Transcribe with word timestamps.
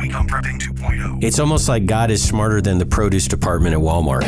week 0.00 0.12
Prepping 0.12 0.58
2.0. 0.58 1.22
It's 1.22 1.38
almost 1.38 1.68
like 1.68 1.86
God 1.86 2.10
is 2.10 2.26
smarter 2.26 2.60
than 2.60 2.78
the 2.78 2.86
produce 2.86 3.28
department 3.28 3.74
at 3.74 3.80
Walmart. 3.80 4.24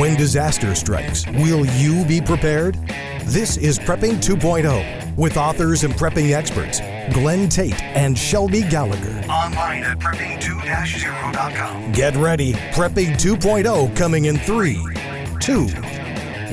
When 0.00 0.16
disaster 0.16 0.74
strikes, 0.74 1.26
will 1.26 1.64
you 1.64 2.04
be 2.06 2.20
prepared? 2.20 2.76
This 3.24 3.56
is 3.56 3.78
Prepping 3.78 4.16
2.0 4.16 5.16
with 5.16 5.36
authors 5.36 5.84
and 5.84 5.94
prepping 5.94 6.32
experts 6.32 6.80
Glenn 7.14 7.48
Tate 7.48 7.80
and 7.82 8.18
Shelby 8.18 8.62
Gallagher. 8.62 9.24
Online 9.30 9.84
at 9.84 9.98
prepping2-0.com. 9.98 11.92
Get 11.92 12.16
ready. 12.16 12.54
Prepping 12.72 13.14
2.0 13.14 13.96
coming 13.96 14.24
in 14.26 14.38
3, 14.38 14.74
2, 15.40 15.66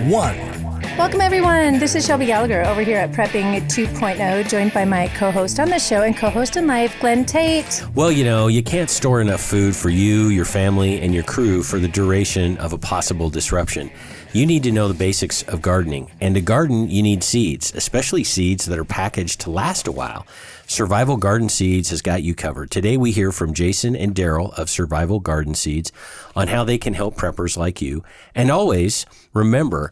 1. 0.09 0.52
Welcome, 0.95 1.21
everyone. 1.21 1.79
This 1.79 1.95
is 1.95 2.05
Shelby 2.05 2.27
Gallagher 2.27 2.63
over 2.65 2.83
here 2.83 2.99
at 2.99 3.11
Prepping 3.13 3.59
2.0, 3.61 4.47
joined 4.47 4.73
by 4.75 4.85
my 4.85 5.07
co 5.07 5.31
host 5.31 5.59
on 5.59 5.69
the 5.69 5.79
show 5.79 6.03
and 6.03 6.15
co 6.15 6.29
host 6.29 6.55
in 6.55 6.67
life, 6.67 6.95
Glenn 6.99 7.25
Tate. 7.25 7.83
Well, 7.95 8.11
you 8.11 8.23
know, 8.23 8.45
you 8.45 8.61
can't 8.61 8.91
store 8.91 9.19
enough 9.19 9.41
food 9.41 9.75
for 9.75 9.89
you, 9.89 10.27
your 10.27 10.45
family, 10.45 11.01
and 11.01 11.11
your 11.11 11.23
crew 11.23 11.63
for 11.63 11.79
the 11.79 11.87
duration 11.87 12.57
of 12.57 12.73
a 12.73 12.77
possible 12.77 13.31
disruption. 13.31 13.89
You 14.33 14.45
need 14.45 14.61
to 14.63 14.71
know 14.71 14.87
the 14.87 14.93
basics 14.93 15.41
of 15.43 15.63
gardening. 15.63 16.11
And 16.21 16.35
to 16.35 16.41
garden, 16.41 16.87
you 16.91 17.01
need 17.01 17.23
seeds, 17.23 17.73
especially 17.73 18.23
seeds 18.23 18.67
that 18.67 18.77
are 18.77 18.85
packaged 18.85 19.41
to 19.41 19.49
last 19.49 19.87
a 19.87 19.91
while. 19.91 20.27
Survival 20.67 21.17
Garden 21.17 21.49
Seeds 21.49 21.89
has 21.89 22.03
got 22.03 22.21
you 22.21 22.35
covered. 22.35 22.69
Today, 22.69 22.97
we 22.97 23.11
hear 23.11 23.31
from 23.31 23.55
Jason 23.55 23.95
and 23.95 24.13
Daryl 24.13 24.53
of 24.59 24.69
Survival 24.69 25.19
Garden 25.19 25.55
Seeds 25.55 25.91
on 26.35 26.49
how 26.49 26.63
they 26.63 26.77
can 26.77 26.93
help 26.93 27.15
preppers 27.15 27.57
like 27.57 27.81
you. 27.81 28.03
And 28.35 28.51
always 28.51 29.07
remember, 29.33 29.91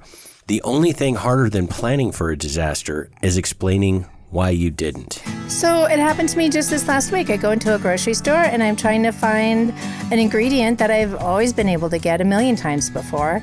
the 0.51 0.61
only 0.63 0.91
thing 0.91 1.15
harder 1.15 1.49
than 1.49 1.65
planning 1.65 2.11
for 2.11 2.29
a 2.29 2.37
disaster 2.37 3.09
is 3.21 3.37
explaining 3.37 4.05
why 4.31 4.49
you 4.49 4.69
didn't. 4.69 5.23
So 5.47 5.85
it 5.85 5.97
happened 5.97 6.27
to 6.27 6.37
me 6.37 6.49
just 6.49 6.69
this 6.69 6.89
last 6.89 7.13
week. 7.13 7.29
I 7.29 7.37
go 7.37 7.51
into 7.51 7.73
a 7.73 7.79
grocery 7.79 8.13
store 8.13 8.33
and 8.33 8.61
I'm 8.61 8.75
trying 8.75 9.01
to 9.03 9.13
find 9.13 9.73
an 10.11 10.19
ingredient 10.19 10.77
that 10.79 10.91
I've 10.91 11.15
always 11.15 11.53
been 11.53 11.69
able 11.69 11.89
to 11.89 11.97
get 11.97 12.19
a 12.19 12.25
million 12.25 12.57
times 12.57 12.89
before, 12.89 13.41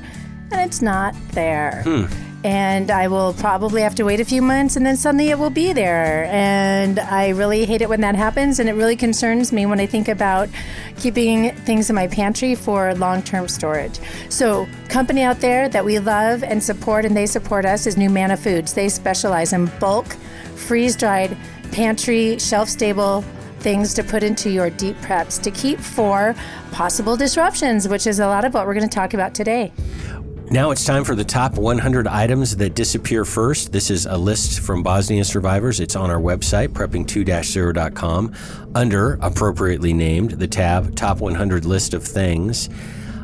and 0.52 0.60
it's 0.60 0.82
not 0.82 1.14
there. 1.32 1.80
Hmm 1.84 2.27
and 2.44 2.90
I 2.90 3.08
will 3.08 3.32
probably 3.34 3.82
have 3.82 3.94
to 3.96 4.04
wait 4.04 4.20
a 4.20 4.24
few 4.24 4.40
months 4.40 4.76
and 4.76 4.86
then 4.86 4.96
suddenly 4.96 5.28
it 5.30 5.38
will 5.38 5.50
be 5.50 5.72
there. 5.72 6.24
And 6.26 7.00
I 7.00 7.30
really 7.30 7.64
hate 7.64 7.82
it 7.82 7.88
when 7.88 8.00
that 8.02 8.14
happens, 8.14 8.58
and 8.58 8.68
it 8.68 8.74
really 8.74 8.96
concerns 8.96 9.52
me 9.52 9.66
when 9.66 9.80
I 9.80 9.86
think 9.86 10.08
about 10.08 10.48
keeping 10.98 11.50
things 11.50 11.90
in 11.90 11.96
my 11.96 12.06
pantry 12.06 12.54
for 12.54 12.94
long 12.94 13.22
term 13.22 13.48
storage. 13.48 13.98
So, 14.28 14.68
company 14.88 15.22
out 15.22 15.40
there 15.40 15.68
that 15.68 15.84
we 15.84 15.98
love 15.98 16.42
and 16.42 16.62
support, 16.62 17.04
and 17.04 17.16
they 17.16 17.26
support 17.26 17.64
us, 17.64 17.86
is 17.86 17.96
Numanna 17.96 18.38
Foods. 18.38 18.72
They 18.72 18.88
specialize 18.88 19.52
in 19.52 19.66
bulk, 19.80 20.06
freeze 20.54 20.96
dried, 20.96 21.36
pantry, 21.72 22.38
shelf 22.38 22.68
stable 22.68 23.24
things 23.60 23.92
to 23.94 24.04
put 24.04 24.22
into 24.22 24.50
your 24.50 24.70
deep 24.70 24.96
preps 24.98 25.40
to 25.42 25.50
keep 25.50 25.80
for 25.80 26.34
possible 26.70 27.16
disruptions, 27.16 27.88
which 27.88 28.06
is 28.06 28.20
a 28.20 28.26
lot 28.26 28.44
of 28.44 28.54
what 28.54 28.66
we're 28.66 28.74
going 28.74 28.88
to 28.88 28.94
talk 28.94 29.14
about 29.14 29.34
today. 29.34 29.72
Now 30.50 30.70
it's 30.70 30.82
time 30.82 31.04
for 31.04 31.14
the 31.14 31.24
top 31.24 31.56
100 31.56 32.08
items 32.08 32.56
that 32.56 32.74
disappear 32.74 33.26
first. 33.26 33.70
This 33.70 33.90
is 33.90 34.06
a 34.06 34.16
list 34.16 34.60
from 34.60 34.82
Bosnia 34.82 35.22
survivors. 35.22 35.78
It's 35.78 35.94
on 35.94 36.10
our 36.10 36.18
website, 36.18 36.68
prepping2-0.com, 36.68 38.34
under 38.74 39.18
appropriately 39.20 39.92
named 39.92 40.30
the 40.32 40.48
tab 40.48 40.96
Top 40.96 41.18
100 41.20 41.66
List 41.66 41.92
of 41.92 42.02
Things. 42.02 42.70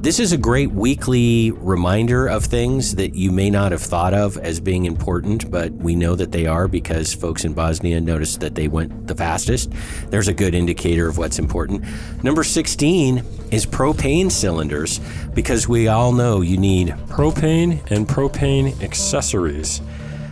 This 0.05 0.21
is 0.21 0.33
a 0.33 0.37
great 0.37 0.71
weekly 0.71 1.51
reminder 1.51 2.27
of 2.27 2.45
things 2.45 2.97
that 2.97 3.15
you 3.15 3.33
may 3.33 3.49
not 3.49 3.73
have 3.73 3.81
thought 3.81 4.13
of 4.13 4.37
as 4.37 4.61
being 4.61 4.85
important, 4.85 5.51
but 5.51 5.73
we 5.73 5.97
know 5.97 6.15
that 6.15 6.31
they 6.31 6.45
are 6.45 6.69
because 6.69 7.15
folks 7.15 7.47
in 7.47 7.55
Bosnia 7.55 8.03
noticed 8.03 8.41
that 8.41 8.55
they 8.55 8.69
went 8.69 9.07
the 9.07 9.15
fastest. 9.15 9.73
There's 10.11 10.29
a 10.29 10.35
good 10.35 10.55
indicator 10.55 11.09
of 11.09 11.17
what's 11.17 11.39
important. 11.39 11.87
Number 12.23 12.45
16 12.45 13.25
is 13.51 13.65
propane 13.65 14.31
cylinders 14.31 15.01
because 15.33 15.69
we 15.69 15.89
all 15.89 16.13
know 16.13 16.43
you 16.43 16.59
need 16.59 16.89
propane 17.09 17.91
and 17.91 18.07
propane 18.07 18.79
accessories. 18.83 19.81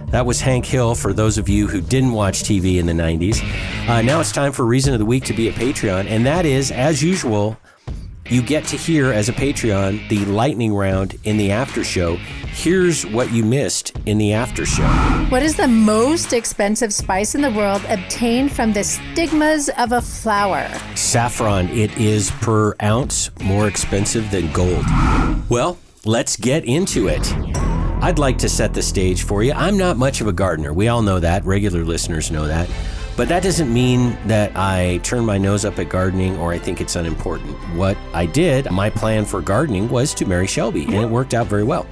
That 0.08 0.26
was 0.26 0.42
Hank 0.42 0.66
Hill 0.66 0.94
for 0.94 1.14
those 1.14 1.38
of 1.38 1.48
you 1.48 1.66
who 1.66 1.80
didn't 1.80 2.12
watch 2.12 2.42
TV 2.42 2.76
in 2.76 2.84
the 2.84 2.92
90s. 2.92 3.42
Uh, 3.88 4.02
now 4.02 4.20
it's 4.20 4.32
time 4.32 4.52
for 4.52 4.66
Reason 4.66 4.92
of 4.92 4.98
the 4.98 5.06
Week 5.06 5.24
to 5.24 5.32
be 5.32 5.48
a 5.48 5.52
Patreon, 5.54 6.04
and 6.04 6.26
that 6.26 6.44
is, 6.44 6.70
as 6.70 7.02
usual, 7.02 7.56
you 8.32 8.40
get 8.40 8.64
to 8.64 8.76
hear 8.76 9.12
as 9.12 9.28
a 9.28 9.32
Patreon 9.32 10.08
the 10.08 10.24
lightning 10.24 10.72
round 10.72 11.18
in 11.24 11.36
the 11.36 11.52
after 11.52 11.84
show. 11.84 12.16
Here's 12.46 13.04
what 13.04 13.30
you 13.30 13.44
missed 13.44 13.92
in 14.06 14.16
the 14.16 14.32
after 14.32 14.64
show. 14.64 14.86
What 15.28 15.42
is 15.42 15.56
the 15.56 15.68
most 15.68 16.32
expensive 16.32 16.94
spice 16.94 17.34
in 17.34 17.42
the 17.42 17.50
world 17.50 17.84
obtained 17.90 18.50
from 18.50 18.72
the 18.72 18.84
stigmas 18.84 19.68
of 19.76 19.92
a 19.92 20.00
flower? 20.00 20.66
Saffron. 20.94 21.68
It 21.68 21.94
is 21.98 22.30
per 22.40 22.74
ounce 22.82 23.30
more 23.42 23.68
expensive 23.68 24.30
than 24.30 24.50
gold. 24.52 24.86
Well, 25.50 25.78
let's 26.06 26.36
get 26.36 26.64
into 26.64 27.08
it. 27.08 27.34
I'd 28.02 28.18
like 28.18 28.38
to 28.38 28.48
set 28.48 28.72
the 28.72 28.82
stage 28.82 29.24
for 29.24 29.42
you. 29.42 29.52
I'm 29.52 29.76
not 29.76 29.98
much 29.98 30.22
of 30.22 30.26
a 30.26 30.32
gardener. 30.32 30.72
We 30.72 30.88
all 30.88 31.02
know 31.02 31.20
that. 31.20 31.44
Regular 31.44 31.84
listeners 31.84 32.30
know 32.30 32.46
that. 32.46 32.68
But 33.22 33.28
that 33.28 33.44
doesn't 33.44 33.72
mean 33.72 34.18
that 34.26 34.50
I 34.56 34.98
turn 35.04 35.24
my 35.24 35.38
nose 35.38 35.64
up 35.64 35.78
at 35.78 35.88
gardening 35.88 36.36
or 36.38 36.52
I 36.52 36.58
think 36.58 36.80
it's 36.80 36.96
unimportant. 36.96 37.56
What 37.76 37.96
I 38.12 38.26
did, 38.26 38.68
my 38.72 38.90
plan 38.90 39.26
for 39.26 39.40
gardening 39.40 39.88
was 39.88 40.12
to 40.14 40.26
marry 40.26 40.48
Shelby, 40.48 40.86
and 40.86 40.96
it 40.96 41.08
worked 41.08 41.32
out 41.32 41.46
very 41.46 41.62
well. 41.62 41.86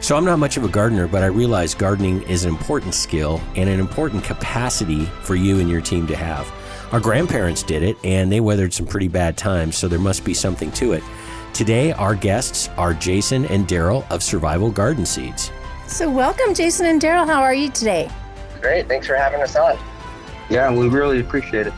So 0.00 0.16
I'm 0.16 0.24
not 0.24 0.38
much 0.38 0.56
of 0.56 0.64
a 0.64 0.68
gardener, 0.68 1.06
but 1.06 1.22
I 1.22 1.26
realize 1.26 1.74
gardening 1.74 2.22
is 2.22 2.44
an 2.44 2.48
important 2.48 2.94
skill 2.94 3.42
and 3.56 3.68
an 3.68 3.78
important 3.78 4.24
capacity 4.24 5.04
for 5.20 5.34
you 5.34 5.60
and 5.60 5.68
your 5.68 5.82
team 5.82 6.06
to 6.06 6.16
have. 6.16 6.50
Our 6.94 7.00
grandparents 7.00 7.62
did 7.62 7.82
it, 7.82 7.98
and 8.02 8.32
they 8.32 8.40
weathered 8.40 8.72
some 8.72 8.86
pretty 8.86 9.08
bad 9.08 9.36
times, 9.36 9.76
so 9.76 9.86
there 9.86 9.98
must 9.98 10.24
be 10.24 10.32
something 10.32 10.72
to 10.72 10.94
it. 10.94 11.04
Today, 11.52 11.92
our 11.92 12.14
guests 12.14 12.70
are 12.78 12.94
Jason 12.94 13.44
and 13.44 13.68
Daryl 13.68 14.10
of 14.10 14.22
Survival 14.22 14.70
Garden 14.70 15.04
Seeds. 15.04 15.52
So, 15.86 16.10
welcome, 16.10 16.54
Jason 16.54 16.86
and 16.86 17.02
Daryl. 17.02 17.26
How 17.26 17.42
are 17.42 17.52
you 17.52 17.68
today? 17.68 18.10
Great. 18.62 18.88
Thanks 18.88 19.06
for 19.06 19.16
having 19.16 19.42
us 19.42 19.56
on. 19.56 19.78
Yeah, 20.50 20.72
we 20.72 20.88
really 20.88 21.20
appreciate 21.20 21.68
it. 21.68 21.72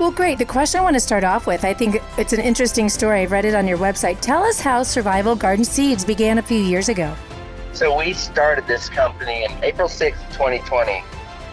Well, 0.00 0.10
great. 0.10 0.38
The 0.38 0.44
question 0.44 0.80
I 0.80 0.82
want 0.82 0.94
to 0.94 1.00
start 1.00 1.24
off 1.24 1.46
with, 1.46 1.64
I 1.64 1.72
think 1.72 2.02
it's 2.18 2.32
an 2.32 2.40
interesting 2.40 2.88
story. 2.88 3.20
I've 3.20 3.32
read 3.32 3.44
it 3.44 3.54
on 3.54 3.66
your 3.66 3.78
website. 3.78 4.20
Tell 4.20 4.42
us 4.42 4.60
how 4.60 4.82
Survival 4.82 5.36
Garden 5.36 5.64
Seeds 5.64 6.04
began 6.04 6.36
a 6.38 6.42
few 6.42 6.58
years 6.58 6.88
ago. 6.88 7.14
So, 7.72 7.96
we 7.96 8.12
started 8.12 8.66
this 8.66 8.88
company 8.88 9.44
in 9.44 9.52
April 9.62 9.88
6th, 9.88 10.20
2020. 10.32 11.02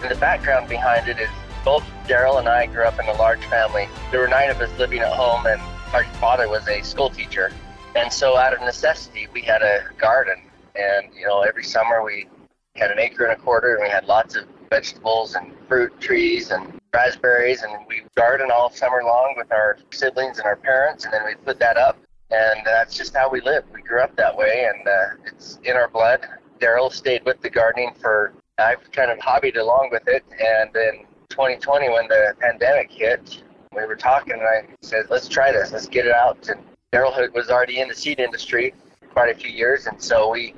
And 0.01 0.11
the 0.11 0.15
background 0.15 0.67
behind 0.67 1.07
it 1.07 1.19
is 1.19 1.29
both 1.63 1.83
Daryl 2.07 2.39
and 2.39 2.49
I 2.49 2.65
grew 2.65 2.83
up 2.83 2.99
in 2.99 3.07
a 3.07 3.13
large 3.13 3.45
family. 3.45 3.87
There 4.11 4.19
were 4.19 4.27
nine 4.27 4.49
of 4.49 4.59
us 4.59 4.77
living 4.79 4.99
at 4.99 5.13
home, 5.13 5.45
and 5.45 5.61
our 5.93 6.03
father 6.15 6.49
was 6.49 6.67
a 6.67 6.81
school 6.81 7.09
teacher. 7.09 7.51
And 7.95 8.11
so, 8.11 8.35
out 8.35 8.53
of 8.53 8.61
necessity, 8.61 9.27
we 9.31 9.41
had 9.41 9.61
a 9.61 9.83
garden. 9.97 10.41
And, 10.75 11.13
you 11.13 11.27
know, 11.27 11.41
every 11.41 11.63
summer 11.63 12.03
we 12.03 12.27
had 12.75 12.89
an 12.89 12.99
acre 12.99 13.25
and 13.25 13.39
a 13.39 13.41
quarter, 13.41 13.75
and 13.75 13.83
we 13.83 13.89
had 13.89 14.05
lots 14.05 14.35
of 14.35 14.45
vegetables 14.73 15.35
and 15.35 15.53
fruit 15.67 15.93
trees 15.99 16.49
and 16.49 16.79
raspberries, 16.95 17.61
and 17.61 17.71
we 17.87 18.01
garden 18.17 18.49
all 18.51 18.71
summer 18.71 19.03
long 19.03 19.35
with 19.37 19.51
our 19.51 19.77
siblings 19.91 20.39
and 20.39 20.47
our 20.47 20.55
parents, 20.55 21.05
and 21.05 21.13
then 21.13 21.23
we 21.23 21.35
put 21.45 21.59
that 21.59 21.77
up, 21.77 21.95
and 22.31 22.59
that's 22.65 22.97
just 22.97 23.15
how 23.15 23.29
we 23.29 23.39
live. 23.41 23.63
We 23.71 23.83
grew 23.83 24.01
up 24.01 24.15
that 24.15 24.35
way, 24.35 24.67
and 24.73 24.87
uh, 24.87 25.27
it's 25.27 25.59
in 25.63 25.75
our 25.75 25.89
blood. 25.89 26.25
Daryl 26.59 26.91
stayed 26.91 27.23
with 27.23 27.39
the 27.41 27.51
gardening 27.51 27.93
for 28.01 28.33
I've 28.57 28.91
kind 28.91 29.11
of 29.11 29.19
hobbied 29.19 29.57
along 29.57 29.89
with 29.91 30.07
it, 30.07 30.23
and 30.39 30.75
in 30.75 31.05
2020 31.29 31.89
when 31.89 32.07
the 32.07 32.33
pandemic 32.39 32.91
hit, 32.91 33.43
we 33.75 33.85
were 33.85 33.95
talking, 33.95 34.33
and 34.33 34.41
I 34.41 34.67
said, 34.81 35.05
"Let's 35.11 35.27
try 35.27 35.51
this. 35.51 35.71
Let's 35.71 35.85
get 35.87 36.07
it 36.07 36.15
out." 36.15 36.49
And 36.49 36.59
Daryl 36.91 37.13
was 37.35 37.51
already 37.51 37.79
in 37.79 37.89
the 37.89 37.95
seed 37.95 38.19
industry 38.19 38.73
quite 39.11 39.29
a 39.29 39.37
few 39.37 39.51
years, 39.51 39.85
and 39.85 40.01
so 40.01 40.29
we 40.29 40.55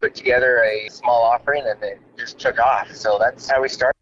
put 0.00 0.14
together 0.14 0.62
a 0.62 0.88
small 0.88 1.22
offering 1.22 1.64
and 1.66 1.82
it 1.82 2.00
just 2.16 2.38
took 2.38 2.58
off. 2.58 2.94
So 2.94 3.18
that's 3.18 3.48
how 3.48 3.62
we 3.62 3.68
started. 3.68 3.96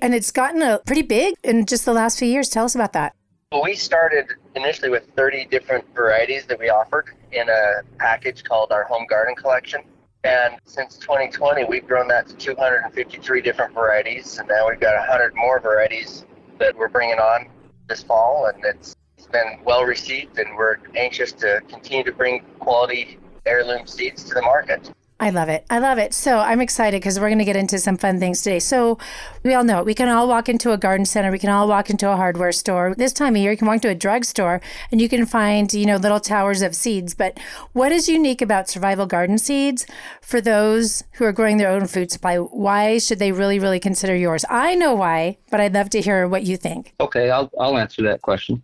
And 0.00 0.14
it's 0.14 0.32
gotten 0.32 0.62
a 0.62 0.80
pretty 0.80 1.02
big 1.02 1.34
in 1.44 1.66
just 1.66 1.84
the 1.84 1.92
last 1.92 2.18
few 2.18 2.28
years. 2.28 2.48
Tell 2.48 2.64
us 2.64 2.74
about 2.74 2.92
that. 2.94 3.14
Well, 3.52 3.62
we 3.62 3.74
started 3.74 4.28
initially 4.56 4.88
with 4.88 5.06
30 5.14 5.44
different 5.46 5.84
varieties 5.94 6.46
that 6.46 6.58
we 6.58 6.70
offered 6.70 7.10
in 7.32 7.48
a 7.48 7.82
package 7.98 8.42
called 8.44 8.72
our 8.72 8.84
Home 8.84 9.06
Garden 9.08 9.34
Collection. 9.34 9.82
And 10.24 10.56
since 10.64 10.96
2020, 10.98 11.64
we've 11.64 11.86
grown 11.86 12.08
that 12.08 12.28
to 12.28 12.36
253 12.36 13.42
different 13.42 13.74
varieties. 13.74 14.38
And 14.38 14.48
now 14.48 14.68
we've 14.68 14.80
got 14.80 14.96
100 14.96 15.34
more 15.34 15.60
varieties 15.60 16.24
that 16.58 16.76
we're 16.76 16.88
bringing 16.88 17.18
on 17.18 17.48
this 17.88 18.02
fall. 18.02 18.46
And 18.46 18.64
it's, 18.64 18.96
it's 19.18 19.26
been 19.26 19.60
well 19.64 19.84
received, 19.84 20.38
and 20.38 20.56
we're 20.56 20.78
anxious 20.96 21.32
to 21.32 21.60
continue 21.68 22.04
to 22.04 22.12
bring 22.12 22.44
quality 22.58 23.18
heirloom 23.44 23.86
seeds 23.86 24.24
to 24.24 24.34
the 24.34 24.42
market. 24.42 24.90
I 25.22 25.30
love 25.30 25.48
it. 25.48 25.64
I 25.70 25.78
love 25.78 25.98
it. 25.98 26.14
So 26.14 26.40
I'm 26.40 26.60
excited 26.60 27.00
because 27.00 27.20
we're 27.20 27.28
going 27.28 27.38
to 27.38 27.44
get 27.44 27.54
into 27.54 27.78
some 27.78 27.96
fun 27.96 28.18
things 28.18 28.42
today. 28.42 28.58
So 28.58 28.98
we 29.44 29.54
all 29.54 29.62
know 29.62 29.78
it. 29.78 29.84
We 29.84 29.94
can 29.94 30.08
all 30.08 30.26
walk 30.26 30.48
into 30.48 30.72
a 30.72 30.76
garden 30.76 31.06
center. 31.06 31.30
We 31.30 31.38
can 31.38 31.48
all 31.48 31.68
walk 31.68 31.90
into 31.90 32.10
a 32.10 32.16
hardware 32.16 32.50
store. 32.50 32.96
This 32.96 33.12
time 33.12 33.36
of 33.36 33.40
year, 33.40 33.52
you 33.52 33.56
can 33.56 33.68
walk 33.68 33.82
to 33.82 33.88
a 33.88 33.94
drugstore 33.94 34.60
and 34.90 35.00
you 35.00 35.08
can 35.08 35.24
find, 35.24 35.72
you 35.72 35.86
know, 35.86 35.94
little 35.94 36.18
towers 36.18 36.60
of 36.60 36.74
seeds. 36.74 37.14
But 37.14 37.38
what 37.72 37.92
is 37.92 38.08
unique 38.08 38.42
about 38.42 38.68
survival 38.68 39.06
garden 39.06 39.38
seeds 39.38 39.86
for 40.22 40.40
those 40.40 41.04
who 41.12 41.24
are 41.24 41.32
growing 41.32 41.58
their 41.58 41.70
own 41.70 41.86
food 41.86 42.10
supply? 42.10 42.38
Why 42.38 42.98
should 42.98 43.20
they 43.20 43.30
really, 43.30 43.60
really 43.60 43.78
consider 43.78 44.16
yours? 44.16 44.44
I 44.50 44.74
know 44.74 44.92
why, 44.92 45.38
but 45.52 45.60
I'd 45.60 45.72
love 45.72 45.90
to 45.90 46.00
hear 46.00 46.26
what 46.26 46.42
you 46.42 46.56
think. 46.56 46.94
Okay, 46.98 47.30
I'll, 47.30 47.48
I'll 47.60 47.78
answer 47.78 48.02
that 48.02 48.22
question. 48.22 48.60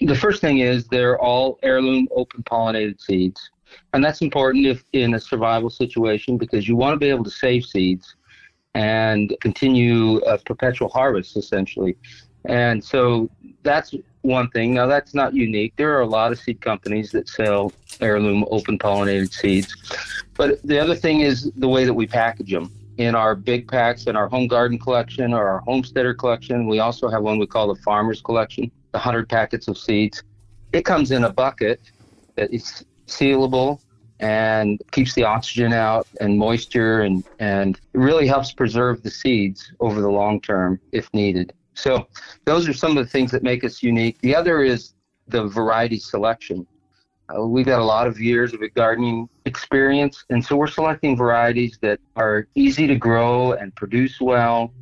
The 0.00 0.14
first 0.14 0.40
thing 0.40 0.58
is 0.58 0.86
they're 0.86 1.18
all 1.18 1.58
heirloom 1.64 2.06
open 2.14 2.44
pollinated 2.44 3.00
seeds. 3.00 3.50
And 3.92 4.04
that's 4.04 4.20
important 4.20 4.66
if 4.66 4.84
in 4.92 5.14
a 5.14 5.20
survival 5.20 5.70
situation 5.70 6.36
because 6.36 6.68
you 6.68 6.76
want 6.76 6.94
to 6.94 6.98
be 6.98 7.08
able 7.08 7.24
to 7.24 7.30
save 7.30 7.64
seeds 7.64 8.14
and 8.74 9.34
continue 9.40 10.18
a 10.18 10.36
perpetual 10.38 10.88
harvest 10.88 11.36
essentially. 11.36 11.96
And 12.44 12.82
so 12.82 13.30
that's 13.62 13.94
one 14.22 14.50
thing. 14.50 14.74
Now 14.74 14.86
that's 14.86 15.14
not 15.14 15.34
unique. 15.34 15.72
There 15.76 15.96
are 15.96 16.02
a 16.02 16.06
lot 16.06 16.32
of 16.32 16.38
seed 16.38 16.60
companies 16.60 17.10
that 17.12 17.28
sell 17.28 17.72
heirloom 18.00 18.44
open 18.50 18.78
pollinated 18.78 19.32
seeds. 19.32 19.74
But 20.34 20.62
the 20.62 20.78
other 20.78 20.94
thing 20.94 21.20
is 21.20 21.50
the 21.56 21.68
way 21.68 21.84
that 21.84 21.94
we 21.94 22.06
package 22.06 22.52
them. 22.52 22.72
In 22.98 23.14
our 23.14 23.34
big 23.34 23.68
packs 23.68 24.06
in 24.06 24.16
our 24.16 24.26
home 24.28 24.46
garden 24.46 24.78
collection 24.78 25.34
or 25.34 25.46
our 25.48 25.60
homesteader 25.60 26.14
collection, 26.14 26.66
we 26.66 26.78
also 26.78 27.08
have 27.08 27.22
one 27.22 27.38
we 27.38 27.46
call 27.46 27.72
the 27.72 27.80
farmer's 27.82 28.22
collection, 28.22 28.70
the 28.92 28.98
100 28.98 29.28
packets 29.28 29.68
of 29.68 29.76
seeds. 29.76 30.22
It 30.72 30.84
comes 30.84 31.10
in 31.10 31.24
a 31.24 31.32
bucket 31.32 31.80
that 32.36 32.52
is 32.52 32.84
sealable 33.06 33.80
and 34.20 34.80
keeps 34.92 35.14
the 35.14 35.24
oxygen 35.24 35.72
out 35.72 36.06
and 36.20 36.38
moisture 36.38 37.02
and, 37.02 37.24
and 37.38 37.78
really 37.92 38.26
helps 38.26 38.52
preserve 38.52 39.02
the 39.02 39.10
seeds 39.10 39.72
over 39.80 40.00
the 40.00 40.08
long 40.08 40.40
term 40.40 40.80
if 40.92 41.12
needed. 41.12 41.52
So 41.74 42.08
those 42.46 42.66
are 42.68 42.72
some 42.72 42.96
of 42.96 43.04
the 43.04 43.10
things 43.10 43.30
that 43.32 43.42
make 43.42 43.62
us 43.62 43.82
unique. 43.82 44.18
The 44.20 44.34
other 44.34 44.62
is 44.62 44.94
the 45.28 45.46
variety 45.46 45.98
selection. 45.98 46.66
Uh, 47.28 47.44
we've 47.44 47.66
got 47.66 47.80
a 47.80 47.84
lot 47.84 48.06
of 48.06 48.20
years 48.20 48.54
of 48.54 48.60
gardening 48.74 49.28
experience, 49.44 50.24
and 50.30 50.44
so 50.44 50.56
we're 50.56 50.68
selecting 50.68 51.16
varieties 51.16 51.76
that 51.82 51.98
are 52.14 52.46
easy 52.54 52.86
to 52.86 52.94
grow 52.94 53.52
and 53.52 53.74
produce 53.74 54.20
well 54.20 54.72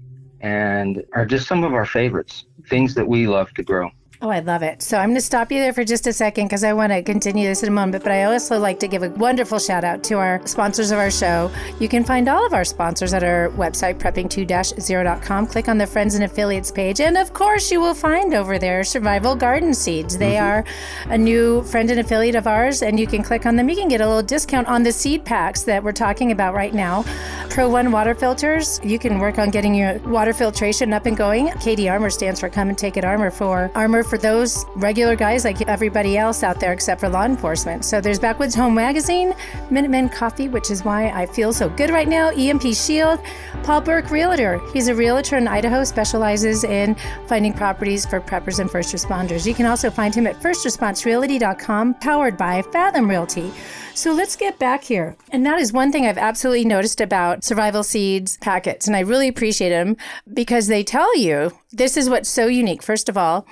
and 0.41 1.03
are 1.15 1.25
just 1.25 1.49
some 1.49 1.65
of 1.65 1.73
our 1.73 1.87
favorites, 1.87 2.45
things 2.69 2.95
that 2.95 3.07
we 3.07 3.27
love 3.27 3.53
to 3.55 3.63
grow. 3.63 3.91
Oh, 4.25 4.31
I 4.31 4.41
love 4.41 4.63
it. 4.63 4.81
So 4.81 4.97
I'm 4.97 5.11
going 5.11 5.17
to 5.17 5.21
stop 5.21 5.53
you 5.53 5.59
there 5.59 5.75
for 5.75 5.85
just 5.85 6.07
a 6.07 6.13
second 6.15 6.47
because 6.47 6.65
I 6.65 6.73
want 6.73 6.93
to 6.93 7.03
continue 7.03 7.47
this 7.47 7.63
in 7.63 7.69
a 7.69 7.73
moment. 7.73 8.03
But 8.03 8.13
I 8.13 8.23
also 8.25 8.59
like 8.59 8.81
to 8.81 8.89
give 8.89 9.03
a 9.03 9.11
wonderful 9.11 9.59
shout 9.59 9.85
out 9.85 10.03
to 10.05 10.15
our 10.15 10.41
sponsors 10.47 10.91
of 10.93 10.99
our 10.99 11.11
show. 11.11 11.53
You 11.79 11.91
can 11.91 12.05
find 12.05 12.27
all 12.27 12.47
of 12.47 12.55
our 12.55 12.65
sponsors 12.65 13.13
at 13.13 13.23
our 13.23 13.51
website, 13.51 13.99
prepping2-0.com. 13.99 15.47
Click 15.49 15.69
on 15.69 15.77
the 15.77 15.87
friends 15.87 16.15
and 16.15 16.25
affiliates 16.25 16.71
page. 16.71 17.03
And 17.03 17.19
of 17.19 17.35
course, 17.35 17.71
you 17.71 17.83
will 17.83 17.93
find 17.93 18.33
over 18.33 18.59
there 18.59 18.83
Survival 18.83 19.37
Garden 19.37 19.75
Seeds. 19.75 20.17
They 20.17 20.37
mm-hmm. 20.37 21.11
are 21.11 21.13
a 21.13 21.19
new 21.19 21.63
friend 21.65 21.91
and 21.91 22.01
affiliate 22.01 22.35
of 22.35 22.47
ours, 22.47 22.81
and 22.81 22.99
you 22.99 23.07
can 23.07 23.23
click 23.23 23.45
on 23.45 23.57
them. 23.57 23.69
You 23.69 23.77
can 23.77 23.89
get 23.89 24.01
a 24.01 24.07
little 24.07 24.23
discount 24.23 24.69
on 24.69 24.85
the 24.85 24.93
seed 24.93 25.27
packs 25.27 25.65
that 25.65 25.85
we're 25.85 25.93
talking 25.93 26.33
about 26.33 26.55
right 26.55 26.73
now. 26.73 27.05
Pro 27.51 27.69
One 27.69 27.93
water 27.93 28.15
filters. 28.15 28.81
You 28.83 28.99
can 28.99 29.19
work 29.19 29.39
on 29.39 29.51
getting 29.51 29.75
your 29.75 29.99
water 29.99 30.33
filtration 30.33 30.95
up 30.95 31.05
and 31.05 31.15
going. 31.15 31.49
CATI 31.49 31.91
Armor 31.91 32.09
stands 32.09 32.41
for 32.41 32.49
Come 32.49 32.71
and 32.71 32.79
Take 32.79 32.97
It 32.97 33.05
Armor 33.05 33.31
for 33.31 33.71
Armor 33.75 34.03
for 34.03 34.14
for 34.15 34.19
those 34.19 34.65
regular 34.77 35.17
guys 35.17 35.45
like 35.45 35.61
everybody 35.63 36.17
else 36.17 36.45
out 36.45 36.61
there 36.61 36.73
except 36.73 37.01
for 37.01 37.09
law 37.09 37.25
enforcement. 37.25 37.85
So 37.85 38.01
there's 38.01 38.21
Backwoods 38.21 38.55
Home 38.55 38.73
Magazine, 38.73 39.35
Minutemen 39.71 40.09
Coffee, 40.09 40.49
which 40.49 40.71
is 40.71 40.85
why 40.85 41.09
I 41.09 41.27
feel 41.27 41.53
so 41.53 41.69
good 41.69 41.91
right 41.91 42.07
now, 42.07 42.29
EMP 42.29 42.63
Shield, 42.75 43.19
Paul 43.65 43.81
Burke 43.81 44.13
Realtor. 44.13 44.61
He's 44.73 44.87
a 44.87 44.95
realtor 44.95 45.37
in 45.37 45.49
Idaho, 45.49 45.83
specializes 45.83 46.63
in 46.63 46.95
finding 47.27 47.53
properties 47.53 48.07
for 48.07 48.21
preppers 48.21 48.61
and 48.61 48.71
first 48.71 48.95
responders. 48.95 49.49
You 49.49 49.55
can 49.55 49.67
also 49.67 49.91
find 49.91 50.15
him 50.15 50.29
at 50.29 50.37
firstresponserealty.com, 50.37 51.95
powered 51.95 52.37
by 52.37 52.63
Fathom 52.63 53.11
Realty. 53.11 53.51
So 53.97 54.13
let's 54.13 54.35
get 54.35 54.59
back 54.59 54.83
here. 54.83 55.17
And 55.31 55.47
that 55.47 55.61
is 55.61 55.73
one 55.73 55.93
thing 55.93 56.05
I've 56.05 56.19
absolutely 56.19 56.65
noticed 56.65 57.01
about 57.01 57.45
survival 57.45 57.85
seeds 57.85 58.37
packets. 58.39 58.89
And 58.89 58.97
I 58.97 59.01
really 59.01 59.29
appreciate 59.29 59.69
them 59.71 59.97
because 60.33 60.67
they 60.67 60.83
tell 60.83 61.17
you 61.17 61.53
this 61.73 61.97
is 61.97 62.11
what's 62.11 62.29
so 62.29 62.47
unique. 62.47 62.83
First 62.83 63.09
of 63.09 63.17
all, 63.17 63.47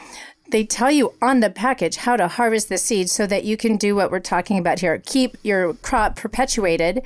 they 0.52 0.64
tell 0.64 0.90
you 0.90 1.12
on 1.20 1.40
the 1.40 1.50
package 1.50 1.96
how 1.96 2.16
to 2.16 2.28
harvest 2.28 2.68
the 2.68 2.78
seeds 2.78 3.10
so 3.10 3.26
that 3.26 3.44
you 3.44 3.56
can 3.56 3.76
do 3.76 3.96
what 3.96 4.10
we're 4.10 4.20
talking 4.20 4.58
about 4.58 4.78
here 4.78 5.02
keep 5.04 5.36
your 5.42 5.74
crop 5.74 6.14
perpetuated 6.14 7.02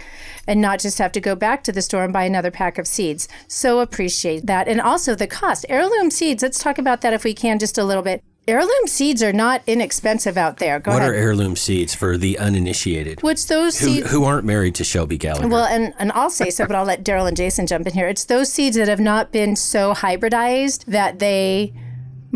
and 0.47 0.61
not 0.61 0.79
just 0.79 0.99
have 0.99 1.13
to 1.13 1.21
go 1.21 1.35
back 1.35 1.65
to 1.65 1.73
the 1.73 1.83
store 1.83 2.05
and 2.05 2.13
buy 2.13 2.25
another 2.25 2.51
pack 2.51 2.77
of 2.77 2.87
seeds 2.87 3.29
so 3.49 3.81
appreciate 3.81 4.47
that 4.47 4.69
and 4.69 4.81
also 4.81 5.15
the 5.15 5.27
cost 5.27 5.65
heirloom 5.69 6.11
seeds 6.11 6.43
let's 6.43 6.63
talk 6.63 6.79
about 6.79 7.01
that 7.01 7.15
if 7.15 7.25
we 7.25 7.33
can 7.33 7.59
just 7.59 7.79
a 7.79 7.85
little 7.85 8.03
bit 8.03 8.23
Heirloom 8.49 8.87
seeds 8.87 9.25
are 9.25 9.33
not 9.33 9.63
inexpensive 9.67 10.37
out 10.37 10.59
there. 10.59 10.79
Go 10.79 10.93
what 10.93 11.03
ahead. 11.03 11.11
are 11.11 11.15
heirloom 11.15 11.57
seeds 11.57 11.97
for 11.97 12.17
the 12.17 12.39
uninitiated? 12.39 13.21
What's 13.21 13.47
those 13.47 13.77
who, 13.81 13.87
seeds? 13.87 14.11
Who 14.13 14.23
aren't 14.23 14.45
married 14.45 14.77
to 14.77 14.85
Shelby 14.85 15.19
Gallagher? 15.19 15.49
Well, 15.49 15.65
and, 15.65 15.93
and 15.99 16.13
I'll 16.13 16.31
say 16.31 16.51
so, 16.51 16.65
but 16.65 16.77
I'll 16.77 16.85
let 16.85 17.05
Daryl 17.05 17.27
and 17.27 17.37
Jason 17.37 17.67
jump 17.67 17.89
in 17.89 17.95
here. 17.95 18.07
It's 18.07 18.25
those 18.27 18.53
seeds 18.53 18.77
that 18.77 18.87
have 18.87 19.01
not 19.01 19.33
been 19.33 19.57
so 19.57 19.95
hybridized 19.95 20.85
that 20.85 21.19
they 21.19 21.73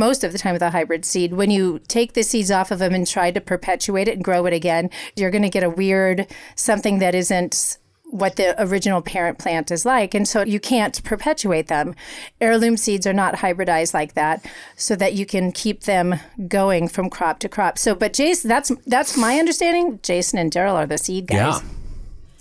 most 0.01 0.25
of 0.25 0.33
the 0.33 0.39
time 0.39 0.55
with 0.55 0.63
a 0.63 0.71
hybrid 0.71 1.05
seed, 1.05 1.35
when 1.35 1.51
you 1.53 1.79
take 1.87 2.15
the 2.15 2.25
seeds 2.25 2.51
off 2.51 2.73
of 2.73 2.81
them 2.81 2.93
and 2.95 3.07
try 3.07 3.31
to 3.31 3.41
perpetuate 3.41 4.09
it 4.09 4.17
and 4.17 4.25
grow 4.25 4.47
it 4.47 4.53
again, 4.53 4.91
you're 5.15 5.31
going 5.31 5.43
to 5.43 5.51
get 5.51 5.63
a 5.63 5.71
weird 5.71 6.27
something 6.57 6.99
that 6.99 7.15
isn't 7.15 7.79
what 8.07 8.35
the 8.35 8.61
original 8.61 9.01
parent 9.01 9.39
plant 9.39 9.71
is 9.71 9.85
like. 9.85 10.15
And 10.15 10.27
so 10.27 10.43
you 10.43 10.59
can't 10.59 11.05
perpetuate 11.05 11.69
them. 11.69 11.95
Heirloom 12.41 12.77
seeds 12.77 13.07
are 13.07 13.13
not 13.13 13.37
hybridized 13.37 13.95
like 13.95 14.15
that 14.15 14.45
so 14.75 14.97
that 14.97 15.15
you 15.15 15.25
can 15.27 15.53
keep 15.53 15.83
them 15.83 16.17
going 16.49 16.89
from 16.89 17.09
crop 17.09 17.39
to 17.41 17.49
crop. 17.49 17.79
So, 17.79 17.95
but 17.95 18.13
Jason, 18.13 18.49
that's, 18.49 18.73
that's 18.87 19.17
my 19.17 19.39
understanding. 19.39 20.01
Jason 20.03 20.41
and 20.41 20.51
Daryl 20.51 20.75
are 20.75 20.87
the 20.87 20.99
seed 20.99 21.29
guys. 21.29 21.63
Yeah. 21.63 21.69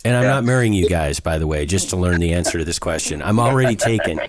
And 0.06 0.16
I'm 0.16 0.24
yeah. 0.24 0.30
not 0.30 0.46
marrying 0.46 0.74
you 0.74 0.88
guys, 0.88 1.20
by 1.20 1.38
the 1.38 1.46
way, 1.46 1.66
just 1.66 1.90
to 1.90 1.98
learn 1.98 2.22
the 2.22 2.34
answer 2.34 2.58
to 2.58 2.64
this 2.64 2.80
question. 2.80 3.22
I'm 3.22 3.38
already 3.38 3.76
taken. 3.76 4.22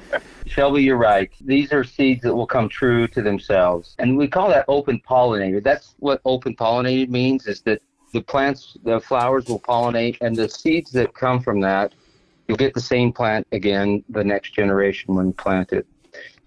Shelby, 0.61 0.83
you're 0.83 0.99
right. 0.99 1.31
These 1.41 1.73
are 1.73 1.83
seeds 1.83 2.21
that 2.21 2.35
will 2.35 2.47
come 2.47 2.69
true 2.69 3.09
to 3.09 3.23
themselves. 3.23 3.95
And 3.99 4.19
we 4.19 4.29
call 4.29 4.51
that 4.51 4.67
open 4.69 5.01
pollinated. 5.09 5.65
That's 5.65 5.95
what 6.01 6.21
open 6.27 6.55
pollinated 6.55 7.09
means 7.09 7.47
is 7.47 7.63
that 7.63 7.81
the 8.13 8.21
plants, 8.21 8.77
the 8.85 9.01
flowers 9.01 9.47
will 9.47 9.61
pollinate, 9.61 10.19
and 10.21 10.37
the 10.37 10.51
seeds 10.51 10.91
that 10.91 11.15
come 11.15 11.41
from 11.41 11.61
that, 11.61 11.95
you'll 12.47 12.59
get 12.59 12.75
the 12.75 12.81
same 12.83 13.11
plant 13.11 13.47
again 13.53 14.05
the 14.11 14.23
next 14.23 14.53
generation 14.53 15.15
when 15.15 15.29
you 15.29 15.33
plant 15.33 15.73
it. 15.73 15.87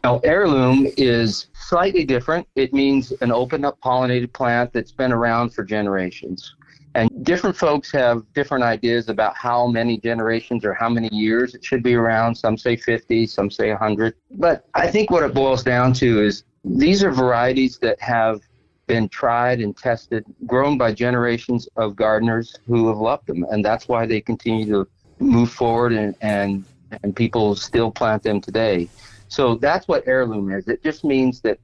Now, 0.04 0.22
heirloom 0.24 0.86
is 0.96 1.48
slightly 1.56 2.06
different. 2.06 2.48
It 2.54 2.72
means 2.72 3.14
an 3.22 3.32
open 3.32 3.66
up 3.66 3.82
pollinated 3.82 4.32
plant 4.32 4.74
that's 4.74 4.92
been 4.92 5.12
around 5.12 5.56
for 5.56 5.64
generations. 5.64 6.54
And 6.96 7.26
different 7.26 7.56
folks 7.56 7.92
have 7.92 8.24
different 8.34 8.64
ideas 8.64 9.10
about 9.10 9.36
how 9.36 9.68
many 9.68 9.98
generations 9.98 10.64
or 10.64 10.74
how 10.74 10.90
many 10.90 11.10
years 11.12 11.56
it 11.56 11.66
should 11.66 11.82
be 11.82 11.96
around. 11.96 12.36
Some 12.36 12.58
say 12.58 12.76
50, 12.76 13.26
some 13.26 13.50
say 13.50 13.70
100. 13.70 14.16
But 14.32 14.68
I 14.76 14.88
think 14.88 15.10
what 15.10 15.24
it 15.24 15.34
boils 15.34 15.64
down 15.64 15.94
to 15.94 16.22
is 16.22 16.44
these 16.64 17.04
are 17.04 17.12
varieties 17.12 17.80
that 17.80 18.00
have 18.00 18.42
been 18.86 19.10
tried 19.10 19.60
and 19.60 19.76
tested, 19.76 20.26
grown 20.46 20.78
by 20.78 20.94
generations 20.94 21.68
of 21.78 21.96
gardeners 21.96 22.56
who 22.68 22.88
have 22.90 22.98
loved 22.98 23.28
them. 23.28 23.46
And 23.50 23.64
that's 23.64 23.88
why 23.88 24.06
they 24.06 24.22
continue 24.22 24.66
to 24.68 24.88
move 25.20 25.52
forward 25.52 25.94
and, 25.94 26.16
and, 26.22 26.64
and 27.02 27.16
people 27.16 27.56
still 27.56 27.90
plant 27.90 28.24
them 28.24 28.40
today. 28.40 28.88
So 29.30 29.56
that's 29.56 29.88
what 29.88 30.04
heirloom 30.08 30.52
is. 30.52 30.68
It 30.68 30.84
just 30.84 31.04
means 31.04 31.42
that 31.42 31.60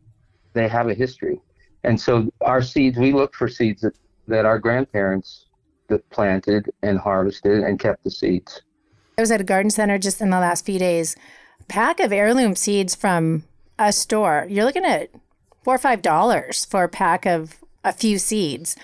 they 0.54 0.68
have 0.68 0.90
a 0.90 0.94
history. 0.94 1.40
And 1.84 2.00
so 2.00 2.32
our 2.42 2.62
seeds, 2.62 2.98
we 2.98 3.14
look 3.14 3.36
for 3.36 3.48
seeds 3.48 3.82
that 3.82 3.96
that 4.30 4.46
our 4.46 4.60
grandparents 4.60 5.46
planted 6.12 6.70
and 6.84 7.00
harvested 7.00 7.64
and 7.64 7.80
kept 7.80 8.04
the 8.04 8.12
seeds. 8.12 8.62
I 9.18 9.22
was 9.22 9.32
at 9.32 9.42
a 9.42 9.44
garden 9.44 9.72
center 9.72 9.98
just 9.98 10.22
in 10.22 10.30
the 10.30 10.40
last 10.40 10.66
few 10.66 10.80
days. 10.80 11.16
pack 11.68 12.00
of 12.00 12.14
heirloom 12.14 12.56
seeds 12.56 12.96
from 12.96 13.44
a 13.78 13.92
store. 13.92 14.46
You're 14.50 14.66
looking 14.66 14.86
at 14.86 15.10
four 15.64 15.76
or 15.76 15.80
five 15.80 16.02
dollars 16.02 16.66
for 16.66 16.84
a 16.84 16.90
pack 16.90 17.26
of 17.26 17.58
a 17.84 17.92
few 17.94 18.18
seeds. 18.18 18.76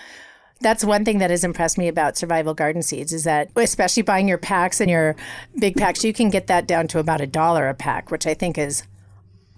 That's 0.60 0.84
one 0.84 1.04
thing 1.04 1.18
that 1.18 1.30
has 1.30 1.44
impressed 1.44 1.78
me 1.78 1.86
about 1.88 2.16
survival 2.16 2.54
garden 2.54 2.82
seeds 2.82 3.12
is 3.12 3.24
that, 3.24 3.50
especially 3.56 4.02
buying 4.02 4.26
your 4.26 4.38
packs 4.38 4.80
and 4.80 4.90
your 4.90 5.14
big 5.58 5.76
packs, 5.76 6.02
you 6.02 6.12
can 6.12 6.30
get 6.30 6.46
that 6.46 6.66
down 6.66 6.88
to 6.88 6.98
about 6.98 7.20
a 7.20 7.26
dollar 7.26 7.68
a 7.68 7.74
pack, 7.74 8.10
which 8.10 8.26
I 8.26 8.34
think 8.34 8.56
is 8.56 8.82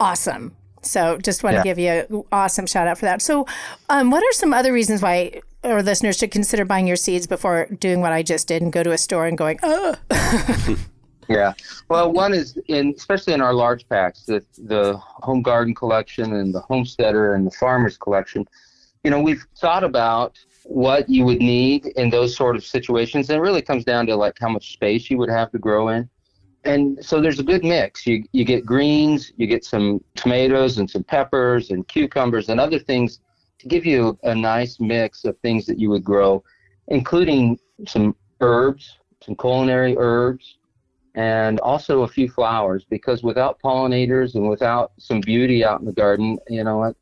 awesome. 0.01 0.57
So, 0.89 1.19
just 1.19 1.43
want 1.43 1.55
yeah. 1.55 1.63
to 1.63 1.69
give 1.69 1.79
you 1.79 1.91
an 1.91 2.25
awesome 2.33 2.67
shout 2.67 2.89
out 2.89 2.99
for 2.99 3.05
that. 3.05 3.23
So, 3.23 3.47
um, 3.89 4.11
what 4.11 4.23
are 4.23 4.33
some 4.33 4.53
other 4.53 4.73
reasons 4.73 5.03
why 5.03 5.43
our 5.65 5.83
listeners 5.83 6.19
should 6.19 6.31
consider 6.31 6.65
buying 6.65 6.87
your 6.87 6.97
seeds 6.97 7.27
before 7.27 7.67
doing 7.79 8.01
what 8.01 8.13
I 8.13 8.23
just 8.23 8.49
did 8.49 8.63
and 8.63 8.73
go 8.73 8.83
to 8.83 8.93
a 8.93 8.99
store 8.99 9.27
and 9.27 9.37
going, 9.37 9.59
oh. 9.63 9.97
yeah. 11.29 11.53
Well, 11.89 12.13
one 12.13 12.33
is 12.33 12.59
in 12.69 12.95
especially 12.97 13.35
in 13.35 13.41
our 13.41 13.55
large 13.55 13.89
packs, 13.89 14.25
the 14.25 14.45
the 14.57 14.97
home 14.97 15.43
garden 15.43 15.75
collection 15.75 16.35
and 16.35 16.55
the 16.55 16.61
homesteader 16.61 17.35
and 17.35 17.47
the 17.47 17.51
farmers 17.51 17.97
collection. 17.97 18.47
You 19.05 19.11
know, 19.11 19.21
we've 19.21 19.45
thought 19.59 19.85
about 19.85 20.39
what 20.65 21.09
you 21.09 21.25
would 21.25 21.39
need 21.39 21.87
in 21.97 22.11
those 22.11 22.37
sort 22.37 22.57
of 22.57 22.65
situations, 22.65 23.31
and 23.31 23.39
it 23.39 23.41
really 23.41 23.63
comes 23.63 23.85
down 23.85 24.07
to 24.07 24.17
like 24.17 24.37
how 24.41 24.49
much 24.49 24.73
space 24.73 25.11
you 25.11 25.19
would 25.19 25.31
have 25.31 25.51
to 25.53 25.59
grow 25.59 25.89
in. 25.89 26.09
And 26.65 27.03
so 27.05 27.21
there's 27.21 27.39
a 27.39 27.45
good 27.45 27.65
mix. 27.65 28.07
You 28.07 28.25
you 28.33 28.45
get 28.45 28.67
greens, 28.67 29.33
you 29.37 29.47
get 29.47 29.65
some 29.65 30.03
tomatoes 30.17 30.79
and 30.79 30.91
some 30.91 31.05
peppers 31.05 31.71
and 31.71 31.87
cucumbers 31.87 32.49
and 32.49 32.61
other 32.61 32.79
things 32.79 33.21
to 33.59 33.69
give 33.69 33.87
you 33.87 34.19
a 34.25 34.35
nice 34.35 34.79
mix 34.81 35.25
of 35.25 35.39
things 35.39 35.67
that 35.67 35.79
you 35.79 35.91
would 35.91 36.05
grow, 36.05 36.43
including 36.89 37.59
some 37.87 38.15
herbs, 38.41 38.99
some 39.23 39.35
culinary 39.37 39.97
herbs, 39.99 40.59
and 41.15 41.59
also 41.61 42.03
a 42.03 42.09
few 42.09 42.29
flowers. 42.29 42.85
Because 42.89 43.23
without 43.23 43.61
pollinators 43.61 44.35
and 44.35 44.49
without 44.49 44.93
some 44.99 45.21
beauty 45.21 45.65
out 45.65 45.81
in 45.81 45.87
the 45.87 45.93
garden, 45.93 46.39
you 46.49 46.65
know 46.65 46.85
it 46.85 46.97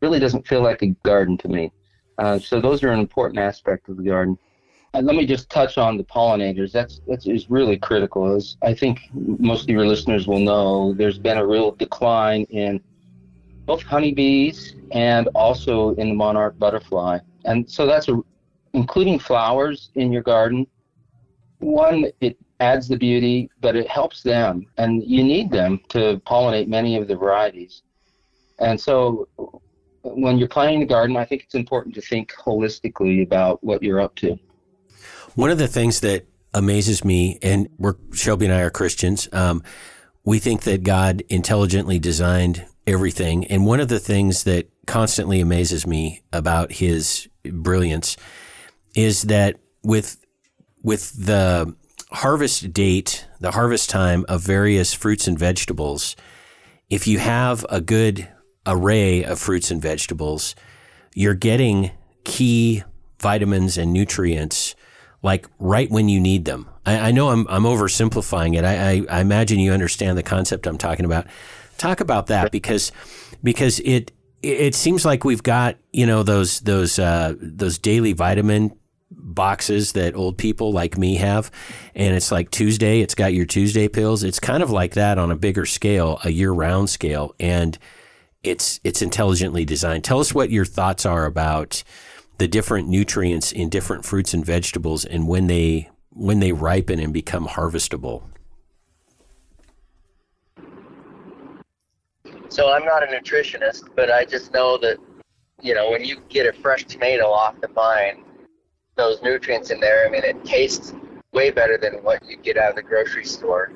really 0.00 0.20
doesn't 0.20 0.46
feel 0.46 0.62
like 0.62 0.82
a 0.82 0.88
garden 1.04 1.36
to 1.38 1.48
me. 1.48 1.72
Uh, 2.18 2.38
so 2.38 2.60
those 2.60 2.82
are 2.82 2.92
an 2.92 3.00
important 3.00 3.38
aspect 3.38 3.88
of 3.88 3.96
the 3.96 4.02
garden. 4.02 4.38
And 4.92 5.06
let 5.06 5.14
me 5.14 5.24
just 5.24 5.48
touch 5.50 5.78
on 5.78 5.96
the 5.96 6.04
pollinators. 6.04 6.72
That's 6.72 7.00
that 7.06 7.24
is 7.26 7.48
really 7.48 7.78
critical. 7.78 8.34
As 8.34 8.56
I 8.62 8.74
think 8.74 9.00
most 9.14 9.62
of 9.62 9.70
your 9.70 9.86
listeners 9.86 10.26
will 10.26 10.40
know, 10.40 10.94
there's 10.94 11.18
been 11.18 11.38
a 11.38 11.46
real 11.46 11.70
decline 11.72 12.42
in 12.50 12.80
both 13.66 13.82
honeybees 13.82 14.74
and 14.90 15.28
also 15.28 15.94
in 15.94 16.08
the 16.08 16.14
monarch 16.14 16.58
butterfly. 16.58 17.20
And 17.44 17.70
so 17.70 17.86
that's 17.86 18.08
a, 18.08 18.20
including 18.72 19.20
flowers 19.20 19.90
in 19.94 20.10
your 20.10 20.22
garden. 20.22 20.66
One, 21.60 22.06
it 22.20 22.36
adds 22.58 22.88
the 22.88 22.96
beauty, 22.96 23.48
but 23.60 23.76
it 23.76 23.86
helps 23.86 24.22
them, 24.22 24.66
and 24.76 25.04
you 25.04 25.22
need 25.22 25.50
them 25.50 25.80
to 25.90 26.20
pollinate 26.26 26.68
many 26.68 26.96
of 26.96 27.06
the 27.06 27.16
varieties. 27.16 27.82
And 28.58 28.80
so 28.80 29.28
when 30.02 30.38
you're 30.38 30.48
planning 30.48 30.80
the 30.80 30.86
garden, 30.86 31.16
I 31.16 31.24
think 31.24 31.44
it's 31.44 31.54
important 31.54 31.94
to 31.94 32.00
think 32.00 32.32
holistically 32.32 33.22
about 33.22 33.62
what 33.62 33.82
you're 33.82 34.00
up 34.00 34.14
to. 34.16 34.38
One 35.34 35.50
of 35.50 35.58
the 35.58 35.68
things 35.68 36.00
that 36.00 36.26
amazes 36.52 37.04
me, 37.04 37.38
and 37.42 37.68
we're 37.78 37.94
Shelby 38.12 38.46
and 38.46 38.54
I 38.54 38.62
are 38.62 38.70
Christians. 38.70 39.28
Um, 39.32 39.62
we 40.24 40.38
think 40.38 40.62
that 40.62 40.82
God 40.82 41.22
intelligently 41.28 41.98
designed 41.98 42.66
everything, 42.86 43.46
and 43.46 43.64
one 43.64 43.80
of 43.80 43.88
the 43.88 44.00
things 44.00 44.44
that 44.44 44.68
constantly 44.86 45.40
amazes 45.40 45.86
me 45.86 46.22
about 46.32 46.72
His 46.72 47.28
brilliance 47.44 48.16
is 48.94 49.22
that 49.22 49.60
with 49.84 50.16
with 50.82 51.12
the 51.26 51.76
harvest 52.10 52.72
date, 52.72 53.26
the 53.38 53.52
harvest 53.52 53.88
time 53.88 54.24
of 54.28 54.40
various 54.40 54.92
fruits 54.92 55.28
and 55.28 55.38
vegetables, 55.38 56.16
if 56.88 57.06
you 57.06 57.20
have 57.20 57.64
a 57.70 57.80
good 57.80 58.28
array 58.66 59.22
of 59.22 59.38
fruits 59.38 59.70
and 59.70 59.80
vegetables, 59.80 60.56
you're 61.14 61.34
getting 61.34 61.92
key 62.24 62.82
vitamins 63.20 63.78
and 63.78 63.92
nutrients 63.92 64.74
like 65.22 65.46
right 65.58 65.90
when 65.90 66.08
you 66.08 66.20
need 66.20 66.44
them. 66.44 66.68
I, 66.86 67.08
I 67.08 67.10
know 67.10 67.28
I'm, 67.28 67.46
I'm 67.48 67.64
oversimplifying 67.64 68.56
it. 68.56 68.64
I, 68.64 68.74
I, 68.74 69.18
I, 69.18 69.20
imagine 69.20 69.58
you 69.58 69.72
understand 69.72 70.16
the 70.16 70.22
concept 70.22 70.66
I'm 70.66 70.78
talking 70.78 71.04
about. 71.04 71.26
Talk 71.76 72.00
about 72.00 72.28
that 72.28 72.52
because 72.52 72.92
because 73.42 73.80
it 73.80 74.12
it 74.42 74.74
seems 74.74 75.04
like 75.04 75.24
we've 75.24 75.42
got 75.42 75.76
you 75.92 76.06
know 76.06 76.22
those 76.22 76.60
those 76.60 76.98
uh, 76.98 77.34
those 77.40 77.78
daily 77.78 78.12
vitamin 78.12 78.76
boxes 79.10 79.92
that 79.92 80.14
old 80.14 80.38
people 80.38 80.72
like 80.72 80.96
me 80.96 81.16
have 81.16 81.50
and 81.94 82.14
it's 82.14 82.30
like 82.30 82.50
Tuesday 82.50 83.00
it's 83.00 83.14
got 83.14 83.34
your 83.34 83.44
Tuesday 83.44 83.88
pills 83.88 84.22
it's 84.22 84.38
kind 84.38 84.62
of 84.62 84.70
like 84.70 84.94
that 84.94 85.18
on 85.18 85.32
a 85.32 85.36
bigger 85.36 85.66
scale 85.66 86.20
a 86.22 86.30
year 86.30 86.52
round 86.52 86.88
scale 86.88 87.34
and 87.40 87.76
it's 88.42 88.80
it's 88.84 89.02
intelligently 89.02 89.64
designed. 89.64 90.04
Tell 90.04 90.20
us 90.20 90.34
what 90.34 90.50
your 90.50 90.64
thoughts 90.64 91.04
are 91.04 91.26
about 91.26 91.82
the 92.40 92.48
different 92.48 92.88
nutrients 92.88 93.52
in 93.52 93.68
different 93.68 94.02
fruits 94.02 94.32
and 94.32 94.46
vegetables 94.46 95.04
and 95.04 95.28
when 95.28 95.46
they 95.46 95.90
when 96.08 96.40
they 96.40 96.52
ripen 96.52 96.98
and 96.98 97.12
become 97.12 97.46
harvestable. 97.46 98.22
So 102.48 102.72
I'm 102.72 102.86
not 102.86 103.02
a 103.02 103.06
nutritionist, 103.06 103.90
but 103.94 104.10
I 104.10 104.24
just 104.24 104.54
know 104.54 104.78
that 104.78 104.96
you 105.60 105.74
know 105.74 105.90
when 105.90 106.02
you 106.02 106.16
get 106.30 106.46
a 106.46 106.58
fresh 106.62 106.84
tomato 106.84 107.26
off 107.26 107.60
the 107.60 107.68
vine, 107.68 108.24
those 108.96 109.20
nutrients 109.22 109.70
in 109.70 109.78
there. 109.78 110.06
I 110.06 110.10
mean, 110.10 110.24
it 110.24 110.42
tastes 110.42 110.94
way 111.34 111.50
better 111.50 111.76
than 111.76 112.02
what 112.02 112.24
you 112.26 112.38
get 112.38 112.56
out 112.56 112.70
of 112.70 112.76
the 112.76 112.82
grocery 112.82 113.26
store. 113.26 113.70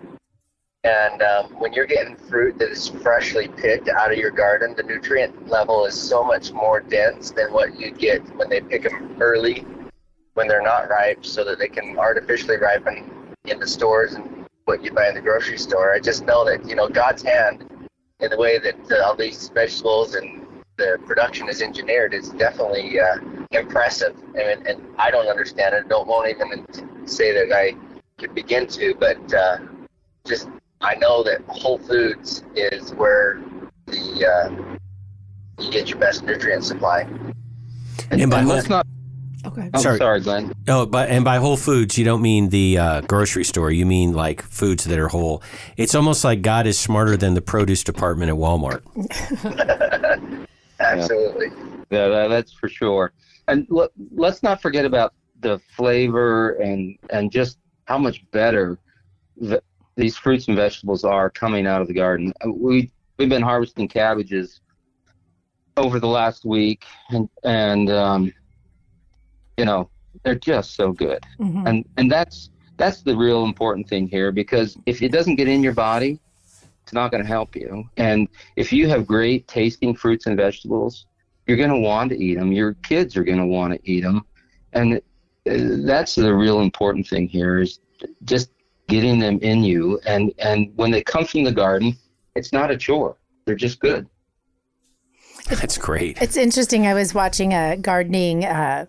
And 0.84 1.22
um, 1.22 1.46
when 1.58 1.72
you're 1.72 1.86
getting 1.86 2.14
fruit 2.14 2.58
that 2.58 2.70
is 2.70 2.88
freshly 2.88 3.48
picked 3.48 3.88
out 3.88 4.12
of 4.12 4.18
your 4.18 4.30
garden, 4.30 4.74
the 4.76 4.82
nutrient 4.82 5.48
level 5.48 5.86
is 5.86 5.98
so 5.98 6.22
much 6.22 6.52
more 6.52 6.80
dense 6.80 7.30
than 7.30 7.52
what 7.54 7.80
you 7.80 7.90
get 7.90 8.20
when 8.36 8.50
they 8.50 8.60
pick 8.60 8.82
them 8.82 9.16
early, 9.18 9.64
when 10.34 10.46
they're 10.46 10.62
not 10.62 10.90
ripe, 10.90 11.24
so 11.24 11.42
that 11.44 11.58
they 11.58 11.68
can 11.68 11.98
artificially 11.98 12.58
ripen 12.58 13.10
in 13.46 13.58
the 13.58 13.66
stores 13.66 14.12
and 14.12 14.44
what 14.66 14.84
you 14.84 14.92
buy 14.92 15.08
in 15.08 15.14
the 15.14 15.22
grocery 15.22 15.56
store. 15.56 15.94
I 15.94 16.00
just 16.00 16.26
know 16.26 16.44
that 16.44 16.68
you 16.68 16.74
know 16.74 16.88
God's 16.88 17.22
hand 17.22 17.64
in 18.20 18.30
the 18.30 18.36
way 18.36 18.58
that 18.58 18.76
uh, 18.92 19.06
all 19.06 19.16
these 19.16 19.48
vegetables 19.48 20.14
and 20.14 20.46
the 20.76 20.98
production 21.06 21.48
is 21.48 21.62
engineered 21.62 22.12
is 22.12 22.28
definitely 22.30 23.00
uh, 23.00 23.16
impressive, 23.52 24.14
and, 24.38 24.66
and 24.66 24.82
I 24.98 25.10
don't 25.10 25.28
understand 25.28 25.74
it. 25.74 25.88
Don't 25.88 26.06
won't 26.06 26.28
even 26.28 26.66
say 27.06 27.32
that 27.32 27.56
I 27.56 27.74
could 28.18 28.34
begin 28.34 28.66
to, 28.66 28.94
but 28.98 29.32
uh, 29.32 29.58
just 30.26 30.48
I 30.84 30.96
know 30.96 31.22
that 31.22 31.40
Whole 31.48 31.78
Foods 31.78 32.44
is 32.54 32.92
where 32.94 33.42
the 33.86 34.26
uh, 34.26 35.62
you 35.62 35.70
get 35.70 35.88
your 35.88 35.98
best 35.98 36.24
nutrient 36.24 36.64
supply. 36.64 37.00
And, 38.10 38.20
and 38.20 38.30
by 38.30 38.40
and 38.40 38.48
let's 38.48 38.68
not. 38.68 38.86
Okay. 39.46 39.70
I'm 39.74 39.80
Sorry. 39.80 39.98
sorry, 39.98 40.20
Glenn. 40.20 40.54
Oh, 40.68 40.86
but 40.86 41.08
and 41.08 41.24
by 41.24 41.36
Whole 41.36 41.56
Foods, 41.56 41.98
you 41.98 42.04
don't 42.04 42.22
mean 42.22 42.50
the 42.50 42.78
uh, 42.78 43.00
grocery 43.02 43.44
store. 43.44 43.70
You 43.70 43.86
mean 43.86 44.12
like 44.12 44.42
foods 44.42 44.84
that 44.84 44.98
are 44.98 45.08
whole. 45.08 45.42
It's 45.76 45.94
almost 45.94 46.22
like 46.22 46.42
God 46.42 46.66
is 46.66 46.78
smarter 46.78 47.16
than 47.16 47.34
the 47.34 47.42
produce 47.42 47.82
department 47.82 48.30
at 48.30 48.36
Walmart. 48.36 48.82
Absolutely. 50.80 51.48
Yeah, 51.90 52.08
that, 52.08 52.28
that's 52.28 52.52
for 52.52 52.68
sure. 52.68 53.12
And 53.48 53.66
let, 53.70 53.90
let's 54.14 54.42
not 54.42 54.60
forget 54.60 54.84
about 54.84 55.14
the 55.40 55.58
flavor 55.76 56.52
and 56.54 56.98
and 57.10 57.30
just 57.30 57.58
how 57.86 57.98
much 57.98 58.24
better 58.30 58.78
the, 59.36 59.62
these 59.96 60.16
fruits 60.16 60.48
and 60.48 60.56
vegetables 60.56 61.04
are 61.04 61.30
coming 61.30 61.66
out 61.66 61.80
of 61.80 61.88
the 61.88 61.94
garden. 61.94 62.32
Uh, 62.44 62.50
we 62.50 62.90
we've 63.18 63.28
been 63.28 63.42
harvesting 63.42 63.88
cabbages 63.88 64.60
over 65.76 65.98
the 66.00 66.06
last 66.08 66.44
week, 66.44 66.84
and 67.10 67.28
and 67.44 67.90
um, 67.90 68.32
you 69.56 69.64
know 69.64 69.88
they're 70.22 70.34
just 70.34 70.74
so 70.76 70.92
good, 70.92 71.22
Mm-hmm. 71.40 71.66
and 71.66 71.84
and 71.96 72.10
that's 72.10 72.50
that's 72.76 73.02
the 73.02 73.16
real 73.16 73.44
important 73.44 73.88
thing 73.88 74.08
here 74.08 74.32
because 74.32 74.76
if 74.86 75.00
it 75.02 75.12
doesn't 75.12 75.36
get 75.36 75.46
in 75.48 75.62
your 75.62 75.74
body, 75.74 76.18
it's 76.82 76.92
not 76.92 77.10
going 77.12 77.22
to 77.22 77.28
help 77.28 77.54
you. 77.54 77.88
And 77.96 78.28
if 78.56 78.72
you 78.72 78.88
have 78.88 79.06
great 79.06 79.46
tasting 79.46 79.94
fruits 79.94 80.26
and 80.26 80.36
vegetables, 80.36 81.06
you're 81.46 81.56
going 81.56 81.70
to 81.70 81.78
want 81.78 82.10
to 82.10 82.18
eat 82.18 82.34
them. 82.36 82.50
Your 82.52 82.74
kids 82.82 83.16
are 83.16 83.22
going 83.22 83.38
to 83.38 83.46
want 83.46 83.74
to 83.74 83.90
eat 83.90 84.00
them, 84.02 84.24
and 84.72 84.96
uh, 84.96 85.00
that's 85.86 86.14
the 86.16 86.34
real 86.34 86.60
important 86.60 87.06
thing 87.06 87.28
here 87.28 87.60
is 87.60 87.78
just 88.24 88.50
getting 88.88 89.18
them 89.18 89.38
in 89.40 89.64
you. 89.64 90.00
And 90.06 90.32
and 90.38 90.72
when 90.76 90.90
they 90.90 91.02
come 91.02 91.24
from 91.24 91.44
the 91.44 91.52
garden, 91.52 91.96
it's 92.34 92.52
not 92.52 92.70
a 92.70 92.76
chore. 92.76 93.16
They're 93.44 93.54
just 93.54 93.80
good. 93.80 94.06
That's 95.48 95.76
great. 95.76 96.20
It's 96.22 96.36
interesting. 96.36 96.86
I 96.86 96.94
was 96.94 97.12
watching 97.12 97.52
a 97.52 97.76
gardening, 97.76 98.44
uh, 98.46 98.86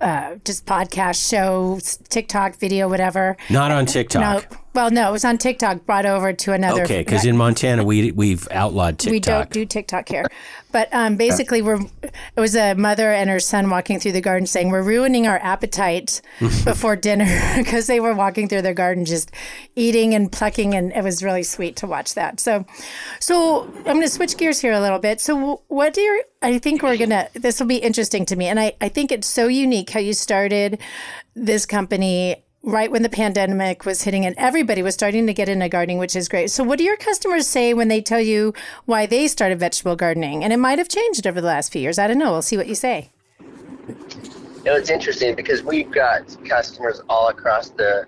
uh, 0.00 0.36
just 0.44 0.64
podcast 0.64 1.28
show, 1.28 1.80
TikTok 2.08 2.56
video, 2.58 2.88
whatever. 2.88 3.36
Not 3.50 3.72
on 3.72 3.86
TikTok. 3.86 4.50
No, 4.50 4.58
well, 4.74 4.90
no, 4.90 5.08
it 5.08 5.12
was 5.12 5.24
on 5.24 5.38
TikTok. 5.38 5.84
Brought 5.84 6.06
over 6.06 6.32
to 6.32 6.52
another. 6.52 6.84
Okay, 6.84 7.00
because 7.00 7.26
in 7.26 7.36
Montana 7.36 7.84
we 7.84 8.10
we've 8.12 8.48
outlawed 8.50 8.98
TikTok. 8.98 9.12
we 9.12 9.20
don't 9.20 9.50
do 9.50 9.66
TikTok 9.66 10.08
here, 10.08 10.26
but 10.70 10.88
um, 10.92 11.16
basically, 11.16 11.60
we're 11.60 11.80
it 12.02 12.40
was 12.40 12.56
a 12.56 12.74
mother 12.74 13.12
and 13.12 13.28
her 13.28 13.38
son 13.40 13.68
walking 13.68 14.00
through 14.00 14.12
the 14.12 14.20
garden 14.22 14.46
saying 14.46 14.70
we're 14.70 14.82
ruining 14.82 15.26
our 15.26 15.38
appetite 15.38 16.22
before 16.64 16.96
dinner 16.96 17.26
because 17.56 17.86
they 17.86 18.00
were 18.00 18.14
walking 18.14 18.48
through 18.48 18.62
their 18.62 18.74
garden 18.74 19.04
just 19.04 19.30
eating 19.76 20.14
and 20.14 20.32
plucking, 20.32 20.74
and 20.74 20.92
it 20.92 21.04
was 21.04 21.22
really 21.22 21.42
sweet 21.42 21.76
to 21.76 21.86
watch 21.86 22.14
that. 22.14 22.40
So, 22.40 22.64
so 23.20 23.64
I'm 23.64 23.82
going 23.84 24.00
to 24.00 24.08
switch 24.08 24.36
gears 24.38 24.60
here 24.60 24.72
a 24.72 24.80
little 24.80 24.98
bit. 24.98 25.20
So, 25.20 25.62
what 25.68 25.92
do 25.92 26.00
you? 26.00 26.22
I 26.40 26.58
think 26.58 26.82
we're 26.82 26.96
gonna. 26.96 27.28
This 27.34 27.60
will 27.60 27.66
be 27.66 27.76
interesting 27.76 28.24
to 28.26 28.36
me, 28.36 28.46
and 28.46 28.58
I 28.58 28.72
I 28.80 28.88
think 28.88 29.12
it's 29.12 29.28
so 29.28 29.48
unique 29.48 29.90
how 29.90 30.00
you 30.00 30.14
started 30.14 30.80
this 31.34 31.66
company 31.66 32.42
right 32.62 32.90
when 32.90 33.02
the 33.02 33.08
pandemic 33.08 33.84
was 33.84 34.02
hitting 34.02 34.24
and 34.24 34.34
everybody 34.38 34.82
was 34.82 34.94
starting 34.94 35.26
to 35.26 35.34
get 35.34 35.48
into 35.48 35.68
gardening, 35.68 35.98
which 35.98 36.14
is 36.14 36.28
great. 36.28 36.50
So, 36.50 36.64
what 36.64 36.78
do 36.78 36.84
your 36.84 36.96
customers 36.96 37.46
say 37.46 37.74
when 37.74 37.88
they 37.88 38.00
tell 38.00 38.20
you 38.20 38.54
why 38.84 39.06
they 39.06 39.28
started 39.28 39.58
vegetable 39.58 39.96
gardening? 39.96 40.44
And 40.44 40.52
it 40.52 40.58
might 40.58 40.78
have 40.78 40.88
changed 40.88 41.26
over 41.26 41.40
the 41.40 41.46
last 41.46 41.72
few 41.72 41.82
years. 41.82 41.98
I 41.98 42.06
don't 42.06 42.18
know. 42.18 42.32
We'll 42.32 42.42
see 42.42 42.56
what 42.56 42.68
you 42.68 42.74
say. 42.74 43.10
You 44.64 44.70
know, 44.70 44.76
it's 44.76 44.90
interesting 44.90 45.34
because 45.34 45.62
we've 45.62 45.90
got 45.90 46.36
customers 46.44 47.02
all 47.08 47.28
across 47.28 47.70
the 47.70 48.06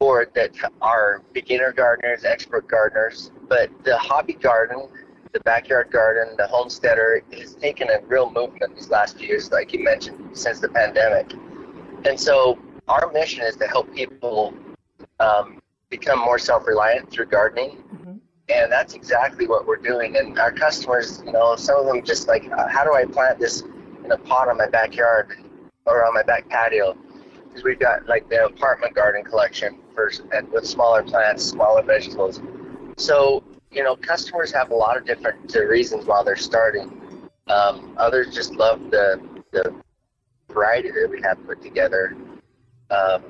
board 0.00 0.32
that 0.34 0.50
are 0.82 1.22
beginner 1.32 1.72
gardeners, 1.72 2.24
expert 2.24 2.66
gardeners, 2.66 3.30
but 3.48 3.70
the 3.84 3.96
hobby 3.96 4.32
garden, 4.32 4.88
the 5.32 5.40
backyard 5.40 5.92
garden, 5.92 6.34
the 6.36 6.46
homesteader 6.48 7.22
has 7.32 7.54
taken 7.54 7.88
a 7.88 8.00
real 8.06 8.30
movement 8.32 8.74
these 8.74 8.90
last 8.90 9.16
few 9.16 9.28
years, 9.28 9.52
like 9.52 9.72
you 9.72 9.84
mentioned, 9.84 10.36
since 10.36 10.58
the 10.58 10.68
pandemic. 10.68 11.32
And 12.04 12.18
so 12.18 12.58
our 12.88 13.10
mission 13.12 13.42
is 13.42 13.56
to 13.56 13.66
help 13.66 13.92
people 13.94 14.54
um, 15.20 15.60
become 15.90 16.18
more 16.18 16.38
self-reliant 16.38 17.10
through 17.10 17.26
gardening. 17.26 17.82
And 18.50 18.70
that's 18.70 18.92
exactly 18.92 19.46
what 19.46 19.66
we're 19.66 19.76
doing. 19.76 20.16
And 20.18 20.38
our 20.38 20.52
customers, 20.52 21.22
you 21.24 21.32
know, 21.32 21.56
some 21.56 21.80
of 21.80 21.86
them 21.86 22.04
just 22.04 22.28
like, 22.28 22.50
uh, 22.52 22.68
how 22.68 22.84
do 22.84 22.92
I 22.92 23.06
plant 23.06 23.38
this 23.38 23.62
in 24.04 24.12
a 24.12 24.18
pot 24.18 24.48
on 24.48 24.58
my 24.58 24.68
backyard 24.68 25.38
or 25.86 26.06
on 26.06 26.12
my 26.12 26.22
back 26.22 26.46
patio? 26.50 26.94
Because 27.48 27.64
we've 27.64 27.78
got 27.78 28.06
like 28.06 28.28
the 28.28 28.44
apartment 28.44 28.94
garden 28.94 29.24
collection 29.24 29.78
for 29.94 30.12
and 30.32 30.50
with 30.50 30.66
smaller 30.66 31.02
plants, 31.02 31.42
smaller 31.42 31.82
vegetables. 31.82 32.42
So 32.98 33.42
you 33.70 33.82
know, 33.82 33.96
customers 33.96 34.52
have 34.52 34.70
a 34.70 34.74
lot 34.74 34.96
of 34.96 35.06
different 35.06 35.56
uh, 35.56 35.64
reasons 35.64 36.04
why 36.04 36.22
they're 36.22 36.36
starting. 36.36 37.30
Um, 37.48 37.94
others 37.96 38.34
just 38.34 38.52
love 38.54 38.90
the 38.90 39.20
the 39.52 39.74
variety 40.50 40.90
that 40.90 41.08
we 41.10 41.22
have 41.22 41.44
put 41.46 41.62
together. 41.62 42.14
Um, 42.94 43.22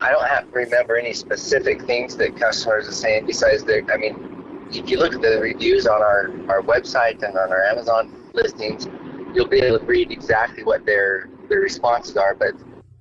I 0.00 0.10
don't 0.10 0.26
have 0.26 0.44
to 0.44 0.58
remember 0.58 0.96
any 0.96 1.14
specific 1.14 1.82
things 1.82 2.16
that 2.16 2.36
customers 2.36 2.86
are 2.88 2.92
saying 2.92 3.26
besides 3.26 3.64
their. 3.64 3.82
I 3.90 3.96
mean, 3.96 4.68
if 4.70 4.90
you 4.90 4.98
look 4.98 5.14
at 5.14 5.22
the 5.22 5.38
reviews 5.40 5.86
on 5.86 6.02
our 6.02 6.30
our 6.48 6.60
website 6.60 7.22
and 7.22 7.36
on 7.36 7.50
our 7.50 7.62
Amazon 7.64 8.12
listings, 8.34 8.88
you'll 9.34 9.48
be 9.48 9.60
able 9.60 9.78
to 9.78 9.86
read 9.86 10.10
exactly 10.10 10.64
what 10.64 10.84
their 10.84 11.30
their 11.48 11.60
responses 11.60 12.16
are. 12.16 12.34
But 12.34 12.52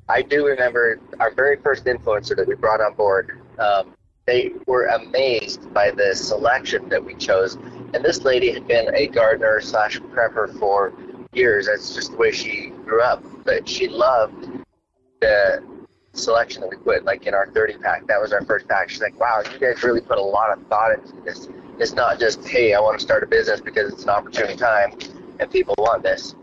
I 0.07 0.21
do 0.21 0.45
remember 0.45 1.01
our 1.19 1.31
very 1.31 1.57
first 1.57 1.85
influencer 1.85 2.35
that 2.37 2.47
we 2.47 2.55
brought 2.55 2.79
on 2.79 2.93
board. 2.93 3.41
Um, 3.59 3.93
they 4.25 4.53
were 4.65 4.85
amazed 4.85 5.71
by 5.73 5.91
the 5.91 6.15
selection 6.15 6.89
that 6.89 7.03
we 7.03 7.13
chose. 7.15 7.55
And 7.93 8.03
this 8.03 8.23
lady 8.23 8.51
had 8.51 8.67
been 8.67 8.93
a 8.95 9.07
gardener 9.07 9.61
slash 9.61 9.99
prepper 9.99 10.57
for 10.59 10.93
years. 11.33 11.67
That's 11.67 11.93
just 11.93 12.11
the 12.11 12.17
way 12.17 12.31
she 12.31 12.71
grew 12.85 13.01
up. 13.01 13.23
But 13.43 13.67
she 13.67 13.87
loved 13.87 14.47
the 15.21 15.63
selection 16.17 16.61
that 16.61 16.69
we 16.69 16.77
put, 16.77 17.05
like 17.05 17.25
in 17.27 17.33
our 17.33 17.47
30 17.47 17.77
pack. 17.77 18.07
That 18.07 18.19
was 18.21 18.33
our 18.33 18.43
first 18.45 18.67
pack. 18.67 18.89
She's 18.89 19.01
like, 19.01 19.19
wow, 19.19 19.41
you 19.51 19.59
guys 19.59 19.83
really 19.83 20.01
put 20.01 20.17
a 20.17 20.21
lot 20.21 20.57
of 20.57 20.65
thought 20.67 20.93
into 20.93 21.13
this. 21.21 21.49
It's 21.79 21.93
not 21.93 22.19
just, 22.19 22.47
hey, 22.47 22.73
I 22.73 22.79
want 22.79 22.99
to 22.99 23.03
start 23.03 23.23
a 23.23 23.27
business 23.27 23.61
because 23.61 23.93
it's 23.93 24.03
an 24.03 24.09
opportune 24.09 24.57
time 24.57 24.97
and 25.39 25.51
people 25.51 25.75
want 25.77 26.03
this. 26.03 26.35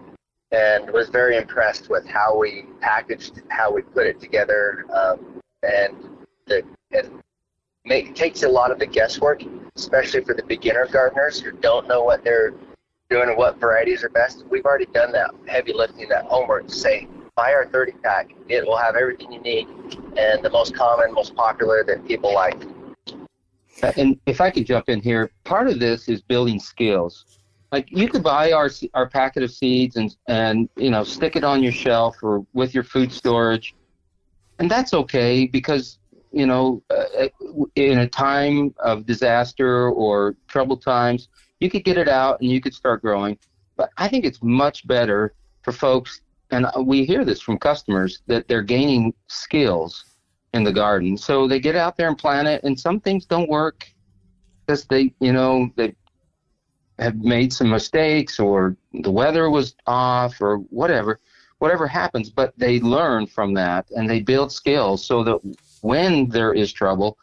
And 0.51 0.91
was 0.91 1.09
very 1.09 1.39
impressed 1.39 1.89
with 1.89 2.07
how 2.07 2.37
we 2.37 2.67
packaged, 2.81 3.41
how 3.49 3.73
we 3.73 3.81
put 3.81 4.07
it 4.07 4.21
together, 4.21 4.85
um, 4.93 5.41
and 5.63 5.97
the 6.47 6.63
and 6.91 7.23
make, 7.87 8.15
takes 8.15 8.43
a 8.43 8.49
lot 8.49 8.71
of 8.71 8.79
the 8.79 8.87
guesswork, 8.87 9.43
especially 9.77 10.23
for 10.23 10.35
the 10.35 10.43
beginner 10.43 10.87
gardeners 10.87 11.41
who 11.41 11.53
don't 11.53 11.89
know 11.89 12.03
what 12.03 12.23
they're 12.23 12.53
doing 13.09 13.29
and 13.29 13.39
what 13.39 13.59
varieties 13.59 14.05
are 14.05 14.11
best. 14.11 14.45
We've 14.51 14.65
already 14.65 14.87
done 14.87 15.13
that 15.13 15.31
heavy 15.47 15.73
lifting, 15.73 16.09
that 16.11 16.25
homework 16.27 16.69
to 16.69 16.75
say, 16.75 17.09
buy 17.37 17.53
our 17.53 17.67
30 17.67 17.93
pack. 18.03 18.31
It 18.49 18.67
will 18.67 18.77
have 18.77 18.97
everything 18.97 19.33
you 19.33 19.41
need 19.41 19.67
and 20.17 20.43
the 20.43 20.51
most 20.51 20.75
common, 20.75 21.13
most 21.13 21.35
popular 21.35 21.85
that 21.85 22.07
people 22.07 22.35
like. 22.35 22.61
And 23.97 24.21
if 24.27 24.41
I 24.41 24.51
could 24.51 24.67
jump 24.67 24.89
in 24.89 25.01
here, 25.01 25.31
part 25.45 25.69
of 25.69 25.81
this 25.81 26.09
is 26.09 26.21
building 26.23 26.61
skills. 26.61 27.25
Like 27.73 27.89
you 27.91 28.07
could 28.09 28.23
buy 28.23 28.53
our 28.53 28.69
our 28.93 29.09
packet 29.09 29.43
of 29.43 29.51
seeds 29.51 29.97
and 29.97 30.15
and 30.29 30.69
you 30.77 30.91
know 30.91 31.05
stick 31.05 31.37
it 31.37 31.45
on 31.45 31.63
your 31.63 31.73
shelf 31.73 32.17
or 32.23 32.45
with 32.53 32.75
your 32.75 32.85
food 32.85 33.11
storage, 33.11 33.75
and 34.59 34.71
that's 34.71 34.93
okay 34.93 35.47
because 35.47 35.99
you 36.33 36.47
know, 36.47 36.83
uh, 36.91 37.29
in 37.77 37.99
a 37.99 38.09
time 38.09 38.75
of 38.79 39.07
disaster 39.07 39.91
or 39.91 40.35
troubled 40.49 40.83
times, 40.83 41.29
you 41.61 41.71
could 41.71 41.85
get 41.85 41.99
it 41.99 42.09
out 42.09 42.41
and 42.41 42.51
you 42.51 42.61
could 42.61 42.75
start 42.75 43.03
growing. 43.03 43.39
But 43.77 43.91
I 43.99 44.09
think 44.09 44.25
it's 44.25 44.43
much 44.43 44.87
better 44.87 45.35
for 45.63 45.73
folks, 45.73 46.21
and 46.53 46.67
we 46.87 47.05
hear 47.05 47.25
this 47.25 47.41
from 47.41 47.59
customers, 47.59 48.23
that 48.27 48.47
they're 48.47 48.63
gaining 48.63 49.13
skills 49.29 50.05
in 50.55 50.65
the 50.65 50.73
garden. 50.73 51.17
So 51.17 51.49
they 51.49 51.59
get 51.59 51.77
out 51.77 51.97
there 51.97 52.09
and 52.09 52.17
plant 52.17 52.47
it, 52.47 52.63
and 52.63 52.79
some 52.79 53.01
things 53.01 53.25
don't 53.27 53.49
work 53.49 53.87
because 54.67 54.85
they, 54.85 55.13
you 55.19 55.33
know, 55.33 55.71
they 55.77 55.95
have 56.99 57.17
made 57.17 57.53
some 57.53 57.71
mistakes 57.71 58.39
or 58.39 58.77
the 58.93 59.11
weather 59.11 59.51
was 59.51 59.75
off 59.87 60.41
or 60.41 60.59
whatever 60.59 61.19
whatever 61.59 61.87
happens 61.87 62.29
but 62.29 62.53
they 62.59 62.81
learn 62.81 63.27
from 63.27 63.55
that 63.55 63.87
and 63.93 64.09
they 64.09 64.21
build 64.21 64.53
skills 64.53 65.05
so 65.05 65.25
that 65.25 65.39
when 65.83 66.29
there 66.29 66.55
is 66.55 66.73
trouble, 66.73 67.19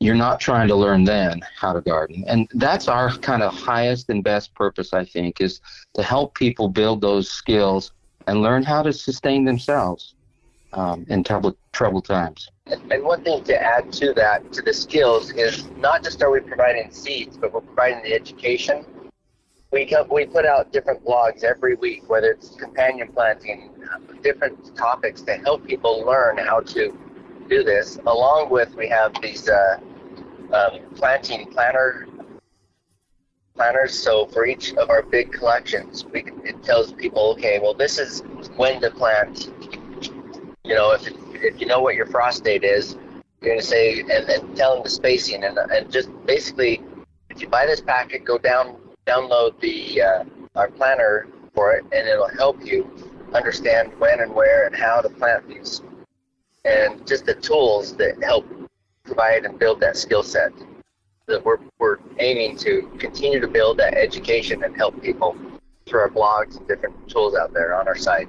you're 0.00 0.14
not 0.14 0.40
trying 0.40 0.66
to 0.68 0.74
learn 0.74 1.04
then 1.04 1.40
how 1.56 1.72
to 1.72 1.80
garden. 1.80 2.24
And 2.26 2.48
that's 2.54 2.88
our 2.88 3.16
kind 3.18 3.42
of 3.42 3.52
highest 3.52 4.08
and 4.08 4.24
best 4.24 4.54
purpose, 4.54 4.92
I 4.92 5.04
think, 5.04 5.40
is 5.40 5.60
to 5.94 6.02
help 6.02 6.34
people 6.34 6.68
build 6.68 7.00
those 7.00 7.30
skills 7.30 7.92
and 8.26 8.42
learn 8.42 8.62
how 8.62 8.82
to 8.82 8.92
sustain 8.92 9.44
themselves 9.44 10.14
um, 10.72 11.04
in 11.08 11.22
trouble, 11.22 11.56
troubled 11.72 12.04
times. 12.04 12.48
And 12.66 13.04
one 13.04 13.22
thing 13.22 13.42
to 13.44 13.60
add 13.60 13.92
to 13.94 14.12
that, 14.14 14.52
to 14.52 14.62
the 14.62 14.72
skills, 14.72 15.32
is 15.32 15.68
not 15.78 16.02
just 16.02 16.22
are 16.22 16.30
we 16.30 16.40
providing 16.40 16.90
seeds, 16.90 17.36
but 17.36 17.52
we're 17.52 17.60
providing 17.60 18.02
the 18.02 18.14
education. 18.14 18.86
We, 19.72 19.86
come, 19.86 20.08
we 20.10 20.26
put 20.26 20.44
out 20.44 20.72
different 20.72 21.04
blogs 21.04 21.44
every 21.44 21.76
week, 21.76 22.08
whether 22.08 22.30
it's 22.30 22.50
companion 22.56 23.08
planting, 23.12 23.70
different 24.22 24.76
topics 24.76 25.22
to 25.22 25.34
help 25.34 25.66
people 25.66 26.04
learn 26.06 26.38
how 26.38 26.60
to 26.60 26.96
do 27.48 27.64
this. 27.64 27.98
Along 28.06 28.50
with, 28.50 28.74
we 28.74 28.88
have 28.88 29.12
these 29.20 29.48
uh, 29.48 29.78
um, 30.52 30.80
planting 30.94 31.50
planner 31.50 32.06
planners. 33.54 33.98
So 33.98 34.26
for 34.26 34.46
each 34.46 34.74
of 34.74 34.90
our 34.90 35.02
big 35.02 35.32
collections, 35.32 36.04
we 36.04 36.24
it 36.44 36.62
tells 36.62 36.92
people, 36.92 37.32
okay, 37.32 37.58
well, 37.60 37.74
this 37.74 37.98
is 37.98 38.22
when 38.56 38.80
to 38.80 38.90
plant. 38.90 39.50
You 40.64 40.74
know, 40.74 40.92
if 40.92 41.08
if 41.34 41.60
you 41.60 41.66
know 41.66 41.80
what 41.80 41.94
your 41.94 42.06
frost 42.06 42.44
date 42.44 42.64
is, 42.64 42.96
you're 43.40 43.50
going 43.50 43.60
to 43.60 43.66
say 43.66 44.00
and, 44.00 44.10
and 44.10 44.56
tell 44.56 44.74
them 44.74 44.84
the 44.84 44.90
spacing 44.90 45.44
and 45.44 45.58
and 45.58 45.90
just 45.90 46.10
basically, 46.26 46.82
if 47.30 47.40
you 47.40 47.48
buy 47.48 47.66
this 47.66 47.80
packet, 47.80 48.24
go 48.24 48.38
down 48.38 48.76
download 49.06 49.58
the 49.60 50.02
uh, 50.02 50.24
our 50.56 50.68
planner 50.68 51.26
for 51.54 51.72
it, 51.72 51.84
and 51.92 52.08
it'll 52.08 52.28
help 52.28 52.64
you 52.64 52.88
understand 53.34 53.92
when 53.98 54.20
and 54.20 54.32
where 54.34 54.66
and 54.66 54.76
how 54.76 55.00
to 55.00 55.08
plant 55.08 55.48
these 55.48 55.80
and 56.64 57.06
just 57.06 57.26
the 57.26 57.34
tools 57.34 57.96
that 57.96 58.22
help 58.22 58.46
provide 59.04 59.44
and 59.44 59.58
build 59.58 59.80
that 59.80 59.96
skill 59.96 60.22
set. 60.22 60.52
That 61.28 61.44
we're, 61.44 61.58
we're 61.78 61.98
aiming 62.18 62.56
to 62.58 62.82
continue 62.98 63.40
to 63.40 63.48
build 63.48 63.78
that 63.78 63.94
education 63.94 64.64
and 64.64 64.76
help 64.76 65.00
people 65.02 65.36
through 65.86 66.00
our 66.00 66.08
blogs 66.10 66.56
and 66.56 66.66
different 66.66 67.08
tools 67.08 67.34
out 67.36 67.52
there 67.52 67.74
on 67.74 67.86
our 67.86 67.96
site. 67.96 68.28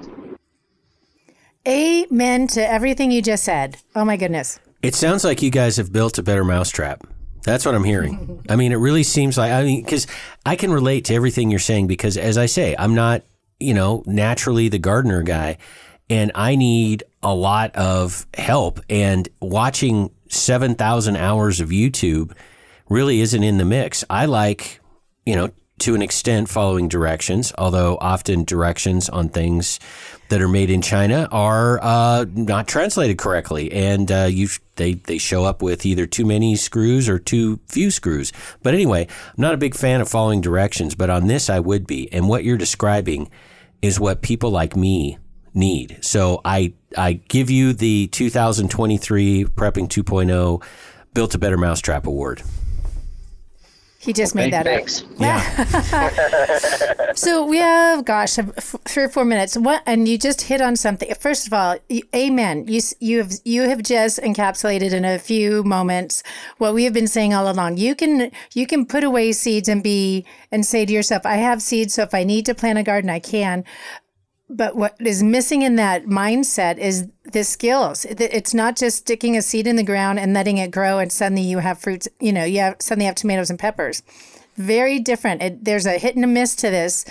Amen 1.68 2.48
to 2.48 2.70
everything 2.70 3.12
you 3.12 3.22
just 3.22 3.44
said. 3.44 3.78
Oh 3.96 4.06
my 4.06 4.18
goodness. 4.18 4.60
It 4.82 4.96
sounds 4.96 5.24
like 5.24 5.42
you 5.42 5.50
guys 5.50 5.78
have 5.78 5.94
built 5.94 6.18
a 6.18 6.24
better 6.24 6.44
mousetrap. 6.44 7.08
That's 7.44 7.66
what 7.66 7.74
I'm 7.74 7.84
hearing. 7.84 8.44
I 8.50 8.56
mean, 8.56 8.72
it 8.72 8.78
really 8.78 9.04
seems 9.04 9.38
like, 9.38 9.52
I 9.52 9.64
mean, 9.64 9.84
because 9.84 10.08
I 10.46 10.56
can 10.56 10.72
relate 10.72 11.06
to 11.06 11.16
everything 11.16 11.50
you're 11.50 11.60
saying 11.60 11.88
because, 11.88 12.18
as 12.18 12.38
I 12.38 12.46
say, 12.46 12.76
I'm 12.78 12.96
not, 12.96 13.24
you 13.60 13.74
know, 13.74 14.04
naturally 14.06 14.70
the 14.70 14.80
gardener 14.80 15.24
guy 15.24 15.58
and 16.10 16.32
I 16.36 16.56
need 16.56 17.04
a 17.22 17.34
lot 17.34 17.76
of 17.76 18.26
help. 18.34 18.80
And 18.90 19.28
watching 19.42 20.12
7,000 20.30 21.16
hours 21.16 21.60
of 21.60 21.70
YouTube 21.70 22.34
really 22.94 23.22
isn't 23.22 23.44
in 23.44 23.58
the 23.58 23.66
mix. 23.66 24.06
I 24.10 24.26
like, 24.26 24.80
you 25.26 25.36
know, 25.36 25.50
to 25.80 25.96
an 25.96 26.02
extent 26.02 26.48
following 26.48 26.88
directions, 26.88 27.52
although 27.58 27.98
often 28.00 28.44
directions 28.44 29.10
on 29.10 29.30
things 29.30 29.80
that 30.30 30.42
are 30.42 30.48
made 30.48 30.70
in 30.70 30.82
China 30.82 31.28
are 31.32 31.80
uh, 31.82 32.26
not 32.32 32.68
translated 32.68 33.18
correctly, 33.18 33.72
and 33.72 34.12
uh, 34.12 34.28
you 34.30 34.48
they 34.76 34.94
they 34.94 35.18
show 35.18 35.44
up 35.44 35.62
with 35.62 35.86
either 35.86 36.06
too 36.06 36.26
many 36.26 36.56
screws 36.56 37.10
or 37.10 37.18
too 37.20 37.60
few 37.68 37.90
screws. 37.90 38.32
But 38.62 38.76
anyway, 38.76 39.08
I'm 39.10 39.42
not 39.42 39.56
a 39.56 39.58
big 39.58 39.76
fan 39.76 40.00
of 40.00 40.08
following 40.08 40.40
directions, 40.40 40.96
but 40.96 41.10
on 41.10 41.28
this 41.28 41.50
I 41.50 41.60
would 41.60 41.88
be. 41.88 42.12
And 42.14 42.30
what 42.30 42.44
you're 42.44 42.58
describing 42.58 43.30
is 43.82 44.00
what 44.00 44.22
people 44.22 44.52
like 44.52 44.76
me 44.76 45.18
need. 45.54 45.98
So 46.02 46.40
I 46.46 46.74
I 46.96 47.14
give 47.14 47.50
you 47.50 47.74
the 47.74 48.08
2023 48.08 49.46
Prepping 49.46 49.90
2.0 49.90 50.64
Built 51.14 51.36
a 51.36 51.40
Better 51.40 51.58
Mousetrap 51.58 52.06
Award. 52.08 52.44
He 54.04 54.12
just 54.12 54.36
made 54.36 54.52
that 54.52 54.66
Thanks. 54.66 55.02
up. 55.04 55.08
Yeah. 55.20 57.14
So 57.16 57.46
we 57.46 57.58
have, 57.58 58.04
gosh, 58.06 58.36
three 58.36 59.04
or 59.04 59.10
four 59.10 59.24
minutes. 59.24 59.56
What? 59.56 59.82
And 59.86 60.08
you 60.08 60.18
just 60.18 60.42
hit 60.42 60.62
on 60.62 60.76
something. 60.76 61.14
First 61.16 61.48
of 61.48 61.54
all, 61.54 61.78
you, 61.88 62.02
amen. 62.14 62.66
You 62.68 62.82
you 63.00 63.20
have 63.20 63.32
you 63.46 63.62
have 63.70 63.84
just 63.84 64.20
encapsulated 64.20 64.92
in 64.92 65.06
a 65.06 65.20
few 65.20 65.64
moments 65.64 66.24
what 66.58 66.74
we 66.74 66.84
have 66.84 66.94
been 66.94 67.08
saying 67.08 67.34
all 67.34 67.50
along. 67.50 67.78
You 67.78 67.96
can 67.96 68.32
you 68.54 68.68
can 68.68 68.86
put 68.86 69.04
away 69.04 69.32
seeds 69.32 69.70
and 69.70 69.82
be 69.84 70.26
and 70.52 70.66
say 70.66 70.86
to 70.86 70.92
yourself, 70.92 71.26
I 71.26 71.36
have 71.36 71.62
seeds, 71.62 71.94
so 71.94 72.04
if 72.04 72.14
I 72.14 72.24
need 72.24 72.46
to 72.48 72.56
plant 72.56 72.80
a 72.80 72.84
garden, 72.84 73.10
I 73.10 73.20
can. 73.20 73.64
But 74.50 74.76
what 74.76 74.96
is 75.00 75.24
missing 75.24 75.62
in 75.62 75.78
that 75.78 76.06
mindset 76.06 76.78
is 76.78 77.08
the 77.24 77.44
skills. 77.44 78.06
It's 78.06 78.54
not 78.54 78.76
just 78.76 78.98
sticking 78.98 79.38
a 79.38 79.42
seed 79.42 79.68
in 79.68 79.78
the 79.78 79.84
ground 79.84 80.20
and 80.20 80.34
letting 80.34 80.58
it 80.58 80.70
grow, 80.70 81.00
and 81.00 81.12
suddenly 81.12 81.44
you 81.44 81.60
have 81.60 81.80
fruits. 81.80 82.08
You 82.20 82.34
know, 82.34 82.44
you 82.44 82.60
have 82.60 82.76
suddenly 82.80 83.06
have 83.06 83.16
tomatoes 83.16 83.50
and 83.50 83.58
peppers. 83.58 84.04
Very 84.56 85.00
different. 85.00 85.42
It, 85.42 85.66
there's 85.66 85.88
a 85.88 85.98
hit 85.98 86.16
and 86.16 86.24
a 86.24 86.28
miss 86.28 86.56
to 86.58 86.70
this, 86.70 87.06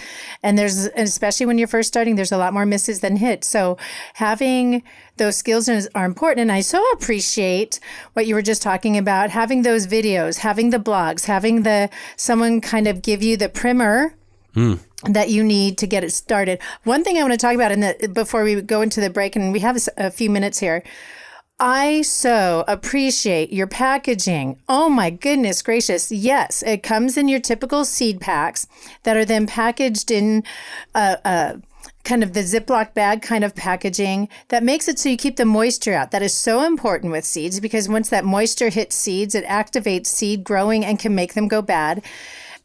and 0.45 0.57
there's 0.57 0.85
especially 0.95 1.47
when 1.47 1.59
you're 1.59 1.67
first 1.67 1.89
starting. 1.89 2.15
There's 2.15 2.31
a 2.31 2.39
lot 2.39 2.53
more 2.53 2.67
misses 2.67 3.01
than 3.01 3.17
hits. 3.17 3.49
So 3.49 3.79
having 4.15 4.85
those 5.17 5.35
skills 5.35 5.69
are 5.69 6.05
important. 6.05 6.43
And 6.43 6.53
I 6.53 6.61
so 6.61 6.85
appreciate 6.93 7.81
what 8.13 8.27
you 8.27 8.35
were 8.35 8.43
just 8.43 8.63
talking 8.63 8.97
about. 8.97 9.31
Having 9.31 9.63
those 9.63 9.87
videos, 9.87 10.39
having 10.39 10.71
the 10.71 10.79
blogs, 10.79 11.25
having 11.25 11.63
the 11.63 11.91
someone 12.17 12.61
kind 12.61 12.87
of 12.87 13.03
give 13.03 13.23
you 13.23 13.37
the 13.37 13.49
primer. 13.49 14.15
Mm 14.55 14.79
that 15.05 15.31
you 15.31 15.43
need 15.43 15.79
to 15.79 15.87
get 15.87 16.05
it 16.05 16.13
started. 16.13 16.61
One 16.85 17.05
thing 17.05 17.19
I 17.19 17.23
want 17.23 17.33
to 17.33 17.39
talk 17.39 17.55
about 17.55 17.73
in 17.73 17.81
the 17.81 18.11
before 18.13 18.45
we 18.45 18.61
go 18.61 18.83
into 18.83 19.01
the 19.01 19.11
break, 19.11 19.37
and 19.37 19.53
we 19.53 19.61
have 19.61 19.79
a 19.97 20.11
few 20.11 20.31
minutes 20.31 20.59
here. 20.59 20.83
I 21.59 22.03
so 22.03 22.65
appreciate 22.67 23.53
your 23.53 23.69
packaging. 23.69 24.59
Oh 24.69 24.89
my 24.89 25.11
goodness 25.11 25.63
gracious. 25.63 26.11
Yes, 26.11 26.63
it 26.65 26.83
comes 26.83 27.17
in 27.17 27.29
your 27.29 27.39
typical 27.39 27.85
seed 27.85 28.21
packs 28.21 28.67
that 29.05 29.17
are 29.17 29.25
then 29.25 29.47
packaged 29.47 30.11
in 30.11 30.43
a, 30.95 31.19
a 31.25 31.61
kind 32.05 32.25
of 32.25 32.33
the 32.33 32.41
Ziploc 32.41 32.95
bag 32.95 33.23
kind 33.23 33.45
of 33.45 33.55
packaging 33.55 34.29
that 34.49 34.65
makes 34.65 34.89
it 34.89 34.99
so 34.99 35.09
you 35.09 35.17
keep 35.17 35.37
the 35.37 35.45
moisture 35.45 35.95
out. 35.95 36.11
That 36.11 36.23
is 36.23 36.35
so 36.35 36.65
important 36.65 37.13
with 37.13 37.25
seeds 37.25 37.61
because 37.61 37.89
once 37.89 38.09
that 38.09 38.25
moisture 38.25 38.71
hits 38.71 38.97
seeds, 38.97 39.35
it 39.37 39.45
activates 39.45 40.07
seed 40.07 40.43
growing 40.43 40.85
and 40.85 40.99
can 40.99 41.15
make 41.15 41.35
them 41.35 41.47
go 41.47 41.63
bad 41.63 42.05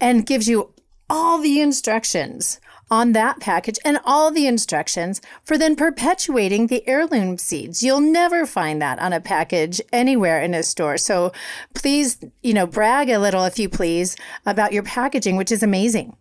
and 0.01 0.25
gives 0.25 0.47
you 0.47 0.73
all 1.09 1.39
the 1.39 1.61
instructions 1.61 2.59
on 2.89 3.11
that 3.11 3.39
package 3.39 3.77
and 3.83 3.99
all 4.05 4.31
the 4.31 4.47
instructions 4.47 5.21
for 5.43 5.57
then 5.57 5.75
perpetuating 5.75 6.67
the 6.67 6.87
heirloom 6.87 7.37
seeds. 7.37 7.83
You'll 7.83 7.99
never 7.99 8.45
find 8.45 8.81
that 8.81 8.99
on 8.99 9.11
a 9.13 9.19
package 9.19 9.81
anywhere 9.91 10.41
in 10.41 10.53
a 10.53 10.63
store. 10.63 10.97
So 10.97 11.33
please, 11.73 12.17
you 12.43 12.53
know, 12.53 12.65
brag 12.65 13.09
a 13.09 13.19
little, 13.19 13.43
if 13.43 13.59
you 13.59 13.67
please, 13.67 14.15
about 14.45 14.71
your 14.71 14.83
packaging, 14.83 15.35
which 15.35 15.51
is 15.51 15.63
amazing. 15.63 16.15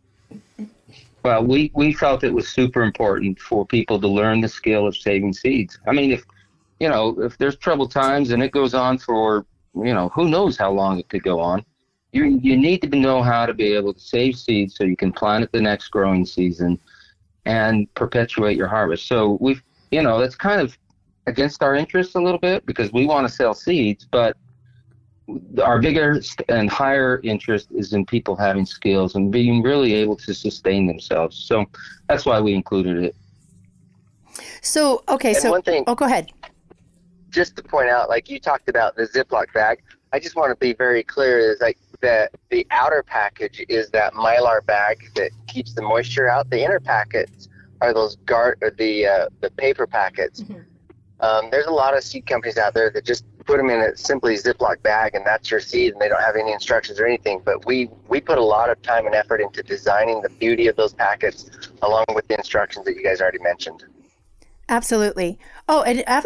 Well, 1.22 1.44
we, 1.44 1.70
we 1.74 1.92
felt 1.92 2.24
it 2.24 2.32
was 2.32 2.48
super 2.48 2.82
important 2.82 3.38
for 3.40 3.66
people 3.66 4.00
to 4.00 4.08
learn 4.08 4.40
the 4.40 4.48
skill 4.48 4.86
of 4.86 4.96
saving 4.96 5.32
seeds. 5.32 5.78
I 5.86 5.92
mean, 5.92 6.12
if, 6.12 6.24
you 6.78 6.88
know, 6.88 7.20
if 7.20 7.38
there's 7.38 7.56
troubled 7.56 7.90
times 7.90 8.30
and 8.30 8.42
it 8.42 8.52
goes 8.52 8.74
on 8.74 8.98
for, 8.98 9.46
you 9.74 9.94
know, 9.94 10.08
who 10.10 10.28
knows 10.28 10.56
how 10.56 10.70
long 10.70 10.98
it 10.98 11.08
could 11.08 11.22
go 11.22 11.40
on, 11.40 11.64
you, 12.16 12.40
you 12.42 12.56
need 12.56 12.80
to 12.82 12.88
know 12.88 13.22
how 13.22 13.44
to 13.44 13.52
be 13.52 13.74
able 13.74 13.92
to 13.92 14.00
save 14.00 14.36
seeds 14.38 14.74
so 14.76 14.84
you 14.84 14.96
can 14.96 15.12
plant 15.12 15.44
it 15.44 15.52
the 15.52 15.60
next 15.60 15.88
growing 15.88 16.24
season 16.24 16.78
and 17.44 17.92
perpetuate 17.94 18.56
your 18.56 18.68
harvest. 18.68 19.06
So 19.06 19.36
we've, 19.40 19.62
you 19.90 20.02
know, 20.02 20.18
that's 20.18 20.34
kind 20.34 20.60
of 20.60 20.76
against 21.26 21.62
our 21.62 21.74
interests 21.74 22.14
a 22.14 22.20
little 22.20 22.38
bit 22.40 22.64
because 22.64 22.90
we 22.92 23.04
want 23.06 23.28
to 23.28 23.32
sell 23.32 23.52
seeds, 23.52 24.06
but 24.10 24.36
our 25.62 25.78
bigger 25.80 26.20
and 26.48 26.70
higher 26.70 27.20
interest 27.22 27.68
is 27.72 27.92
in 27.92 28.06
people 28.06 28.34
having 28.34 28.64
skills 28.64 29.14
and 29.16 29.30
being 29.30 29.62
really 29.62 29.92
able 29.94 30.16
to 30.16 30.32
sustain 30.32 30.86
themselves. 30.86 31.36
So 31.36 31.66
that's 32.08 32.24
why 32.24 32.40
we 32.40 32.54
included 32.54 33.04
it. 33.04 33.16
So 34.62 35.02
okay, 35.08 35.30
And 35.30 35.38
so 35.38 35.50
one 35.50 35.62
thing- 35.62 35.84
oh, 35.86 35.94
go 35.94 36.06
ahead. 36.06 36.30
just 37.30 37.56
to 37.56 37.62
point 37.62 37.90
out, 37.90 38.08
like 38.08 38.30
you 38.30 38.38
talked 38.40 38.68
about 38.68 38.96
the 38.96 39.02
Ziploc 39.06 39.52
bag, 39.52 39.82
I 40.12 40.18
just 40.18 40.36
want 40.36 40.50
to 40.50 40.56
be 40.56 40.72
very 40.72 41.02
clear 41.02 41.52
is 41.52 41.60
like 41.60 41.76
that 42.00 42.32
the 42.50 42.66
outer 42.70 43.02
package 43.02 43.64
is 43.68 43.90
that 43.90 44.14
mylar 44.14 44.64
bag 44.64 45.10
that 45.14 45.30
keeps 45.46 45.74
the 45.74 45.82
moisture 45.82 46.28
out. 46.28 46.50
The 46.50 46.62
inner 46.64 46.80
packets 46.80 47.48
are 47.80 47.92
those 47.92 48.16
guard 48.16 48.58
or 48.62 48.70
the 48.70 49.06
uh, 49.06 49.28
the 49.40 49.50
paper 49.50 49.86
packets. 49.86 50.42
Um, 51.20 51.48
there's 51.50 51.66
a 51.66 51.72
lot 51.72 51.96
of 51.96 52.04
seed 52.04 52.26
companies 52.26 52.58
out 52.58 52.74
there 52.74 52.90
that 52.90 53.04
just 53.04 53.24
put 53.46 53.58
them 53.58 53.70
in 53.70 53.80
a 53.80 53.96
simply 53.96 54.34
Ziploc 54.34 54.82
bag 54.82 55.14
and 55.14 55.24
that's 55.24 55.50
your 55.50 55.60
seed 55.60 55.92
and 55.92 56.00
they 56.00 56.08
don't 56.08 56.20
have 56.20 56.36
any 56.36 56.52
instructions 56.52 57.00
or 57.00 57.06
anything. 57.06 57.40
But 57.44 57.64
we 57.64 57.88
we 58.08 58.20
put 58.20 58.38
a 58.38 58.44
lot 58.44 58.70
of 58.70 58.80
time 58.82 59.06
and 59.06 59.14
effort 59.14 59.40
into 59.40 59.62
designing 59.62 60.20
the 60.22 60.28
beauty 60.30 60.66
of 60.66 60.76
those 60.76 60.92
packets 60.92 61.48
along 61.82 62.06
with 62.14 62.26
the 62.28 62.36
instructions 62.36 62.84
that 62.86 62.94
you 62.96 63.02
guys 63.02 63.20
already 63.20 63.38
mentioned. 63.38 63.84
Absolutely. 64.68 65.38
Oh, 65.68 65.82
and 65.82 66.02
uh, 66.06 66.22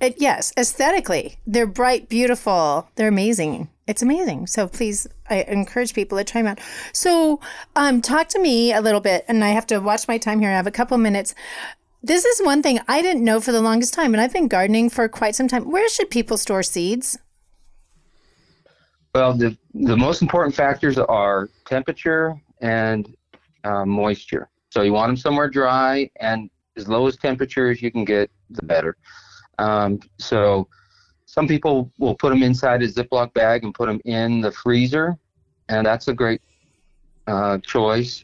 it, 0.00 0.16
yes, 0.18 0.52
aesthetically, 0.56 1.36
they're 1.46 1.66
bright, 1.66 2.08
beautiful. 2.08 2.88
They're 2.94 3.08
amazing. 3.08 3.68
It's 3.92 4.00
amazing. 4.00 4.46
So 4.46 4.66
please, 4.66 5.06
I 5.28 5.42
encourage 5.42 5.92
people 5.92 6.16
to 6.16 6.24
try 6.24 6.40
them 6.40 6.52
out. 6.52 6.60
So, 6.94 7.40
um, 7.76 8.00
talk 8.00 8.26
to 8.28 8.40
me 8.40 8.72
a 8.72 8.80
little 8.80 9.02
bit, 9.02 9.22
and 9.28 9.44
I 9.44 9.50
have 9.50 9.66
to 9.66 9.80
watch 9.80 10.08
my 10.08 10.16
time 10.16 10.40
here. 10.40 10.48
I 10.48 10.54
have 10.54 10.66
a 10.66 10.70
couple 10.70 10.96
minutes. 10.96 11.34
This 12.02 12.24
is 12.24 12.40
one 12.40 12.62
thing 12.62 12.80
I 12.88 13.02
didn't 13.02 13.22
know 13.22 13.38
for 13.38 13.52
the 13.52 13.60
longest 13.60 13.92
time, 13.92 14.14
and 14.14 14.20
I've 14.22 14.32
been 14.32 14.48
gardening 14.48 14.88
for 14.88 15.10
quite 15.10 15.34
some 15.34 15.46
time. 15.46 15.70
Where 15.70 15.86
should 15.90 16.08
people 16.08 16.38
store 16.38 16.62
seeds? 16.62 17.18
Well, 19.14 19.34
the, 19.34 19.58
the 19.74 19.98
most 19.98 20.22
important 20.22 20.54
factors 20.54 20.96
are 20.96 21.50
temperature 21.66 22.40
and 22.62 23.14
uh, 23.64 23.84
moisture. 23.84 24.48
So 24.70 24.80
you 24.80 24.94
want 24.94 25.10
them 25.10 25.18
somewhere 25.18 25.50
dry 25.50 26.08
and 26.18 26.48
as 26.78 26.88
low 26.88 27.06
as 27.08 27.18
temperature 27.18 27.70
as 27.70 27.82
you 27.82 27.92
can 27.92 28.06
get, 28.06 28.30
the 28.48 28.62
better. 28.62 28.96
Um, 29.58 30.00
so 30.18 30.66
some 31.32 31.48
people 31.48 31.90
will 31.96 32.14
put 32.14 32.28
them 32.28 32.42
inside 32.42 32.82
a 32.82 32.86
Ziploc 32.86 33.32
bag 33.32 33.64
and 33.64 33.72
put 33.72 33.86
them 33.86 34.02
in 34.04 34.42
the 34.42 34.52
freezer, 34.52 35.16
and 35.70 35.86
that's 35.86 36.08
a 36.08 36.12
great 36.12 36.42
uh, 37.26 37.56
choice. 37.56 38.22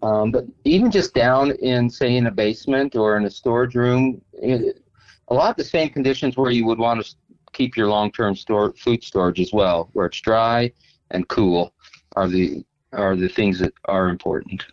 Um, 0.00 0.30
but 0.30 0.46
even 0.64 0.90
just 0.90 1.12
down 1.12 1.50
in, 1.50 1.90
say, 1.90 2.16
in 2.16 2.26
a 2.26 2.30
basement 2.30 2.96
or 2.96 3.18
in 3.18 3.26
a 3.26 3.30
storage 3.30 3.74
room, 3.74 4.22
it, 4.32 4.82
a 5.28 5.34
lot 5.34 5.50
of 5.50 5.56
the 5.56 5.64
same 5.64 5.90
conditions 5.90 6.38
where 6.38 6.50
you 6.50 6.64
would 6.64 6.78
want 6.78 7.04
to 7.04 7.14
keep 7.52 7.76
your 7.76 7.88
long-term 7.88 8.34
store 8.34 8.72
food 8.78 9.04
storage 9.04 9.40
as 9.40 9.52
well, 9.52 9.90
where 9.92 10.06
it's 10.06 10.20
dry 10.22 10.72
and 11.10 11.28
cool, 11.28 11.74
are 12.16 12.28
the 12.28 12.64
are 12.94 13.14
the 13.14 13.28
things 13.28 13.58
that 13.58 13.74
are 13.84 14.08
important. 14.08 14.64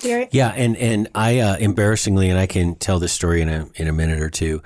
Garrett? 0.00 0.30
Yeah, 0.32 0.48
and 0.56 0.76
and 0.76 1.08
I 1.14 1.38
uh, 1.38 1.56
embarrassingly, 1.58 2.30
and 2.30 2.38
I 2.38 2.48
can 2.48 2.74
tell 2.74 2.98
this 2.98 3.12
story 3.12 3.42
in 3.42 3.48
a 3.48 3.68
in 3.76 3.86
a 3.86 3.92
minute 3.92 4.20
or 4.20 4.30
two. 4.30 4.60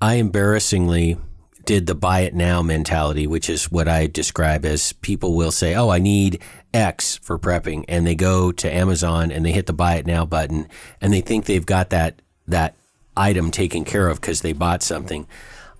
I 0.00 0.14
embarrassingly 0.14 1.18
did 1.66 1.86
the 1.86 1.94
buy 1.94 2.20
it 2.20 2.34
now 2.34 2.62
mentality, 2.62 3.26
which 3.26 3.50
is 3.50 3.70
what 3.70 3.86
I 3.86 4.06
describe 4.06 4.64
as 4.64 4.94
people 4.94 5.34
will 5.34 5.52
say, 5.52 5.74
"Oh, 5.74 5.90
I 5.90 5.98
need 5.98 6.40
X 6.72 7.18
for 7.22 7.38
prepping," 7.38 7.84
and 7.86 8.06
they 8.06 8.14
go 8.14 8.50
to 8.50 8.74
Amazon 8.74 9.30
and 9.30 9.44
they 9.44 9.52
hit 9.52 9.66
the 9.66 9.72
buy 9.72 9.96
it 9.96 10.06
now 10.06 10.24
button, 10.24 10.66
and 11.00 11.12
they 11.12 11.20
think 11.20 11.44
they've 11.44 11.66
got 11.66 11.90
that 11.90 12.22
that 12.48 12.74
item 13.16 13.50
taken 13.50 13.84
care 13.84 14.08
of 14.08 14.20
because 14.20 14.40
they 14.40 14.52
bought 14.52 14.82
something. 14.82 15.26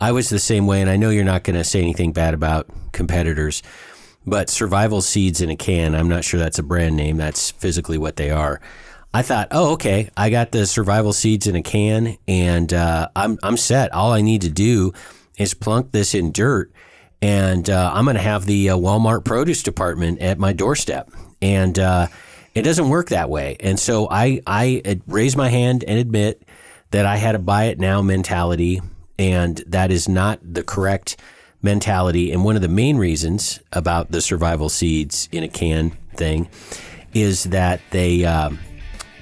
I 0.01 0.13
was 0.13 0.29
the 0.29 0.39
same 0.39 0.67
way, 0.67 0.81
and 0.81 0.91
I 0.91 0.97
know 0.97 1.11
you're 1.11 1.25
not 1.25 1.45
going 1.45 1.57
to 1.57 1.65
say 1.65 1.81
anything 1.81 2.13
bad 2.13 2.35
about 2.35 2.69
competitors, 2.93 3.63
but 4.27 4.51
survival 4.51 5.01
seeds 5.01 5.41
in 5.41 5.51
a 5.51 5.57
can, 5.57 5.95
I'm 5.95 6.09
not 6.09 6.25
sure 6.25 6.39
that's 6.39 6.59
a 6.59 6.63
brand 6.63 6.97
name. 6.97 7.17
That's 7.17 7.51
physically 7.51 7.99
what 7.99 8.17
they 8.17 8.31
are. 8.31 8.61
I 9.13 9.23
thought, 9.23 9.49
oh, 9.51 9.73
okay, 9.73 10.09
I 10.17 10.31
got 10.31 10.53
the 10.53 10.67
survival 10.67 11.13
seeds 11.13 11.47
in 11.49 11.57
a 11.57 11.63
can, 11.63 12.17
and 12.29 12.73
uh, 12.73 13.09
I'm 13.17 13.39
I'm 13.43 13.57
set. 13.57 13.93
All 13.93 14.13
I 14.13 14.21
need 14.21 14.43
to 14.43 14.51
do 14.51 14.93
is 15.37 15.53
plunk 15.53 15.91
this 15.91 16.15
in 16.15 16.31
dirt, 16.31 16.71
and 17.21 17.69
uh, 17.69 17.91
I'm 17.93 18.05
going 18.05 18.17
to 18.17 18.23
have 18.23 18.47
the 18.47 18.71
uh, 18.71 18.77
Walmart 18.77 19.25
produce 19.25 19.63
department 19.63 20.21
at 20.21 20.39
my 20.39 20.53
doorstep. 20.53 21.11
And 21.43 21.79
uh, 21.79 22.07
it 22.55 22.63
doesn't 22.63 22.89
work 22.89 23.09
that 23.09 23.29
way. 23.29 23.57
And 23.61 23.81
so 23.81 24.09
I 24.11 24.43
I 24.47 25.01
raise 25.07 25.37
my 25.37 25.49
hand 25.49 25.85
and 25.87 25.99
admit 25.99 26.43
that 26.91 27.07
I 27.07 27.17
had 27.17 27.35
a 27.35 27.39
buy 27.39 27.65
it 27.65 27.81
now 27.81 28.03
mentality, 28.03 28.81
and 29.19 29.57
that 29.67 29.91
is 29.91 30.09
not 30.09 30.39
the 30.43 30.63
correct 30.63 31.17
mentality. 31.63 32.31
And 32.31 32.45
one 32.45 32.57
of 32.57 32.63
the 32.63 32.69
main 32.69 32.97
reasons 32.97 33.61
about 33.73 34.13
the 34.13 34.21
survival 34.21 34.69
seeds 34.69 35.29
in 35.33 35.43
a 35.43 35.49
can 35.49 35.91
thing 36.15 36.49
is 37.13 37.45
that 37.45 37.81
they 37.91 38.25
um, 38.25 38.59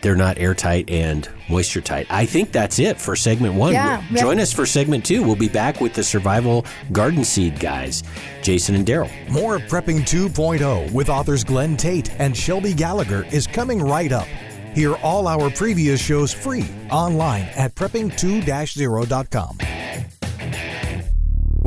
they're 0.03 0.17
not 0.17 0.39
airtight 0.39 0.91
and 0.91 1.29
moisture 1.49 1.81
tight. 1.81 2.07
I 2.11 2.27
think 2.27 2.53
that's 2.53 2.79
it 2.79 3.01
for 3.01 3.17
segment 3.17 3.55
one. 3.55 3.73
Yeah, 3.73 4.03
yeah. 4.11 4.21
Join 4.21 4.39
us 4.41 4.53
for 4.53 4.67
segment 4.67 5.05
two. 5.05 5.23
We'll 5.23 5.37
be 5.37 5.49
back 5.49 5.81
with 5.81 5.95
the 5.95 6.05
survival 6.05 6.65
garden 6.93 7.25
seed 7.25 7.59
guys, 7.61 8.03
Jason 8.43 8.75
and 8.75 8.87
Daryl. 8.87 9.11
More 9.31 9.57
of 9.57 9.63
Prepping 9.63 10.01
2.0 10.01 10.93
with 10.93 11.09
authors 11.09 11.45
Glenn 11.45 11.77
Tate 11.77 12.11
and 12.21 12.37
Shelby 12.37 12.75
Gallagher 12.75 13.25
is 13.33 13.47
coming 13.47 13.81
right 13.81 14.13
up. 14.13 14.27
Hear 14.75 14.95
all 14.97 15.27
our 15.27 15.51
previous 15.51 16.01
shows 16.01 16.33
free 16.33 16.67
online 16.91 17.45
at 17.57 17.75
prepping2-0.com. 17.75 19.59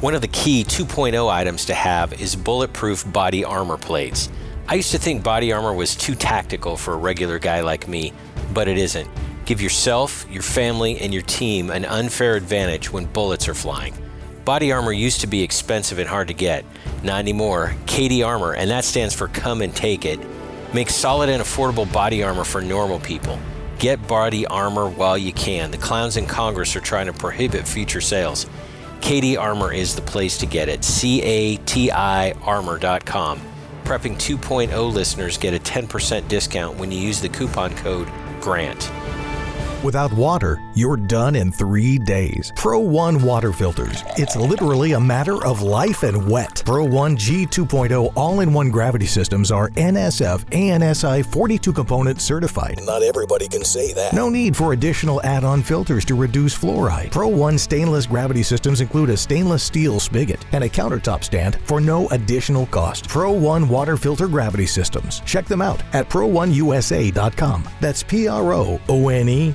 One 0.00 0.14
of 0.14 0.20
the 0.20 0.28
key 0.28 0.64
2.0 0.64 1.30
items 1.30 1.64
to 1.66 1.74
have 1.74 2.20
is 2.20 2.36
bulletproof 2.36 3.10
body 3.10 3.44
armor 3.44 3.78
plates. 3.78 4.28
I 4.68 4.74
used 4.74 4.90
to 4.90 4.98
think 4.98 5.22
body 5.22 5.52
armor 5.52 5.72
was 5.72 5.94
too 5.94 6.14
tactical 6.14 6.76
for 6.76 6.94
a 6.94 6.98
regular 6.98 7.38
guy 7.38 7.60
like 7.60 7.88
me, 7.88 8.12
but 8.52 8.68
it 8.68 8.76
isn't. 8.76 9.08
Give 9.46 9.62
yourself, 9.62 10.26
your 10.30 10.42
family, 10.42 10.98
and 10.98 11.12
your 11.12 11.22
team 11.22 11.70
an 11.70 11.84
unfair 11.84 12.34
advantage 12.34 12.92
when 12.92 13.06
bullets 13.06 13.48
are 13.48 13.54
flying. 13.54 13.94
Body 14.44 14.72
armor 14.72 14.92
used 14.92 15.22
to 15.22 15.26
be 15.26 15.42
expensive 15.42 15.98
and 15.98 16.08
hard 16.08 16.28
to 16.28 16.34
get. 16.34 16.66
Not 17.02 17.18
anymore. 17.18 17.74
CATI 17.86 18.22
Armor, 18.22 18.52
and 18.54 18.70
that 18.70 18.84
stands 18.84 19.14
for 19.14 19.28
Come 19.28 19.62
and 19.62 19.74
Take 19.74 20.04
It, 20.04 20.20
makes 20.74 20.94
solid 20.94 21.30
and 21.30 21.42
affordable 21.42 21.90
body 21.90 22.22
armor 22.22 22.44
for 22.44 22.60
normal 22.60 23.00
people. 23.00 23.38
Get 23.78 24.06
body 24.06 24.46
armor 24.46 24.88
while 24.88 25.16
you 25.16 25.32
can. 25.32 25.70
The 25.70 25.78
clowns 25.78 26.16
in 26.16 26.26
Congress 26.26 26.76
are 26.76 26.80
trying 26.80 27.06
to 27.06 27.12
prohibit 27.12 27.66
future 27.66 28.00
sales. 28.00 28.46
CATI 29.04 29.36
Armor 29.36 29.70
is 29.70 29.94
the 29.94 30.00
place 30.00 30.38
to 30.38 30.46
get 30.46 30.70
it. 30.70 30.82
C 30.82 31.20
A 31.20 31.58
T 31.58 31.90
I 31.90 32.32
armor.com. 32.40 33.38
Prepping 33.84 34.14
2.0 34.14 34.92
listeners 34.94 35.36
get 35.36 35.52
a 35.52 35.58
10% 35.58 36.26
discount 36.26 36.78
when 36.78 36.90
you 36.90 36.98
use 36.98 37.20
the 37.20 37.28
coupon 37.28 37.74
code 37.76 38.08
GRANT. 38.40 38.90
Without 39.84 40.10
water, 40.14 40.58
you're 40.74 40.96
done 40.96 41.36
in 41.36 41.52
three 41.52 41.98
days. 41.98 42.52
Pro 42.56 42.78
One 42.78 43.22
water 43.22 43.52
filters. 43.52 44.02
It's 44.16 44.36
literally 44.36 44.92
a 44.92 45.00
matter 45.00 45.44
of 45.44 45.62
life 45.62 46.02
and 46.02 46.28
wet. 46.28 46.62
Pro 46.64 46.84
One 46.84 47.16
G 47.16 47.46
2.0 47.46 48.12
all 48.16 48.40
in 48.40 48.52
one 48.52 48.70
gravity 48.70 49.06
systems 49.06 49.50
are 49.50 49.70
NSF 49.70 50.44
ANSI 50.46 51.24
42 51.24 51.72
component 51.72 52.20
certified. 52.20 52.80
Not 52.84 53.02
everybody 53.02 53.48
can 53.48 53.64
say 53.64 53.92
that. 53.92 54.12
No 54.12 54.28
need 54.28 54.56
for 54.56 54.72
additional 54.72 55.22
add 55.22 55.44
on 55.44 55.62
filters 55.62 56.04
to 56.06 56.14
reduce 56.14 56.56
fluoride. 56.58 57.10
Pro 57.10 57.28
One 57.28 57.58
stainless 57.58 58.06
gravity 58.06 58.42
systems 58.42 58.80
include 58.80 59.10
a 59.10 59.16
stainless 59.16 59.62
steel 59.62 60.00
spigot 60.00 60.44
and 60.52 60.64
a 60.64 60.68
countertop 60.68 61.24
stand 61.24 61.58
for 61.64 61.80
no 61.80 62.08
additional 62.08 62.66
cost. 62.66 63.08
Pro 63.08 63.32
One 63.32 63.68
water 63.68 63.96
filter 63.96 64.28
gravity 64.28 64.66
systems. 64.66 65.20
Check 65.20 65.46
them 65.46 65.62
out 65.62 65.82
at 65.94 66.08
pro1usa.com. 66.08 67.68
That's 67.80 68.02
P 68.02 68.28
R 68.28 68.52
O 68.52 68.80
O 68.88 69.08
N 69.08 69.28
E 69.28 69.54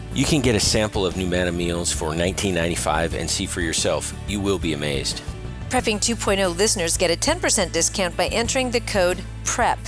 You 0.13 0.25
can 0.25 0.41
get 0.41 0.55
a 0.55 0.59
sample 0.59 1.05
of 1.05 1.13
Numanna 1.13 1.55
meals 1.55 1.91
for 1.91 2.09
$19.95 2.09 3.13
and 3.17 3.29
see 3.29 3.45
for 3.45 3.61
yourself. 3.61 4.13
You 4.27 4.41
will 4.41 4.59
be 4.59 4.73
amazed. 4.73 5.21
Prepping 5.69 5.99
2.0 5.99 6.57
listeners 6.57 6.97
get 6.97 7.09
a 7.11 7.15
10% 7.15 7.71
discount 7.71 8.17
by 8.17 8.27
entering 8.27 8.71
the 8.71 8.81
code 8.81 9.23
PREP. 9.45 9.79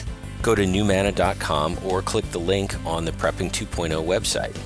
Go 0.42 0.56
to 0.56 0.64
numanna.com 0.64 1.78
or 1.86 2.02
click 2.02 2.30
the 2.32 2.40
link 2.40 2.74
on 2.86 3.04
the 3.04 3.12
Prepping 3.12 3.52
2.0 3.52 3.92
website. 4.06 4.58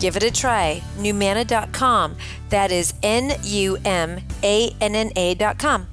Give 0.00 0.16
it 0.16 0.24
a 0.24 0.30
try. 0.32 0.82
Numanna.com. 0.96 2.16
That 2.48 2.72
is 2.72 2.94
N 3.02 3.32
U 3.44 3.78
M 3.84 4.20
A 4.42 4.74
N 4.80 4.94
N 4.96 5.12
A.com. 5.14 5.86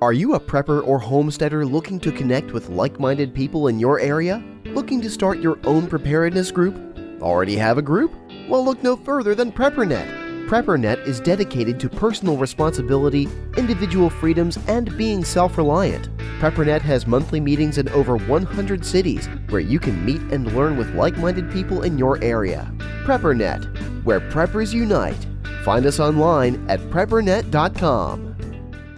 Are 0.00 0.12
you 0.12 0.34
a 0.34 0.40
prepper 0.40 0.86
or 0.86 0.98
homesteader 0.98 1.66
looking 1.66 2.00
to 2.00 2.10
connect 2.10 2.52
with 2.52 2.70
like 2.70 2.98
minded 2.98 3.34
people 3.34 3.68
in 3.68 3.78
your 3.78 4.00
area? 4.00 4.42
Looking 4.66 5.02
to 5.02 5.10
start 5.10 5.40
your 5.40 5.58
own 5.64 5.88
preparedness 5.88 6.50
group? 6.50 6.89
Already 7.20 7.56
have 7.56 7.78
a 7.78 7.82
group? 7.82 8.12
Well, 8.48 8.64
look 8.64 8.82
no 8.82 8.96
further 8.96 9.34
than 9.34 9.52
PrepperNet. 9.52 10.48
PrepperNet 10.48 11.06
is 11.06 11.20
dedicated 11.20 11.78
to 11.80 11.88
personal 11.88 12.36
responsibility, 12.36 13.28
individual 13.56 14.10
freedoms, 14.10 14.58
and 14.66 14.96
being 14.96 15.24
self 15.24 15.56
reliant. 15.56 16.08
PrepperNet 16.40 16.80
has 16.80 17.06
monthly 17.06 17.38
meetings 17.38 17.78
in 17.78 17.88
over 17.90 18.16
100 18.16 18.84
cities 18.84 19.26
where 19.50 19.60
you 19.60 19.78
can 19.78 20.04
meet 20.04 20.20
and 20.32 20.52
learn 20.56 20.76
with 20.76 20.94
like 20.94 21.16
minded 21.18 21.50
people 21.52 21.82
in 21.82 21.98
your 21.98 22.22
area. 22.24 22.72
PrepperNet, 23.04 24.04
where 24.04 24.20
preppers 24.20 24.72
unite. 24.72 25.26
Find 25.62 25.84
us 25.86 26.00
online 26.00 26.64
at 26.68 26.80
preppernet.com. 26.90 28.36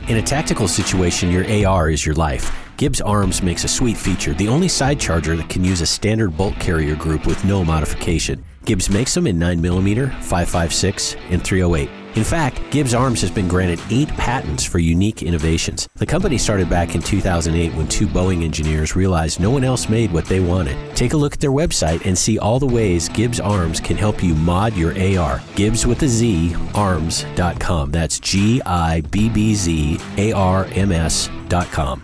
In 0.08 0.16
a 0.16 0.22
tactical 0.22 0.68
situation, 0.68 1.30
your 1.30 1.66
AR 1.66 1.90
is 1.90 2.06
your 2.06 2.14
life. 2.14 2.61
Gibbz 2.82 3.00
Arms 3.06 3.44
makes 3.44 3.62
a 3.62 3.68
sweet 3.68 3.96
feature, 3.96 4.34
the 4.34 4.48
only 4.48 4.66
side 4.66 4.98
charger 4.98 5.36
that 5.36 5.48
can 5.48 5.62
use 5.62 5.82
a 5.82 5.86
standard 5.86 6.36
bolt 6.36 6.58
carrier 6.58 6.96
group 6.96 7.26
with 7.26 7.44
no 7.44 7.64
modification. 7.64 8.44
Gibbz 8.66 8.90
makes 8.90 9.14
them 9.14 9.28
in 9.28 9.38
9mm, 9.38 10.10
5.56, 10.18 11.16
and 11.30 11.44
308. 11.44 12.01
In 12.14 12.24
fact, 12.24 12.58
Gibbz 12.70 12.98
Arms 12.98 13.22
has 13.22 13.30
been 13.30 13.48
granted 13.48 13.80
eight 13.90 14.08
patents 14.10 14.64
for 14.64 14.78
unique 14.78 15.22
innovations. 15.22 15.88
The 15.94 16.04
company 16.04 16.36
started 16.36 16.68
back 16.68 16.94
in 16.94 17.00
2008 17.00 17.72
when 17.74 17.88
two 17.88 18.06
Boeing 18.06 18.44
engineers 18.44 18.94
realized 18.94 19.40
no 19.40 19.50
one 19.50 19.64
else 19.64 19.88
made 19.88 20.12
what 20.12 20.26
they 20.26 20.40
wanted. 20.40 20.76
Take 20.94 21.14
a 21.14 21.16
look 21.16 21.32
at 21.32 21.40
their 21.40 21.50
website 21.50 22.04
and 22.04 22.16
see 22.16 22.38
all 22.38 22.58
the 22.58 22.66
ways 22.66 23.08
Gibbz 23.08 23.42
Arms 23.42 23.80
can 23.80 23.96
help 23.96 24.22
you 24.22 24.34
mod 24.34 24.74
your 24.76 24.92
AR. 25.18 25.42
Gibbs 25.54 25.86
with 25.86 26.02
a 26.02 26.08
Z, 26.08 26.54
arms.com. 26.74 27.90
That's 27.90 28.20
G 28.20 28.60
I 28.66 29.00
B 29.00 29.30
B 29.30 29.54
Z 29.54 29.98
A 30.18 30.32
R 30.32 30.66
M 30.72 30.92
S.com. 30.92 32.02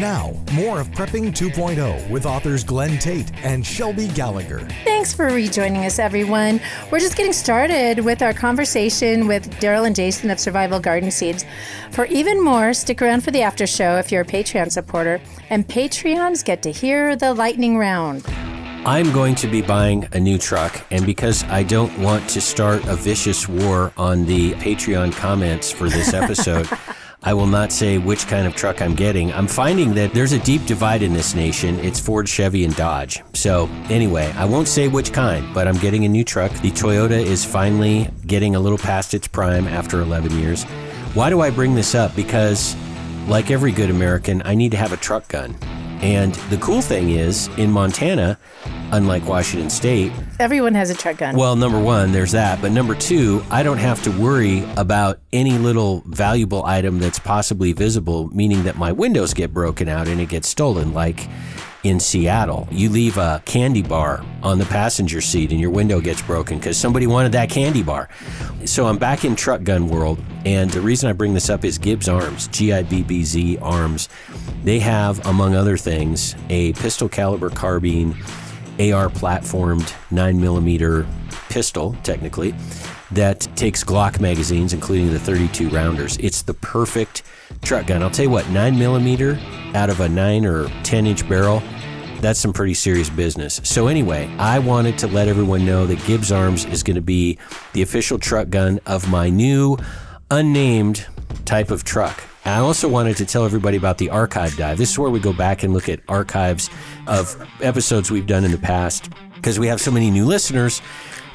Now, 0.00 0.32
more 0.54 0.80
of 0.80 0.88
Prepping 0.88 1.32
2.0 1.32 2.10
with 2.10 2.24
authors 2.24 2.64
Glenn 2.64 2.98
Tate 2.98 3.30
and 3.44 3.64
Shelby 3.64 4.08
Gallagher. 4.08 4.66
Thanks 4.84 5.12
for 5.14 5.26
rejoining 5.26 5.84
us, 5.84 5.98
everyone. 5.98 6.60
We're 6.90 6.98
just 6.98 7.16
getting 7.16 7.32
started 7.32 8.00
with 8.00 8.22
our 8.22 8.32
conversation 8.32 9.21
with 9.26 9.50
Daryl 9.60 9.86
and 9.86 9.94
Jason 9.96 10.30
of 10.30 10.38
Survival 10.40 10.80
Garden 10.80 11.10
Seeds. 11.10 11.44
For 11.90 12.06
even 12.06 12.42
more, 12.42 12.74
stick 12.74 13.02
around 13.02 13.22
for 13.22 13.30
the 13.30 13.42
after 13.42 13.66
show 13.66 13.96
if 13.96 14.12
you're 14.12 14.22
a 14.22 14.26
Patreon 14.26 14.70
supporter. 14.70 15.20
And 15.50 15.66
Patreons 15.66 16.44
get 16.44 16.62
to 16.62 16.72
hear 16.72 17.16
the 17.16 17.34
lightning 17.34 17.78
round. 17.78 18.24
I'm 18.84 19.12
going 19.12 19.36
to 19.36 19.46
be 19.46 19.62
buying 19.62 20.08
a 20.10 20.18
new 20.18 20.38
truck, 20.38 20.84
and 20.90 21.06
because 21.06 21.44
I 21.44 21.62
don't 21.62 21.96
want 22.00 22.28
to 22.30 22.40
start 22.40 22.84
a 22.86 22.96
vicious 22.96 23.48
war 23.48 23.92
on 23.96 24.26
the 24.26 24.54
Patreon 24.54 25.12
comments 25.12 25.70
for 25.70 25.88
this 25.88 26.12
episode, 26.22 26.68
I 27.24 27.34
will 27.34 27.46
not 27.46 27.70
say 27.70 27.98
which 27.98 28.26
kind 28.26 28.48
of 28.48 28.56
truck 28.56 28.82
I'm 28.82 28.96
getting. 28.96 29.32
I'm 29.32 29.46
finding 29.46 29.94
that 29.94 30.12
there's 30.12 30.32
a 30.32 30.40
deep 30.40 30.66
divide 30.66 31.02
in 31.02 31.12
this 31.12 31.36
nation. 31.36 31.78
It's 31.78 32.00
Ford, 32.00 32.28
Chevy, 32.28 32.64
and 32.64 32.74
Dodge. 32.74 33.22
So, 33.32 33.68
anyway, 33.88 34.34
I 34.36 34.44
won't 34.44 34.66
say 34.66 34.88
which 34.88 35.12
kind, 35.12 35.54
but 35.54 35.68
I'm 35.68 35.78
getting 35.78 36.04
a 36.04 36.08
new 36.08 36.24
truck. 36.24 36.50
The 36.62 36.72
Toyota 36.72 37.12
is 37.12 37.44
finally 37.44 38.10
getting 38.26 38.56
a 38.56 38.60
little 38.60 38.78
past 38.78 39.14
its 39.14 39.28
prime 39.28 39.68
after 39.68 40.00
11 40.00 40.36
years. 40.36 40.64
Why 41.14 41.30
do 41.30 41.40
I 41.40 41.50
bring 41.50 41.76
this 41.76 41.94
up? 41.94 42.16
Because, 42.16 42.74
like 43.28 43.52
every 43.52 43.70
good 43.70 43.90
American, 43.90 44.42
I 44.44 44.56
need 44.56 44.72
to 44.72 44.76
have 44.76 44.92
a 44.92 44.96
truck 44.96 45.28
gun. 45.28 45.56
And 46.02 46.34
the 46.50 46.56
cool 46.56 46.82
thing 46.82 47.10
is, 47.10 47.46
in 47.56 47.70
Montana, 47.70 48.36
unlike 48.90 49.24
Washington 49.26 49.70
State, 49.70 50.12
Everyone 50.40 50.74
has 50.74 50.90
a 50.90 50.94
truck 50.94 51.18
gun. 51.18 51.36
well, 51.36 51.54
number 51.54 51.78
one, 51.78 52.10
there's 52.10 52.32
that. 52.32 52.60
But 52.60 52.72
number 52.72 52.96
two, 52.96 53.44
I 53.50 53.62
don't 53.62 53.78
have 53.78 54.02
to 54.02 54.10
worry 54.10 54.64
about 54.76 55.20
any 55.32 55.58
little 55.58 56.02
valuable 56.06 56.64
item 56.66 56.98
that's 56.98 57.20
possibly 57.20 57.72
visible, 57.72 58.26
meaning 58.34 58.64
that 58.64 58.76
my 58.76 58.90
windows 58.90 59.32
get 59.32 59.52
broken 59.54 59.88
out 59.88 60.08
and 60.08 60.20
it 60.20 60.28
gets 60.28 60.48
stolen, 60.48 60.92
like 60.92 61.28
in 61.84 61.98
Seattle. 61.98 62.68
You 62.70 62.88
leave 62.88 63.16
a 63.18 63.42
candy 63.44 63.82
bar 63.82 64.24
on 64.42 64.58
the 64.58 64.64
passenger 64.66 65.20
seat 65.20 65.50
and 65.50 65.60
your 65.60 65.70
window 65.70 66.00
gets 66.00 66.22
broken 66.22 66.58
because 66.58 66.76
somebody 66.76 67.06
wanted 67.06 67.32
that 67.32 67.50
candy 67.50 67.82
bar. 67.82 68.08
So 68.64 68.86
I'm 68.86 68.98
back 68.98 69.24
in 69.24 69.34
truck 69.34 69.64
gun 69.64 69.88
world. 69.88 70.22
And 70.44 70.70
the 70.70 70.80
reason 70.80 71.08
I 71.08 71.12
bring 71.12 71.34
this 71.34 71.50
up 71.50 71.64
is 71.64 71.78
Gibbz 71.78 72.12
Arms, 72.12 72.48
G 72.48 72.72
I 72.72 72.82
B 72.82 73.02
B 73.02 73.24
Z 73.24 73.58
Arms. 73.58 74.08
They 74.64 74.78
have, 74.78 75.24
among 75.26 75.54
other 75.54 75.76
things, 75.76 76.36
a 76.48 76.72
pistol 76.74 77.08
caliber 77.08 77.50
carbine. 77.50 78.16
AR 78.78 79.10
platformed 79.10 79.92
9mm 80.10 81.06
pistol, 81.50 81.94
technically, 82.02 82.54
that 83.14 83.40
takes 83.56 83.84
Glock 83.84 84.20
magazines, 84.20 84.72
including 84.72 85.12
the 85.12 85.18
32 85.18 85.68
rounders. 85.68 86.16
It's 86.18 86.42
the 86.42 86.54
perfect 86.54 87.22
truck 87.62 87.86
gun. 87.86 88.02
I'll 88.02 88.10
tell 88.10 88.24
you 88.24 88.30
what, 88.30 88.44
9mm 88.46 89.74
out 89.74 89.90
of 89.90 90.00
a 90.00 90.08
9 90.08 90.46
or 90.46 90.68
10 90.82 91.06
inch 91.06 91.28
barrel, 91.28 91.62
that's 92.20 92.38
some 92.38 92.52
pretty 92.52 92.74
serious 92.74 93.10
business. 93.10 93.60
So, 93.64 93.88
anyway, 93.88 94.34
I 94.38 94.60
wanted 94.60 94.96
to 94.98 95.08
let 95.08 95.28
everyone 95.28 95.66
know 95.66 95.86
that 95.86 95.98
Gibbz 96.00 96.34
Arms 96.34 96.64
is 96.66 96.82
going 96.82 96.94
to 96.94 97.02
be 97.02 97.38
the 97.72 97.82
official 97.82 98.18
truck 98.18 98.48
gun 98.48 98.80
of 98.86 99.10
my 99.10 99.28
new 99.28 99.76
unnamed 100.30 101.06
type 101.44 101.70
of 101.70 101.84
truck. 101.84 102.22
I 102.44 102.58
also 102.58 102.88
wanted 102.88 103.16
to 103.18 103.26
tell 103.26 103.44
everybody 103.44 103.76
about 103.76 103.98
the 103.98 104.10
archive 104.10 104.56
dive. 104.56 104.78
This 104.78 104.90
is 104.90 104.98
where 104.98 105.10
we 105.10 105.20
go 105.20 105.32
back 105.32 105.62
and 105.62 105.72
look 105.72 105.88
at 105.88 106.00
archives 106.08 106.70
of 107.06 107.36
episodes 107.60 108.10
we've 108.10 108.26
done 108.26 108.44
in 108.44 108.50
the 108.50 108.58
past 108.58 109.10
because 109.34 109.58
we 109.58 109.66
have 109.66 109.80
so 109.80 109.90
many 109.90 110.10
new 110.10 110.24
listeners 110.24 110.80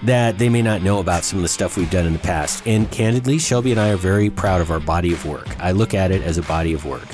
that 0.03 0.37
they 0.37 0.49
may 0.49 0.61
not 0.61 0.81
know 0.81 0.99
about 0.99 1.23
some 1.23 1.39
of 1.39 1.43
the 1.43 1.49
stuff 1.49 1.77
we've 1.77 1.89
done 1.89 2.05
in 2.05 2.13
the 2.13 2.19
past. 2.19 2.65
And 2.67 2.89
candidly, 2.91 3.39
Shelby 3.39 3.71
and 3.71 3.79
I 3.79 3.89
are 3.91 3.97
very 3.97 4.29
proud 4.29 4.61
of 4.61 4.71
our 4.71 4.79
body 4.79 5.13
of 5.13 5.25
work. 5.25 5.47
I 5.59 5.71
look 5.71 5.93
at 5.93 6.11
it 6.11 6.21
as 6.21 6.37
a 6.37 6.43
body 6.43 6.73
of 6.73 6.85
work. 6.85 7.07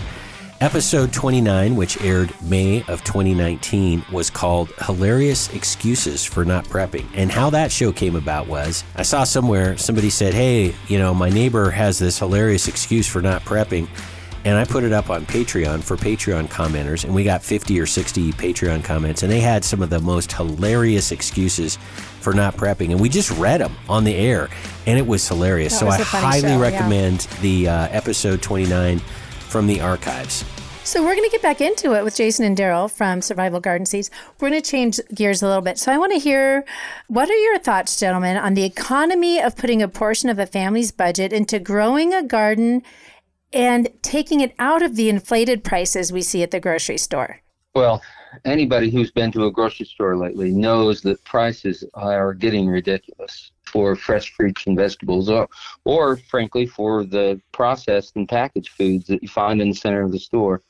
Episode 0.64 1.12
29, 1.12 1.76
which 1.76 2.02
aired 2.02 2.34
May 2.42 2.86
of 2.88 3.04
2019, 3.04 4.06
was 4.14 4.30
called 4.30 4.70
Hilarious 4.86 5.54
Excuses 5.54 6.24
for 6.24 6.46
Not 6.46 6.64
Prepping. 6.64 7.06
And 7.16 7.30
how 7.30 7.50
that 7.50 7.70
show 7.70 7.92
came 7.92 8.16
about 8.16 8.48
was 8.48 8.86
I 8.96 9.02
saw 9.02 9.26
somewhere 9.26 9.76
somebody 9.78 10.10
said, 10.10 10.34
Hey, 10.34 10.74
you 10.88 10.98
know, 10.98 11.14
my 11.14 11.30
neighbor 11.30 11.70
has 11.70 12.00
this 12.00 12.18
hilarious 12.18 12.70
excuse 12.70 13.06
for 13.10 13.22
not 13.22 13.42
prepping. 13.42 13.90
And 14.46 14.58
I 14.58 14.66
put 14.66 14.84
it 14.84 14.92
up 14.92 15.10
on 15.10 15.26
Patreon 15.26 15.82
for 15.84 15.96
Patreon 15.96 16.50
commenters, 16.50 17.06
and 17.06 17.14
we 17.14 17.24
got 17.24 17.42
50 17.42 17.80
or 17.80 17.86
60 17.86 18.34
Patreon 18.34 18.84
comments, 18.84 19.24
and 19.24 19.32
they 19.32 19.40
had 19.40 19.64
some 19.64 19.82
of 19.82 19.90
the 19.90 20.00
most 20.00 20.34
hilarious 20.34 21.12
excuses 21.12 21.78
for 22.20 22.34
not 22.34 22.58
prepping. 22.58 22.92
And 22.92 23.00
we 23.00 23.08
just 23.08 23.32
read 23.32 23.62
them 23.62 23.76
on 23.88 24.04
the 24.04 24.16
air, 24.16 24.50
and 24.86 25.00
it 25.00 25.08
was 25.08 25.28
hilarious. 25.28 25.74
That 25.74 25.80
so 25.80 25.86
was 25.86 26.00
I 26.00 26.04
highly 26.04 26.42
show, 26.42 26.48
yeah. 26.48 26.60
recommend 26.60 27.20
the 27.42 27.70
uh, 27.70 27.88
episode 27.92 28.42
29 28.42 29.00
from 29.00 29.68
the 29.68 29.80
archives. 29.80 30.44
So 30.86 31.02
we're 31.02 31.16
going 31.16 31.30
to 31.30 31.32
get 31.32 31.42
back 31.42 31.62
into 31.62 31.94
it 31.94 32.04
with 32.04 32.18
Jason 32.18 32.44
and 32.44 32.58
Daryl 32.58 32.92
from 32.92 33.22
Survival 33.22 33.62
Garden 33.62 33.86
Seeds. 33.86 34.12
We're 34.40 34.50
going 34.50 34.62
to 34.62 34.70
change 34.70 35.00
gears 35.14 35.42
a 35.42 35.48
little 35.48 35.62
bit. 35.62 35.80
So 35.80 35.94
I 35.94 35.98
want 35.98 36.12
to 36.12 36.20
hear 36.20 36.66
what 37.08 37.30
are 37.30 37.38
your 37.38 37.58
thoughts, 37.60 37.98
gentlemen, 37.98 38.36
on 38.36 38.54
the 38.54 38.66
economy 38.66 39.40
of 39.40 39.56
putting 39.56 39.82
a 39.82 39.88
portion 39.88 40.30
of 40.30 40.40
a 40.40 40.46
family's 40.46 40.92
budget 40.92 41.32
into 41.32 41.58
growing 41.58 42.14
a 42.14 42.22
garden 42.22 42.84
and 43.54 43.90
taking 44.02 44.42
it 44.42 44.54
out 44.60 44.82
of 44.82 44.96
the 44.96 45.10
inflated 45.10 45.64
prices 45.64 46.12
we 46.12 46.22
see 46.22 46.44
at 46.44 46.52
the 46.52 46.60
grocery 46.60 46.98
store? 46.98 47.42
Well, 47.76 48.02
anybody 48.46 48.92
who's 48.92 49.12
been 49.12 49.32
to 49.32 49.46
a 49.46 49.52
grocery 49.52 49.86
store 49.86 50.16
lately 50.16 50.52
knows 50.52 51.02
that 51.02 51.24
prices 51.24 51.84
are 51.94 52.34
getting 52.34 52.68
ridiculous 52.68 53.52
for 53.66 53.96
fresh 53.96 54.32
fruits 54.34 54.68
and 54.68 54.78
vegetables, 54.78 55.30
or, 55.30 55.48
or 55.84 56.18
frankly, 56.18 56.68
for 56.68 57.04
the 57.04 57.42
processed 57.52 58.16
and 58.16 58.30
packaged 58.30 58.70
foods 58.70 59.08
that 59.08 59.24
you 59.24 59.28
find 59.30 59.62
in 59.62 59.70
the 59.70 59.76
center 59.76 60.04
of 60.04 60.12
the 60.12 60.20
store. 60.20 60.62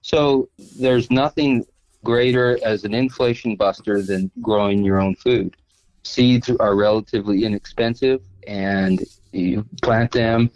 So 0.00 0.48
there's 0.78 1.10
nothing 1.10 1.64
greater 2.02 2.58
as 2.64 2.84
an 2.84 2.94
inflation 2.94 3.56
buster 3.56 4.00
than 4.00 4.30
growing 4.40 4.82
your 4.82 4.98
own 4.98 5.14
food. 5.16 5.56
Seeds 6.02 6.48
are 6.48 6.74
relatively 6.74 7.44
inexpensive, 7.44 8.22
and 8.46 9.04
you 9.32 9.66
plant 9.82 10.12
them, 10.12 10.50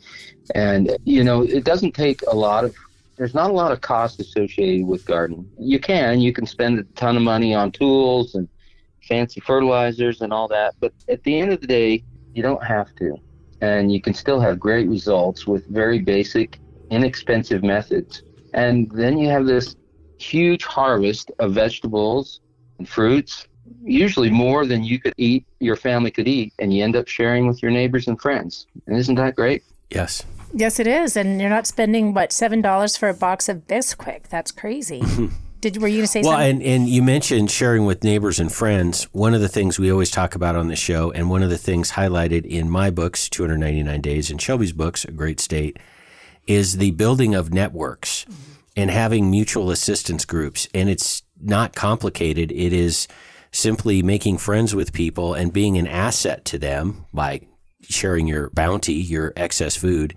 and 0.54 0.96
you 1.04 1.24
know 1.24 1.42
it 1.42 1.64
doesn't 1.64 1.92
take 1.92 2.20
a 2.30 2.34
lot 2.34 2.64
of 2.64 2.74
there's 3.16 3.34
not 3.34 3.50
a 3.50 3.52
lot 3.52 3.72
of 3.72 3.80
cost 3.80 4.20
associated 4.20 4.86
with 4.86 5.04
gardening. 5.06 5.48
You 5.58 5.78
can, 5.78 6.20
you 6.20 6.32
can 6.32 6.46
spend 6.46 6.78
a 6.78 6.82
ton 6.94 7.16
of 7.16 7.22
money 7.22 7.54
on 7.54 7.70
tools 7.70 8.34
and 8.34 8.48
fancy 9.08 9.40
fertilizers 9.40 10.20
and 10.20 10.32
all 10.32 10.48
that, 10.48 10.74
but 10.80 10.92
at 11.08 11.22
the 11.22 11.38
end 11.38 11.52
of 11.52 11.60
the 11.60 11.66
day, 11.66 12.02
you 12.34 12.42
don't 12.42 12.64
have 12.64 12.94
to. 12.96 13.16
And 13.60 13.92
you 13.92 14.00
can 14.00 14.14
still 14.14 14.40
have 14.40 14.58
great 14.58 14.88
results 14.88 15.46
with 15.46 15.66
very 15.66 16.00
basic, 16.00 16.58
inexpensive 16.90 17.62
methods. 17.62 18.22
And 18.52 18.90
then 18.90 19.16
you 19.16 19.28
have 19.28 19.46
this 19.46 19.76
huge 20.18 20.64
harvest 20.64 21.30
of 21.38 21.54
vegetables 21.54 22.40
and 22.78 22.88
fruits, 22.88 23.46
usually 23.82 24.30
more 24.30 24.66
than 24.66 24.82
you 24.82 24.98
could 24.98 25.14
eat, 25.16 25.46
your 25.60 25.76
family 25.76 26.10
could 26.10 26.28
eat, 26.28 26.52
and 26.58 26.74
you 26.74 26.82
end 26.82 26.96
up 26.96 27.08
sharing 27.08 27.46
with 27.46 27.62
your 27.62 27.70
neighbors 27.70 28.08
and 28.08 28.20
friends. 28.20 28.66
And 28.86 28.96
isn't 28.96 29.14
that 29.14 29.36
great? 29.36 29.62
Yes. 29.90 30.24
Yes, 30.54 30.78
it 30.78 30.86
is. 30.86 31.16
And 31.16 31.40
you're 31.40 31.50
not 31.50 31.66
spending, 31.66 32.14
what, 32.14 32.30
$7 32.30 32.98
for 32.98 33.08
a 33.08 33.14
box 33.14 33.48
of 33.48 33.66
Bisquick? 33.66 34.28
That's 34.28 34.52
crazy. 34.52 35.02
Did 35.60 35.78
Were 35.78 35.88
you 35.88 35.96
going 35.96 36.04
to 36.04 36.08
say 36.08 36.20
Well, 36.20 36.32
something? 36.32 36.56
and, 36.56 36.62
and 36.62 36.88
you 36.88 37.02
mentioned 37.02 37.50
sharing 37.50 37.86
with 37.86 38.04
neighbors 38.04 38.38
and 38.38 38.52
friends. 38.52 39.04
One 39.12 39.32
of 39.32 39.40
the 39.40 39.48
things 39.48 39.78
we 39.78 39.90
always 39.90 40.10
talk 40.10 40.34
about 40.34 40.56
on 40.56 40.68
the 40.68 40.76
show, 40.76 41.10
and 41.10 41.30
one 41.30 41.42
of 41.42 41.48
the 41.48 41.56
things 41.56 41.92
highlighted 41.92 42.44
in 42.44 42.68
my 42.68 42.90
books, 42.90 43.30
299 43.30 44.00
Days, 44.02 44.30
and 44.30 44.40
Shelby's 44.40 44.72
books, 44.72 45.06
A 45.06 45.10
Great 45.10 45.40
State, 45.40 45.78
is 46.46 46.76
the 46.76 46.90
building 46.90 47.34
of 47.34 47.52
networks 47.52 48.24
mm-hmm. 48.24 48.52
and 48.76 48.90
having 48.90 49.30
mutual 49.30 49.70
assistance 49.70 50.26
groups. 50.26 50.68
And 50.74 50.90
it's 50.90 51.22
not 51.40 51.74
complicated. 51.74 52.52
It 52.52 52.74
is 52.74 53.08
simply 53.50 54.02
making 54.02 54.36
friends 54.38 54.74
with 54.74 54.92
people 54.92 55.32
and 55.32 55.50
being 55.50 55.78
an 55.78 55.86
asset 55.86 56.44
to 56.44 56.58
them 56.58 57.06
by 57.14 57.40
sharing 57.80 58.26
your 58.26 58.50
bounty, 58.50 58.94
your 58.94 59.32
excess 59.34 59.76
food. 59.76 60.14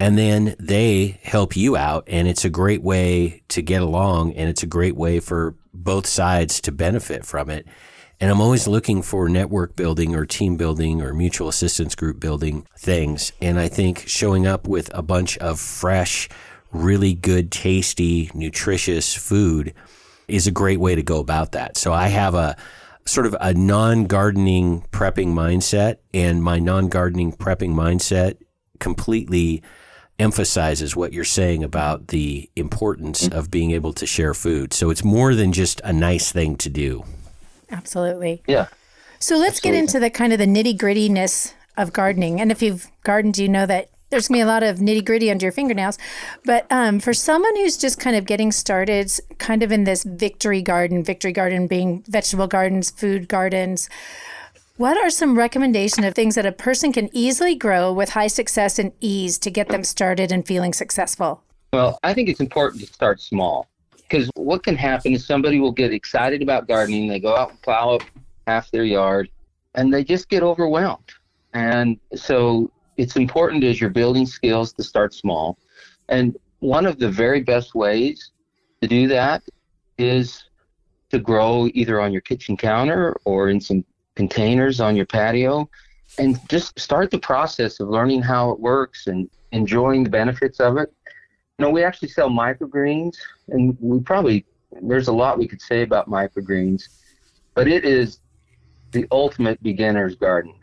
And 0.00 0.16
then 0.16 0.56
they 0.58 1.20
help 1.22 1.56
you 1.56 1.76
out. 1.76 2.04
And 2.06 2.26
it's 2.26 2.44
a 2.44 2.50
great 2.50 2.82
way 2.82 3.42
to 3.48 3.60
get 3.60 3.82
along. 3.82 4.32
And 4.32 4.48
it's 4.48 4.62
a 4.62 4.66
great 4.66 4.96
way 4.96 5.20
for 5.20 5.56
both 5.74 6.06
sides 6.06 6.60
to 6.62 6.72
benefit 6.72 7.24
from 7.24 7.50
it. 7.50 7.66
And 8.18 8.30
I'm 8.30 8.40
always 8.40 8.66
looking 8.66 9.02
for 9.02 9.28
network 9.28 9.76
building 9.76 10.14
or 10.14 10.24
team 10.26 10.56
building 10.56 11.02
or 11.02 11.12
mutual 11.12 11.48
assistance 11.48 11.94
group 11.94 12.18
building 12.18 12.66
things. 12.78 13.32
And 13.42 13.60
I 13.60 13.68
think 13.68 14.04
showing 14.06 14.46
up 14.46 14.66
with 14.66 14.90
a 14.94 15.02
bunch 15.02 15.36
of 15.38 15.60
fresh, 15.60 16.28
really 16.72 17.14
good, 17.14 17.52
tasty, 17.52 18.30
nutritious 18.34 19.14
food 19.14 19.74
is 20.28 20.46
a 20.46 20.50
great 20.50 20.80
way 20.80 20.94
to 20.94 21.02
go 21.02 21.18
about 21.18 21.52
that. 21.52 21.76
So 21.76 21.92
I 21.92 22.08
have 22.08 22.34
a 22.34 22.56
sort 23.04 23.26
of 23.26 23.36
a 23.40 23.52
non 23.52 24.04
gardening 24.04 24.82
prepping 24.92 25.28
mindset, 25.28 25.96
and 26.14 26.42
my 26.42 26.58
non 26.58 26.88
gardening 26.88 27.32
prepping 27.32 27.74
mindset 27.74 28.36
completely 28.78 29.62
emphasizes 30.20 30.94
what 30.94 31.12
you're 31.12 31.24
saying 31.24 31.64
about 31.64 32.08
the 32.08 32.48
importance 32.54 33.26
of 33.28 33.50
being 33.50 33.70
able 33.72 33.92
to 33.94 34.06
share 34.06 34.34
food. 34.34 34.72
So 34.72 34.90
it's 34.90 35.02
more 35.02 35.34
than 35.34 35.52
just 35.52 35.80
a 35.82 35.92
nice 35.92 36.30
thing 36.30 36.56
to 36.56 36.68
do. 36.68 37.04
Absolutely. 37.70 38.42
Yeah. 38.46 38.66
So 39.18 39.36
let's 39.36 39.60
get 39.60 39.74
into 39.74 39.98
the 39.98 40.10
kind 40.10 40.32
of 40.32 40.38
the 40.38 40.46
nitty 40.46 40.76
grittiness 40.76 41.54
of 41.76 41.92
gardening. 41.92 42.40
And 42.40 42.50
if 42.50 42.62
you've 42.62 42.88
gardened, 43.02 43.38
you 43.38 43.48
know 43.48 43.66
that 43.66 43.90
there's 44.10 44.28
going 44.28 44.40
to 44.40 44.44
be 44.44 44.48
a 44.48 44.52
lot 44.52 44.62
of 44.62 44.78
nitty 44.78 45.04
gritty 45.04 45.30
under 45.30 45.46
your 45.46 45.52
fingernails. 45.52 45.96
But 46.44 46.66
um, 46.70 47.00
for 47.00 47.14
someone 47.14 47.54
who's 47.56 47.76
just 47.76 47.98
kind 47.98 48.16
of 48.16 48.26
getting 48.26 48.52
started, 48.52 49.10
kind 49.38 49.62
of 49.62 49.72
in 49.72 49.84
this 49.84 50.04
victory 50.04 50.62
garden, 50.62 51.04
victory 51.04 51.32
garden 51.32 51.66
being 51.66 52.02
vegetable 52.08 52.48
gardens, 52.48 52.90
food 52.90 53.28
gardens, 53.28 53.88
what 54.80 54.96
are 54.96 55.10
some 55.10 55.36
recommendations 55.36 56.06
of 56.06 56.14
things 56.14 56.36
that 56.36 56.46
a 56.46 56.52
person 56.52 56.90
can 56.90 57.10
easily 57.12 57.54
grow 57.54 57.92
with 57.92 58.08
high 58.08 58.28
success 58.28 58.78
and 58.78 58.90
ease 58.98 59.36
to 59.36 59.50
get 59.50 59.68
them 59.68 59.84
started 59.84 60.32
and 60.32 60.46
feeling 60.46 60.72
successful? 60.72 61.42
Well, 61.74 61.98
I 62.02 62.14
think 62.14 62.30
it's 62.30 62.40
important 62.40 62.80
to 62.80 62.90
start 62.90 63.20
small 63.20 63.68
because 63.94 64.30
what 64.36 64.62
can 64.62 64.76
happen 64.76 65.12
is 65.12 65.26
somebody 65.26 65.60
will 65.60 65.70
get 65.70 65.92
excited 65.92 66.40
about 66.40 66.66
gardening. 66.66 67.08
They 67.08 67.20
go 67.20 67.36
out 67.36 67.50
and 67.50 67.60
plow 67.60 67.96
up 67.96 68.02
half 68.46 68.70
their 68.70 68.84
yard 68.84 69.28
and 69.74 69.92
they 69.92 70.02
just 70.02 70.30
get 70.30 70.42
overwhelmed. 70.42 71.12
And 71.52 71.98
so 72.14 72.70
it's 72.96 73.16
important 73.16 73.62
as 73.64 73.82
you're 73.82 73.90
building 73.90 74.24
skills 74.24 74.72
to 74.72 74.82
start 74.82 75.12
small. 75.12 75.58
And 76.08 76.38
one 76.60 76.86
of 76.86 76.98
the 76.98 77.10
very 77.10 77.42
best 77.42 77.74
ways 77.74 78.30
to 78.80 78.88
do 78.88 79.08
that 79.08 79.42
is 79.98 80.42
to 81.10 81.18
grow 81.18 81.68
either 81.74 82.00
on 82.00 82.12
your 82.12 82.22
kitchen 82.22 82.56
counter 82.56 83.14
or 83.26 83.50
in 83.50 83.60
some 83.60 83.84
containers 84.20 84.80
on 84.80 84.94
your 84.94 85.06
patio 85.06 85.66
and 86.18 86.38
just 86.50 86.78
start 86.78 87.10
the 87.10 87.18
process 87.18 87.80
of 87.80 87.88
learning 87.88 88.20
how 88.20 88.50
it 88.50 88.60
works 88.60 89.06
and 89.06 89.30
enjoying 89.52 90.04
the 90.04 90.10
benefits 90.10 90.60
of 90.60 90.76
it. 90.76 90.92
You 91.56 91.64
know, 91.64 91.70
we 91.70 91.82
actually 91.82 92.08
sell 92.08 92.28
microgreens, 92.28 93.16
and 93.48 93.78
we 93.80 93.98
probably 94.00 94.44
there's 94.82 95.08
a 95.08 95.12
lot 95.22 95.38
we 95.38 95.48
could 95.48 95.62
say 95.62 95.80
about 95.82 96.06
microgreens, 96.06 96.82
but 97.54 97.66
it 97.66 97.82
is 97.86 98.20
the 98.92 99.06
ultimate 99.10 99.58
beginner's 99.62 100.16
garden 100.16 100.54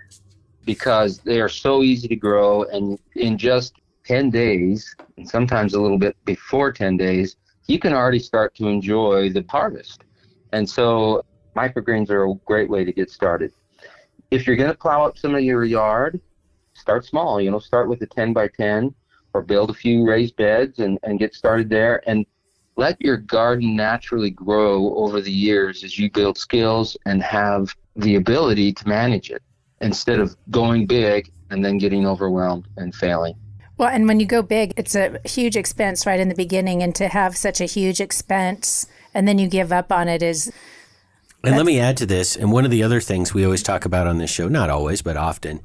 because 0.63 1.17
they 1.29 1.41
are 1.41 1.49
so 1.49 1.81
easy 1.81 2.07
to 2.07 2.15
grow, 2.15 2.63
and 2.65 2.99
in 3.15 3.39
just 3.39 3.73
10 4.05 4.29
days, 4.29 4.95
and 5.17 5.27
sometimes 5.27 5.73
a 5.73 5.81
little 5.81 5.97
bit 5.97 6.15
before 6.25 6.71
10 6.71 6.95
days, 6.95 7.37
you 7.65 7.79
can 7.79 7.91
already 7.91 8.19
start 8.19 8.53
to 8.55 8.67
enjoy 8.67 9.31
the 9.31 9.43
harvest. 9.49 10.03
And 10.53 10.69
so, 10.69 11.23
microgreens 11.57 12.09
are 12.09 12.25
a 12.25 12.33
great 12.45 12.69
way 12.69 12.83
to 12.85 12.91
get 12.91 13.09
started. 13.09 13.51
If 14.31 14.45
you're 14.45 14.55
going 14.55 14.71
to 14.71 14.77
plow 14.77 15.05
up 15.05 15.17
some 15.17 15.35
of 15.35 15.41
your 15.41 15.63
yard, 15.63 16.19
start 16.73 17.05
small. 17.05 17.41
You 17.41 17.51
know, 17.51 17.59
start 17.59 17.89
with 17.89 18.01
a 18.01 18.05
10 18.05 18.33
by 18.33 18.47
10 18.49 18.93
or 19.33 19.41
build 19.41 19.69
a 19.69 19.73
few 19.73 20.07
raised 20.07 20.35
beds 20.35 20.79
and, 20.79 20.99
and 21.03 21.19
get 21.19 21.33
started 21.33 21.69
there 21.69 22.01
and 22.07 22.25
let 22.75 23.01
your 23.01 23.17
garden 23.17 23.75
naturally 23.75 24.29
grow 24.29 24.95
over 24.95 25.19
the 25.19 25.31
years 25.31 25.83
as 25.83 25.97
you 25.97 26.11
build 26.11 26.37
skills 26.37 26.95
and 27.05 27.23
have 27.23 27.75
the 27.95 28.15
ability 28.15 28.71
to 28.71 28.87
manage 28.87 29.31
it 29.31 29.41
instead 29.81 30.19
of 30.19 30.35
going 30.51 30.85
big 30.85 31.31
and 31.49 31.65
then 31.65 31.77
getting 31.77 32.05
overwhelmed 32.05 32.67
and 32.77 32.93
failing. 32.93 33.35
Well, 33.77 33.89
and 33.89 34.07
when 34.07 34.19
you 34.19 34.25
go 34.25 34.41
big, 34.41 34.73
it's 34.75 34.95
a 34.95 35.19
huge 35.23 35.55
expense 35.55 36.05
right 36.05 36.19
in 36.19 36.29
the 36.29 36.35
beginning. 36.35 36.81
And 36.81 36.93
to 36.95 37.07
have 37.07 37.37
such 37.37 37.61
a 37.61 37.65
huge 37.65 38.01
expense 38.01 38.87
and 39.13 39.27
then 39.27 39.39
you 39.39 39.47
give 39.47 39.71
up 39.71 39.91
on 39.91 40.07
it 40.07 40.21
is 40.21 40.51
And 41.47 41.55
let 41.55 41.65
me 41.65 41.79
add 41.79 41.97
to 41.97 42.05
this, 42.05 42.35
and 42.35 42.51
one 42.51 42.65
of 42.65 42.71
the 42.71 42.83
other 42.83 42.99
things 42.99 43.33
we 43.33 43.45
always 43.45 43.63
talk 43.63 43.85
about 43.85 44.05
on 44.05 44.17
this 44.17 44.29
show, 44.29 44.49
not 44.49 44.69
always, 44.69 45.01
but 45.01 45.15
often, 45.15 45.61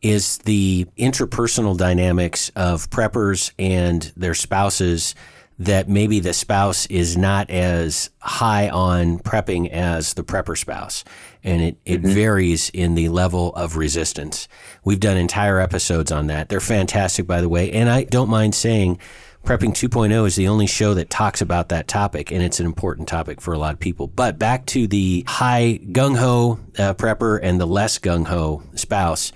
is 0.00 0.38
the 0.38 0.86
interpersonal 0.96 1.76
dynamics 1.76 2.52
of 2.54 2.88
preppers 2.90 3.52
and 3.58 4.12
their 4.16 4.34
spouses 4.34 5.16
that 5.58 5.88
maybe 5.88 6.20
the 6.20 6.34
spouse 6.34 6.86
is 6.86 7.16
not 7.16 7.50
as 7.50 8.10
high 8.20 8.68
on 8.68 9.18
prepping 9.18 9.68
as 9.70 10.14
the 10.14 10.22
prepper 10.22 10.56
spouse. 10.56 11.02
And 11.42 11.62
it, 11.62 11.76
it 11.84 12.02
mm-hmm. 12.02 12.14
varies 12.14 12.70
in 12.70 12.94
the 12.94 13.08
level 13.08 13.54
of 13.54 13.76
resistance. 13.76 14.48
We've 14.84 15.00
done 15.00 15.16
entire 15.16 15.58
episodes 15.58 16.12
on 16.12 16.26
that. 16.26 16.50
They're 16.50 16.60
fantastic, 16.60 17.26
by 17.26 17.40
the 17.40 17.48
way. 17.48 17.72
And 17.72 17.88
I 17.88 18.04
don't 18.04 18.28
mind 18.28 18.54
saying 18.54 18.98
Prepping 19.46 19.74
2.0 19.74 20.26
is 20.26 20.34
the 20.34 20.48
only 20.48 20.66
show 20.66 20.94
that 20.94 21.08
talks 21.08 21.40
about 21.40 21.68
that 21.68 21.86
topic, 21.86 22.32
and 22.32 22.42
it's 22.42 22.58
an 22.58 22.66
important 22.66 23.06
topic 23.06 23.40
for 23.40 23.54
a 23.54 23.58
lot 23.58 23.74
of 23.74 23.78
people. 23.78 24.08
But 24.08 24.40
back 24.40 24.66
to 24.66 24.88
the 24.88 25.22
high 25.28 25.78
gung 25.92 26.16
ho 26.16 26.58
uh, 26.76 26.94
prepper 26.94 27.38
and 27.40 27.60
the 27.60 27.66
less 27.66 28.00
gung 28.00 28.26
ho 28.26 28.64
spouse. 28.74 29.30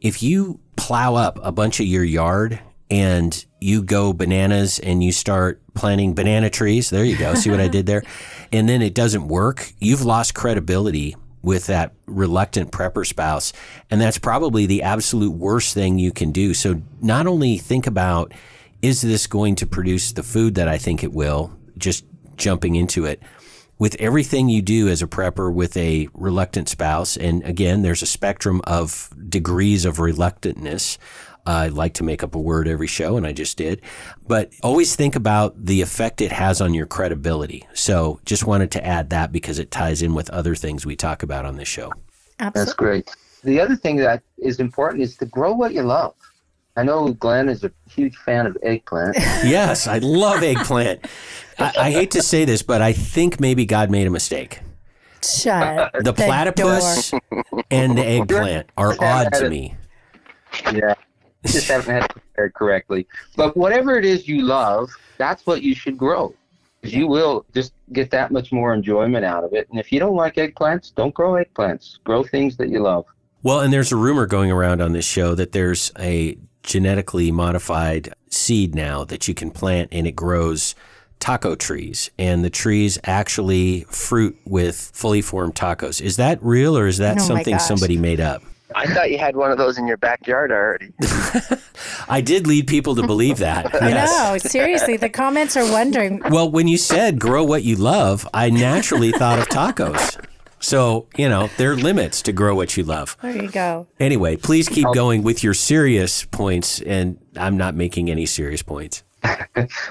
If 0.00 0.20
you 0.20 0.58
plow 0.74 1.14
up 1.14 1.38
a 1.44 1.52
bunch 1.52 1.78
of 1.78 1.86
your 1.86 2.02
yard 2.02 2.58
and 2.90 3.46
you 3.60 3.84
go 3.84 4.12
bananas 4.12 4.80
and 4.80 5.00
you 5.00 5.12
start 5.12 5.62
planting 5.74 6.14
banana 6.14 6.50
trees, 6.50 6.90
there 6.90 7.04
you 7.04 7.16
go. 7.16 7.34
See 7.34 7.48
what 7.48 7.60
I 7.60 7.68
did 7.68 7.86
there? 7.86 8.02
And 8.54 8.68
then 8.68 8.82
it 8.82 8.94
doesn't 8.94 9.28
work, 9.28 9.72
you've 9.78 10.04
lost 10.04 10.34
credibility 10.34 11.14
with 11.40 11.68
that 11.68 11.92
reluctant 12.06 12.72
prepper 12.72 13.06
spouse. 13.06 13.52
And 13.90 14.00
that's 14.00 14.18
probably 14.18 14.66
the 14.66 14.82
absolute 14.82 15.30
worst 15.30 15.72
thing 15.72 15.98
you 15.98 16.12
can 16.12 16.32
do. 16.32 16.52
So 16.52 16.82
not 17.00 17.26
only 17.26 17.56
think 17.58 17.86
about, 17.86 18.32
is 18.82 19.00
this 19.00 19.26
going 19.26 19.54
to 19.56 19.66
produce 19.66 20.12
the 20.12 20.22
food 20.22 20.56
that 20.56 20.68
I 20.68 20.76
think 20.76 21.02
it 21.02 21.12
will, 21.12 21.56
just 21.78 22.04
jumping 22.36 22.74
into 22.74 23.06
it, 23.06 23.22
with 23.78 23.96
everything 23.98 24.48
you 24.48 24.62
do 24.62 24.88
as 24.88 25.02
a 25.02 25.06
prepper 25.06 25.52
with 25.52 25.76
a 25.76 26.08
reluctant 26.14 26.68
spouse, 26.68 27.16
and 27.16 27.42
again, 27.44 27.82
there's 27.82 28.02
a 28.02 28.06
spectrum 28.06 28.60
of 28.64 29.10
degrees 29.28 29.84
of 29.84 29.96
reluctantness. 29.96 30.98
I 31.44 31.68
like 31.68 31.94
to 31.94 32.04
make 32.04 32.22
up 32.22 32.36
a 32.36 32.38
word 32.38 32.68
every 32.68 32.86
show, 32.86 33.16
and 33.16 33.26
I 33.26 33.32
just 33.32 33.56
did. 33.56 33.82
But 34.28 34.52
always 34.62 34.94
think 34.94 35.16
about 35.16 35.64
the 35.64 35.80
effect 35.80 36.20
it 36.20 36.30
has 36.30 36.60
on 36.60 36.74
your 36.74 36.86
credibility. 36.86 37.66
So 37.74 38.20
just 38.24 38.46
wanted 38.46 38.70
to 38.72 38.86
add 38.86 39.10
that 39.10 39.32
because 39.32 39.58
it 39.58 39.72
ties 39.72 40.02
in 40.02 40.14
with 40.14 40.30
other 40.30 40.54
things 40.54 40.86
we 40.86 40.94
talk 40.94 41.24
about 41.24 41.44
on 41.44 41.56
this 41.56 41.66
show. 41.66 41.92
Absolutely. 42.38 42.64
That's 42.64 42.74
great. 42.74 43.10
The 43.42 43.58
other 43.58 43.74
thing 43.74 43.96
that 43.96 44.22
is 44.38 44.60
important 44.60 45.02
is 45.02 45.16
to 45.16 45.26
grow 45.26 45.52
what 45.52 45.72
you 45.72 45.82
love. 45.82 46.14
I 46.76 46.84
know 46.84 47.12
Glenn 47.12 47.48
is 47.48 47.64
a 47.64 47.72
huge 47.90 48.16
fan 48.16 48.46
of 48.46 48.56
eggplant. 48.62 49.16
yes, 49.18 49.86
I 49.86 49.98
love 49.98 50.42
eggplant. 50.42 51.04
I, 51.58 51.72
I, 51.78 51.90
hate 51.90 52.12
to 52.12 52.22
say 52.22 52.46
this, 52.46 52.62
but 52.62 52.80
I 52.80 52.94
think 52.94 53.38
maybe 53.38 53.66
God 53.66 53.90
made 53.90 54.06
a 54.06 54.10
mistake. 54.10 54.60
Shut 55.22 55.92
the, 55.92 56.02
the 56.02 56.12
platypus 56.14 57.12
and 57.70 57.96
the 57.96 58.04
eggplant 58.06 58.70
are 58.76 58.96
odd 58.98 59.32
to 59.34 59.50
me. 59.50 59.76
Yeah, 60.72 60.94
just 61.44 61.68
haven't 61.68 61.94
had 61.94 62.04
it 62.04 62.10
prepared 62.12 62.54
correctly. 62.54 63.06
But 63.36 63.56
whatever 63.56 63.98
it 63.98 64.04
is 64.04 64.26
you 64.26 64.42
love, 64.42 64.90
that's 65.18 65.46
what 65.46 65.62
you 65.62 65.74
should 65.74 65.98
grow. 65.98 66.34
You 66.82 67.06
will 67.06 67.44
just 67.54 67.74
get 67.92 68.10
that 68.10 68.32
much 68.32 68.50
more 68.50 68.74
enjoyment 68.74 69.24
out 69.24 69.44
of 69.44 69.52
it. 69.52 69.68
And 69.70 69.78
if 69.78 69.92
you 69.92 70.00
don't 70.00 70.16
like 70.16 70.34
eggplants, 70.34 70.92
don't 70.92 71.14
grow 71.14 71.32
eggplants. 71.34 72.02
Grow 72.02 72.24
things 72.24 72.56
that 72.56 72.70
you 72.70 72.80
love. 72.80 73.04
Well, 73.42 73.60
and 73.60 73.72
there's 73.72 73.92
a 73.92 73.96
rumor 73.96 74.26
going 74.26 74.50
around 74.50 74.80
on 74.80 74.92
this 74.92 75.04
show 75.04 75.34
that 75.34 75.52
there's 75.52 75.92
a 75.98 76.36
genetically 76.62 77.30
modified 77.30 78.12
seed 78.30 78.74
now 78.74 79.04
that 79.04 79.28
you 79.28 79.34
can 79.34 79.50
plant 79.50 79.88
and 79.92 80.06
it 80.06 80.16
grows 80.16 80.74
taco 81.20 81.54
trees 81.54 82.10
and 82.18 82.44
the 82.44 82.50
trees 82.50 82.98
actually 83.04 83.82
fruit 83.90 84.36
with 84.44 84.90
fully 84.92 85.22
formed 85.22 85.54
tacos. 85.54 86.00
Is 86.00 86.16
that 86.16 86.42
real 86.42 86.76
or 86.76 86.86
is 86.86 86.98
that 86.98 87.18
Oh 87.18 87.22
something 87.22 87.58
somebody 87.58 87.96
made 87.96 88.20
up? 88.20 88.42
I 88.74 88.86
thought 88.86 89.10
you 89.10 89.18
had 89.18 89.36
one 89.36 89.50
of 89.50 89.58
those 89.58 89.78
in 89.78 89.86
your 89.86 89.98
backyard 89.98 90.50
already. 90.50 90.92
I 92.08 92.20
did 92.20 92.46
lead 92.46 92.66
people 92.66 92.94
to 92.96 93.06
believe 93.06 93.38
that. 93.38 93.70
Yes. 93.82 94.10
No, 94.10 94.48
seriously, 94.48 94.96
the 94.96 95.10
comments 95.10 95.56
are 95.56 95.70
wondering. 95.70 96.22
Well, 96.30 96.50
when 96.50 96.66
you 96.68 96.78
said 96.78 97.18
grow 97.18 97.44
what 97.44 97.62
you 97.62 97.76
love, 97.76 98.26
I 98.32 98.48
naturally 98.48 99.12
thought 99.12 99.38
of 99.38 99.48
tacos. 99.48 100.18
So, 100.62 101.08
you 101.16 101.28
know, 101.28 101.50
there 101.58 101.72
are 101.72 101.76
limits 101.76 102.22
to 102.22 102.32
grow 102.32 102.54
what 102.54 102.76
you 102.76 102.84
love. 102.84 103.16
There 103.20 103.42
you 103.42 103.50
go. 103.50 103.88
Anyway, 103.98 104.36
please 104.36 104.68
keep 104.68 104.86
oh. 104.86 104.94
going 104.94 105.22
with 105.22 105.42
your 105.42 105.54
serious 105.54 106.24
points, 106.24 106.80
and 106.80 107.18
I'm 107.36 107.56
not 107.56 107.74
making 107.74 108.10
any 108.10 108.26
serious 108.26 108.62
points. 108.62 109.02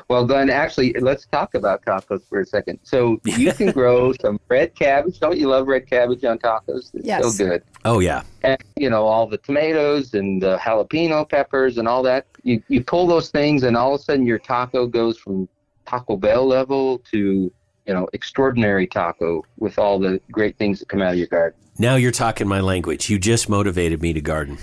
Well, 0.10 0.26
Glenn, 0.26 0.50
actually, 0.50 0.94
let's 0.94 1.26
talk 1.28 1.54
about 1.56 1.86
tacos 1.86 2.28
for 2.28 2.42
a 2.42 2.46
second. 2.46 2.80
So 2.84 3.22
you 3.24 3.54
can 3.54 3.72
grow 3.80 4.12
some 4.20 4.40
red 4.50 4.76
cabbage. 4.76 5.20
Don't 5.20 5.38
you 5.38 5.48
love 5.48 5.68
red 5.68 5.90
cabbage 5.90 6.26
on 6.26 6.38
tacos? 6.40 6.94
It's 6.94 7.06
Yes. 7.06 7.38
so 7.38 7.46
good. 7.46 7.64
Oh, 7.86 8.00
yeah. 8.00 8.24
and 8.44 8.58
you 8.76 8.90
know 8.90 9.06
all 9.06 9.28
the 9.28 9.38
tomatoes 9.38 10.14
and 10.16 10.42
the 10.42 10.58
jalapeno 10.58 11.30
peppers 11.30 11.78
and 11.78 11.88
all 11.88 12.04
that. 12.04 12.26
You 12.44 12.62
you 12.68 12.84
pull 12.84 13.08
those 13.08 13.30
things, 13.30 13.64
and 13.64 13.78
all 13.78 13.94
of 13.96 14.02
a 14.02 14.04
sudden 14.04 14.26
your 14.26 14.40
taco 14.40 14.86
goes 14.88 15.18
from 15.18 15.48
Taco 15.86 16.18
Bell 16.18 16.46
level 16.46 17.00
to 17.12 17.52
you 17.92 17.98
know 17.98 18.08
extraordinary 18.14 18.88
taco 18.88 19.44
with 19.58 19.78
all 19.78 20.00
the 20.00 20.22
great 20.32 20.58
things 20.58 20.80
that 20.80 20.88
come 20.88 21.02
out 21.02 21.12
of 21.12 21.18
your 21.18 21.28
garden. 21.28 21.60
Now 21.78 21.96
you're 21.96 22.12
talking 22.14 22.48
my 22.48 22.62
language. 22.62 23.10
You 23.10 23.20
just 23.20 23.50
motivated 23.50 24.02
me 24.02 24.14
to 24.14 24.22
garden. 24.22 24.58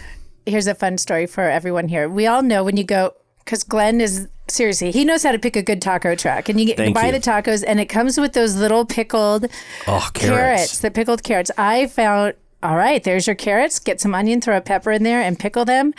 Here's 0.46 0.66
a 0.66 0.74
fun 0.74 0.96
story 0.96 1.26
for 1.26 1.42
everyone 1.42 1.88
here. 1.88 2.08
We 2.08 2.26
all 2.26 2.42
know 2.42 2.64
when 2.64 2.78
you 2.78 2.84
go, 2.84 3.12
because 3.44 3.62
Glenn 3.64 4.00
is 4.00 4.28
seriously, 4.48 4.92
he 4.92 5.04
knows 5.04 5.22
how 5.24 5.32
to 5.32 5.38
pick 5.38 5.56
a 5.56 5.62
good 5.62 5.82
taco 5.82 6.14
truck. 6.14 6.48
And 6.48 6.58
you, 6.58 6.64
get, 6.74 6.78
you 6.86 6.94
buy 6.94 7.06
you. 7.06 7.12
the 7.12 7.18
tacos, 7.20 7.62
and 7.66 7.78
it 7.78 7.86
comes 7.86 8.18
with 8.18 8.32
those 8.32 8.56
little 8.56 8.86
pickled 8.86 9.44
Oh, 9.86 10.08
carrots. 10.14 10.20
carrots. 10.40 10.78
the 10.78 10.90
pickled 10.90 11.22
carrots. 11.22 11.50
I 11.58 11.86
found, 11.88 12.32
all 12.62 12.76
right, 12.76 13.04
there's 13.04 13.26
your 13.26 13.36
carrots. 13.36 13.78
Get 13.78 14.00
some 14.00 14.14
onion, 14.14 14.40
throw 14.40 14.56
a 14.56 14.62
pepper 14.62 14.90
in 14.92 15.02
there, 15.02 15.20
and 15.20 15.38
pickle 15.38 15.66
them. 15.66 15.92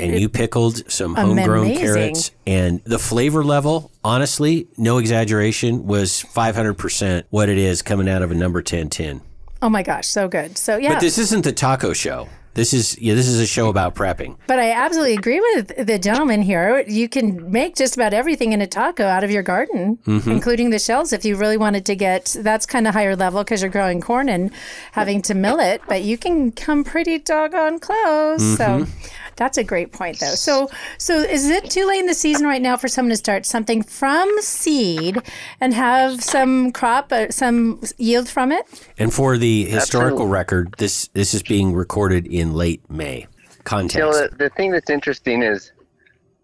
And 0.00 0.18
you 0.20 0.28
pickled 0.28 0.90
some 0.90 1.14
homegrown 1.14 1.66
Amazing. 1.66 1.84
carrots. 1.84 2.30
And 2.46 2.82
the 2.84 2.98
flavor 2.98 3.44
level, 3.44 3.90
honestly, 4.02 4.66
no 4.76 4.98
exaggeration, 4.98 5.86
was 5.86 6.24
500% 6.34 7.24
what 7.30 7.48
it 7.48 7.58
is 7.58 7.82
coming 7.82 8.08
out 8.08 8.22
of 8.22 8.30
a 8.30 8.34
number 8.34 8.62
10 8.62 8.88
tin. 8.90 9.20
Oh 9.62 9.68
my 9.68 9.82
gosh, 9.82 10.06
so 10.08 10.26
good. 10.28 10.56
So 10.56 10.76
yeah, 10.78 10.94
But 10.94 11.00
this 11.00 11.18
isn't 11.18 11.44
the 11.44 11.52
taco 11.52 11.92
show. 11.92 12.28
This 12.54 12.74
is 12.74 12.98
yeah, 13.00 13.14
this 13.14 13.28
is 13.28 13.38
a 13.38 13.46
show 13.46 13.68
about 13.68 13.94
prepping. 13.94 14.36
But 14.48 14.58
I 14.58 14.72
absolutely 14.72 15.14
agree 15.14 15.38
with 15.54 15.86
the 15.86 16.00
gentleman 16.00 16.42
here. 16.42 16.80
You 16.88 17.08
can 17.08 17.48
make 17.52 17.76
just 17.76 17.94
about 17.94 18.12
everything 18.12 18.52
in 18.52 18.60
a 18.60 18.66
taco 18.66 19.04
out 19.04 19.22
of 19.22 19.30
your 19.30 19.44
garden, 19.44 19.98
Mm-hmm. 20.04 20.28
including 20.30 20.70
the 20.70 20.80
shells 20.80 21.12
if 21.12 21.24
you 21.24 21.36
really 21.36 21.56
wanted 21.56 21.86
to 21.86 21.94
get 21.94 22.34
that's 22.40 22.66
kind 22.66 22.88
of 22.88 22.94
higher 22.94 23.14
level 23.14 23.44
because 23.44 23.62
you're 23.62 23.70
growing 23.70 24.00
corn 24.00 24.28
and 24.28 24.50
having 24.92 25.22
to 25.22 25.34
mill 25.34 25.60
it, 25.60 25.80
but 25.86 26.02
you 26.02 26.18
can 26.18 26.50
come 26.50 26.82
pretty 26.82 27.18
doggone 27.18 27.78
close. 27.78 28.42
So 28.56 28.64
Mm-hmm. 28.64 28.90
That's 29.36 29.58
a 29.58 29.64
great 29.64 29.92
point 29.92 30.18
though. 30.20 30.34
So 30.34 30.70
so 30.98 31.18
is 31.18 31.48
it 31.48 31.70
too 31.70 31.86
late 31.86 32.00
in 32.00 32.06
the 32.06 32.14
season 32.14 32.46
right 32.46 32.62
now 32.62 32.76
for 32.76 32.88
someone 32.88 33.10
to 33.10 33.16
start 33.16 33.46
something 33.46 33.82
from 33.82 34.30
seed 34.40 35.18
and 35.60 35.74
have 35.74 36.22
some 36.22 36.72
crop 36.72 37.12
uh, 37.12 37.30
some 37.30 37.80
yield 37.98 38.28
from 38.28 38.52
it? 38.52 38.66
And 38.98 39.12
for 39.12 39.38
the 39.38 39.64
historical 39.64 40.18
Absolutely. 40.18 40.32
record, 40.32 40.74
this 40.78 41.08
this 41.08 41.34
is 41.34 41.42
being 41.42 41.74
recorded 41.74 42.26
in 42.26 42.54
late 42.54 42.88
May. 42.90 43.26
Context. 43.64 43.96
You 43.96 44.02
know, 44.04 44.12
the, 44.12 44.34
the 44.36 44.50
thing 44.50 44.70
that's 44.70 44.88
interesting 44.88 45.42
is 45.42 45.72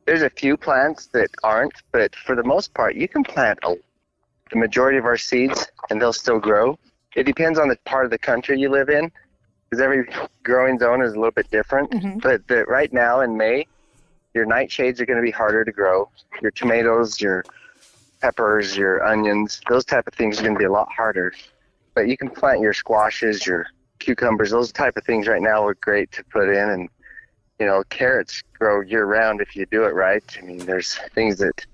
there's 0.07 0.23
a 0.23 0.31
few 0.31 0.57
plants 0.57 1.07
that 1.09 1.31
aren't, 1.43 1.83
but 1.93 2.15
for 2.15 2.37
the 2.37 2.45
most 2.45 2.73
part, 2.75 2.95
you 2.95 3.09
can 3.09 3.25
plant 3.25 3.59
a, 3.65 3.75
the 4.51 4.59
majority 4.59 4.99
of 4.99 5.05
our 5.05 5.17
seeds 5.17 5.67
and 5.91 6.01
they'll 6.01 6.13
still 6.13 6.39
grow. 6.39 6.79
It 7.17 7.25
depends 7.25 7.59
on 7.59 7.69
the 7.69 7.77
part 7.85 8.05
of 8.05 8.11
the 8.11 8.19
country 8.19 8.61
you 8.61 8.69
live 8.71 8.89
in, 8.89 9.11
because 9.69 9.83
every 9.83 10.09
growing 10.43 10.79
zone 10.79 11.03
is 11.03 11.13
a 11.13 11.17
little 11.17 11.33
bit 11.33 11.51
different. 11.51 11.91
Mm-hmm. 11.91 12.19
But 12.19 12.47
the, 12.49 12.65
right 12.65 12.93
now 12.93 13.21
in 13.21 13.37
May, 13.37 13.67
your 14.35 14.47
nightshades 14.47 15.01
are 15.01 15.07
going 15.07 15.19
to 15.19 15.23
be 15.23 15.31
harder 15.31 15.65
to 15.65 15.73
grow. 15.73 16.09
Your 16.41 16.51
tomatoes, 16.51 17.21
your 17.21 17.45
peppers, 18.21 18.77
your 18.77 19.05
onions, 19.05 19.61
those 19.69 19.85
type 19.85 20.07
of 20.07 20.15
things 20.15 20.39
are 20.39 20.43
going 20.43 20.55
to 20.55 20.59
be 20.59 20.65
a 20.65 20.73
lot 20.73 20.89
harder. 20.91 21.33
But 21.95 22.09
you 22.09 22.17
can 22.17 22.29
plant 22.29 22.61
your 22.61 22.73
squashes, 22.73 23.47
your 23.47 23.67
cucumbers, 23.99 24.51
those 24.51 24.73
type 24.73 24.97
of 24.97 25.05
things 25.05 25.27
right 25.27 25.43
now 25.43 25.65
are 25.65 25.75
great 25.75 26.13
to 26.13 26.25
put 26.25 26.49
in 26.49 26.71
and 26.71 26.89
you 27.59 27.67
know, 27.67 27.83
carrots 27.89 28.43
grow 28.59 28.81
year 28.81 29.05
round 29.07 29.41
if 29.41 29.57
you 29.57 29.67
do 29.67 29.85
it 29.85 29.95
right. 29.95 30.23
I 30.39 30.43
mean, 30.43 30.59
there's 30.59 30.99
things 31.15 31.39
that 31.39 31.65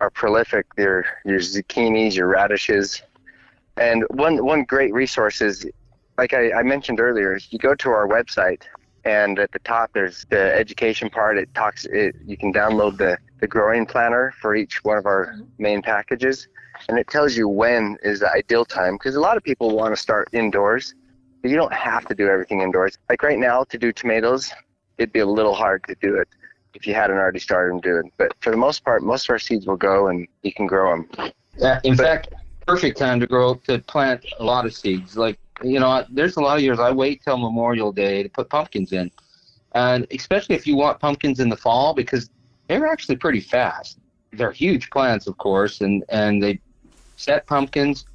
are 0.00 0.10
prolific. 0.10 0.66
Your 0.76 1.06
your 1.24 1.38
zucchinis, 1.38 2.14
your 2.14 2.26
radishes, 2.26 3.02
and 3.76 4.04
one 4.10 4.44
one 4.44 4.64
great 4.64 4.92
resource 4.92 5.40
is, 5.40 5.66
like 6.18 6.34
I, 6.34 6.52
I 6.52 6.62
mentioned 6.62 7.00
earlier, 7.00 7.36
is 7.36 7.48
you 7.52 7.58
go 7.58 7.74
to 7.74 7.90
our 7.90 8.06
website, 8.06 8.62
and 9.04 9.38
at 9.38 9.50
the 9.52 9.58
top 9.60 9.90
there's 9.92 10.26
the 10.30 10.54
education 10.54 11.10
part. 11.10 11.38
It 11.38 11.52
talks. 11.54 11.84
It, 11.86 12.16
you 12.24 12.36
can 12.36 12.52
download 12.52 12.98
the 12.98 13.18
the 13.40 13.46
growing 13.46 13.86
planner 13.86 14.32
for 14.40 14.54
each 14.54 14.84
one 14.84 14.98
of 14.98 15.06
our 15.06 15.36
main 15.58 15.82
packages, 15.82 16.48
and 16.88 16.98
it 16.98 17.08
tells 17.08 17.36
you 17.36 17.48
when 17.48 17.96
is 18.02 18.20
the 18.20 18.30
ideal 18.30 18.64
time 18.64 18.94
because 18.94 19.16
a 19.16 19.20
lot 19.20 19.36
of 19.36 19.42
people 19.42 19.76
want 19.76 19.94
to 19.94 20.00
start 20.00 20.28
indoors. 20.32 20.94
But 21.40 21.50
you 21.50 21.56
don't 21.56 21.72
have 21.72 22.04
to 22.06 22.14
do 22.14 22.28
everything 22.28 22.60
indoors. 22.60 22.96
Like 23.08 23.24
right 23.24 23.38
now, 23.38 23.64
to 23.64 23.76
do 23.76 23.90
tomatoes, 23.92 24.52
it'd 24.96 25.12
be 25.12 25.18
a 25.18 25.26
little 25.26 25.54
hard 25.54 25.82
to 25.88 25.96
do 26.00 26.14
it 26.14 26.28
if 26.74 26.86
you 26.86 26.94
hadn't 26.94 27.16
already 27.16 27.38
started 27.38 27.72
them 27.72 27.80
doing. 27.80 28.12
But 28.16 28.32
for 28.40 28.50
the 28.50 28.56
most 28.56 28.84
part, 28.84 29.02
most 29.02 29.26
of 29.26 29.30
our 29.30 29.38
seeds 29.38 29.66
will 29.66 29.76
go 29.76 30.08
and 30.08 30.26
you 30.42 30.52
can 30.52 30.66
grow 30.66 30.90
them. 30.90 31.32
Uh, 31.60 31.80
in 31.84 31.96
fact, 31.96 32.28
perfect 32.66 32.96
time 32.98 33.20
to 33.20 33.26
grow 33.26 33.54
to 33.66 33.78
plant 33.80 34.24
a 34.38 34.44
lot 34.44 34.64
of 34.64 34.74
seeds. 34.74 35.16
Like 35.16 35.38
you 35.62 35.78
know, 35.80 36.04
there's 36.10 36.36
a 36.36 36.40
lot 36.40 36.56
of 36.56 36.62
years 36.62 36.78
I 36.78 36.90
wait 36.90 37.22
till 37.22 37.36
Memorial 37.36 37.92
Day 37.92 38.22
to 38.22 38.28
put 38.28 38.48
pumpkins 38.48 38.92
in, 38.92 39.10
and 39.74 40.06
especially 40.10 40.56
if 40.56 40.66
you 40.66 40.76
want 40.76 40.98
pumpkins 41.00 41.40
in 41.40 41.48
the 41.48 41.56
fall 41.56 41.94
because 41.94 42.30
they're 42.68 42.86
actually 42.86 43.16
pretty 43.16 43.40
fast. 43.40 43.98
They're 44.32 44.52
huge 44.52 44.90
plants, 44.90 45.26
of 45.26 45.36
course, 45.38 45.80
and 45.82 46.04
and 46.08 46.42
they 46.42 46.60
set 47.16 47.46
pumpkins. 47.46 48.06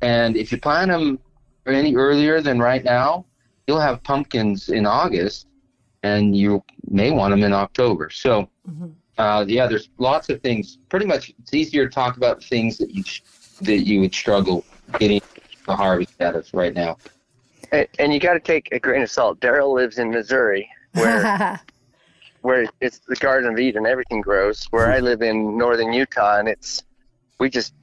And 0.00 0.36
if 0.36 0.52
you 0.52 0.58
plant 0.60 0.90
them 0.90 1.18
any 1.66 1.96
earlier 1.96 2.40
than 2.40 2.58
right 2.60 2.84
now, 2.84 3.26
you'll 3.66 3.80
have 3.80 4.02
pumpkins 4.04 4.68
in 4.68 4.86
August, 4.86 5.48
and 6.02 6.36
you 6.36 6.62
may 6.88 7.10
want 7.10 7.32
them 7.32 7.42
in 7.42 7.52
October. 7.52 8.10
So 8.10 8.48
Uh, 9.18 9.44
yeah, 9.48 9.66
there's 9.66 9.88
lots 9.98 10.28
of 10.28 10.42
things. 10.42 10.78
Pretty 10.90 11.06
much, 11.06 11.32
it's 11.40 11.54
easier 11.54 11.88
to 11.88 11.94
talk 11.94 12.18
about 12.18 12.44
things 12.44 12.76
that 12.78 12.90
you 12.94 13.02
that 13.62 13.86
you 13.86 14.00
would 14.00 14.14
struggle 14.14 14.62
getting 14.98 15.20
the 15.66 15.76
harvest 15.76 16.20
out 16.20 16.34
of 16.34 16.48
right 16.54 16.74
now. 16.74 16.96
And, 17.72 17.86
and 17.98 18.14
you 18.14 18.20
got 18.20 18.34
to 18.34 18.40
take 18.40 18.68
a 18.72 18.78
grain 18.78 19.02
of 19.02 19.10
salt. 19.10 19.40
Daryl 19.40 19.74
lives 19.74 19.98
in 19.98 20.10
Missouri, 20.10 20.68
where 20.92 21.60
where 22.42 22.66
it's 22.80 23.00
the 23.00 23.16
Garden 23.16 23.52
of 23.52 23.58
Eden, 23.58 23.86
everything 23.86 24.20
grows. 24.20 24.64
Where 24.70 24.90
I 24.90 25.00
live 25.00 25.22
in 25.22 25.58
northern 25.58 25.92
Utah, 25.92 26.38
and 26.38 26.48
it's 26.48 26.84
we 27.38 27.50
just 27.50 27.74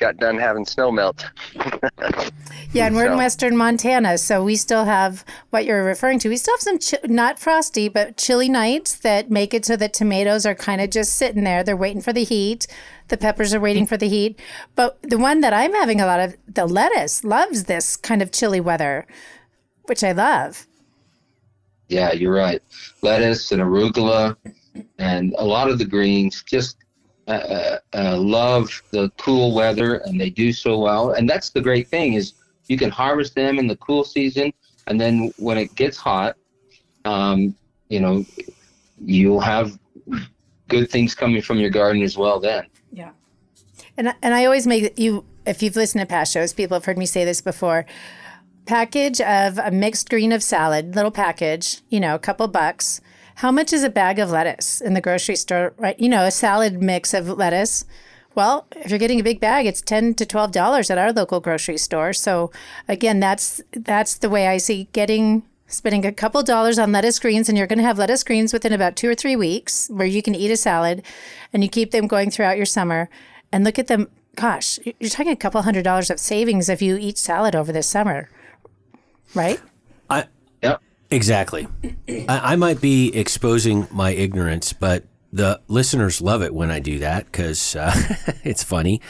got 0.00 0.16
done 0.16 0.38
having 0.38 0.64
snow 0.64 0.90
melt. 0.90 1.24
Yeah, 2.72 2.86
and 2.86 2.94
we're 2.94 3.10
in 3.10 3.16
western 3.16 3.56
Montana, 3.56 4.16
so 4.16 4.44
we 4.44 4.54
still 4.54 4.84
have 4.84 5.24
what 5.50 5.64
you're 5.64 5.82
referring 5.82 6.20
to. 6.20 6.28
We 6.28 6.36
still 6.36 6.54
have 6.54 6.60
some 6.60 6.78
chi- 6.78 7.08
not 7.12 7.36
frosty, 7.40 7.88
but 7.88 8.16
chilly 8.16 8.48
nights 8.48 8.94
that 9.00 9.28
make 9.28 9.52
it 9.52 9.64
so 9.64 9.74
that 9.74 9.92
tomatoes 9.92 10.46
are 10.46 10.54
kind 10.54 10.80
of 10.80 10.88
just 10.90 11.16
sitting 11.16 11.42
there. 11.42 11.64
They're 11.64 11.76
waiting 11.76 12.00
for 12.00 12.12
the 12.12 12.22
heat. 12.22 12.68
The 13.08 13.16
peppers 13.16 13.52
are 13.52 13.58
waiting 13.58 13.86
for 13.86 13.96
the 13.96 14.08
heat. 14.08 14.38
But 14.76 15.02
the 15.02 15.18
one 15.18 15.40
that 15.40 15.52
I'm 15.52 15.72
having 15.72 16.00
a 16.00 16.06
lot 16.06 16.20
of, 16.20 16.36
the 16.46 16.64
lettuce, 16.64 17.24
loves 17.24 17.64
this 17.64 17.96
kind 17.96 18.22
of 18.22 18.30
chilly 18.30 18.60
weather, 18.60 19.04
which 19.86 20.04
I 20.04 20.12
love. 20.12 20.68
Yeah, 21.88 22.12
you're 22.12 22.32
right. 22.32 22.62
Lettuce 23.02 23.50
and 23.50 23.60
arugula 23.60 24.36
and 24.98 25.34
a 25.38 25.44
lot 25.44 25.68
of 25.68 25.78
the 25.78 25.84
greens 25.84 26.44
just 26.46 26.76
uh, 27.26 27.78
uh, 27.94 28.16
love 28.16 28.82
the 28.90 29.10
cool 29.18 29.54
weather 29.54 29.96
and 29.96 30.20
they 30.20 30.30
do 30.30 30.52
so 30.52 30.78
well. 30.78 31.12
And 31.12 31.28
that's 31.28 31.50
the 31.50 31.60
great 31.60 31.88
thing 31.88 32.14
is 32.14 32.34
you 32.66 32.76
can 32.76 32.90
harvest 32.90 33.34
them 33.34 33.58
in 33.58 33.66
the 33.66 33.76
cool 33.76 34.04
season 34.04 34.52
and 34.86 35.00
then 35.00 35.32
when 35.38 35.56
it 35.56 35.74
gets 35.74 35.96
hot, 35.96 36.36
um, 37.04 37.54
you 37.88 38.00
know, 38.00 38.24
you'll 39.04 39.40
have 39.40 39.78
good 40.68 40.90
things 40.90 41.14
coming 41.14 41.42
from 41.42 41.58
your 41.58 41.70
garden 41.70 42.02
as 42.02 42.16
well 42.16 42.40
then. 42.40 42.66
Yeah. 42.92 43.10
And 43.96 44.14
and 44.22 44.34
I 44.34 44.44
always 44.44 44.66
make 44.66 44.98
you 44.98 45.24
if 45.46 45.62
you've 45.62 45.76
listened 45.76 46.00
to 46.00 46.06
past 46.06 46.32
shows, 46.32 46.52
people 46.52 46.74
have 46.74 46.84
heard 46.84 46.98
me 46.98 47.06
say 47.06 47.24
this 47.24 47.40
before. 47.40 47.86
Package 48.66 49.20
of 49.20 49.58
a 49.58 49.70
mixed 49.70 50.08
green 50.10 50.32
of 50.32 50.42
salad, 50.42 50.94
little 50.94 51.10
package, 51.10 51.82
you 51.88 51.98
know, 52.00 52.14
a 52.14 52.18
couple 52.18 52.46
bucks. 52.48 53.00
How 53.40 53.50
much 53.50 53.72
is 53.72 53.82
a 53.82 53.88
bag 53.88 54.18
of 54.18 54.30
lettuce 54.30 54.82
in 54.82 54.92
the 54.92 55.00
grocery 55.00 55.34
store? 55.34 55.72
Right, 55.78 55.98
you 55.98 56.10
know, 56.10 56.26
a 56.26 56.30
salad 56.30 56.82
mix 56.82 57.14
of 57.14 57.26
lettuce. 57.26 57.86
Well, 58.34 58.66
if 58.76 58.90
you're 58.90 58.98
getting 58.98 59.18
a 59.18 59.24
big 59.24 59.40
bag, 59.40 59.64
it's 59.64 59.80
ten 59.80 60.12
to 60.16 60.26
twelve 60.26 60.52
dollars 60.52 60.90
at 60.90 60.98
our 60.98 61.10
local 61.10 61.40
grocery 61.40 61.78
store. 61.78 62.12
So 62.12 62.52
again, 62.86 63.18
that's 63.18 63.62
that's 63.72 64.18
the 64.18 64.28
way 64.28 64.46
I 64.46 64.58
see 64.58 64.88
getting 64.92 65.42
spending 65.68 66.04
a 66.04 66.12
couple 66.12 66.42
dollars 66.42 66.78
on 66.78 66.92
lettuce 66.92 67.18
greens, 67.18 67.48
and 67.48 67.56
you're 67.56 67.66
going 67.66 67.78
to 67.78 67.84
have 67.84 67.96
lettuce 67.96 68.24
greens 68.24 68.52
within 68.52 68.74
about 68.74 68.94
two 68.94 69.08
or 69.08 69.14
three 69.14 69.36
weeks, 69.36 69.88
where 69.88 70.06
you 70.06 70.20
can 70.20 70.34
eat 70.34 70.50
a 70.50 70.56
salad, 70.56 71.02
and 71.50 71.62
you 71.62 71.70
keep 71.70 71.92
them 71.92 72.06
going 72.06 72.30
throughout 72.30 72.58
your 72.58 72.66
summer. 72.66 73.08
And 73.50 73.64
look 73.64 73.78
at 73.78 73.86
them. 73.86 74.10
Gosh, 74.36 74.78
you're 74.84 75.08
talking 75.08 75.32
a 75.32 75.36
couple 75.36 75.62
hundred 75.62 75.84
dollars 75.84 76.10
of 76.10 76.20
savings 76.20 76.68
if 76.68 76.82
you 76.82 76.98
eat 76.98 77.16
salad 77.16 77.56
over 77.56 77.72
this 77.72 77.86
summer, 77.86 78.28
right? 79.34 79.62
I. 80.10 80.26
exactly. 81.10 81.68
I, 82.08 82.52
I 82.52 82.56
might 82.56 82.80
be 82.80 83.14
exposing 83.14 83.88
my 83.90 84.10
ignorance, 84.10 84.72
but 84.72 85.04
the 85.32 85.60
listeners 85.68 86.20
love 86.20 86.42
it 86.42 86.54
when 86.54 86.70
I 86.70 86.80
do 86.80 86.98
that 87.00 87.26
because 87.26 87.76
uh, 87.76 87.92
it's 88.44 88.62
funny. 88.62 89.00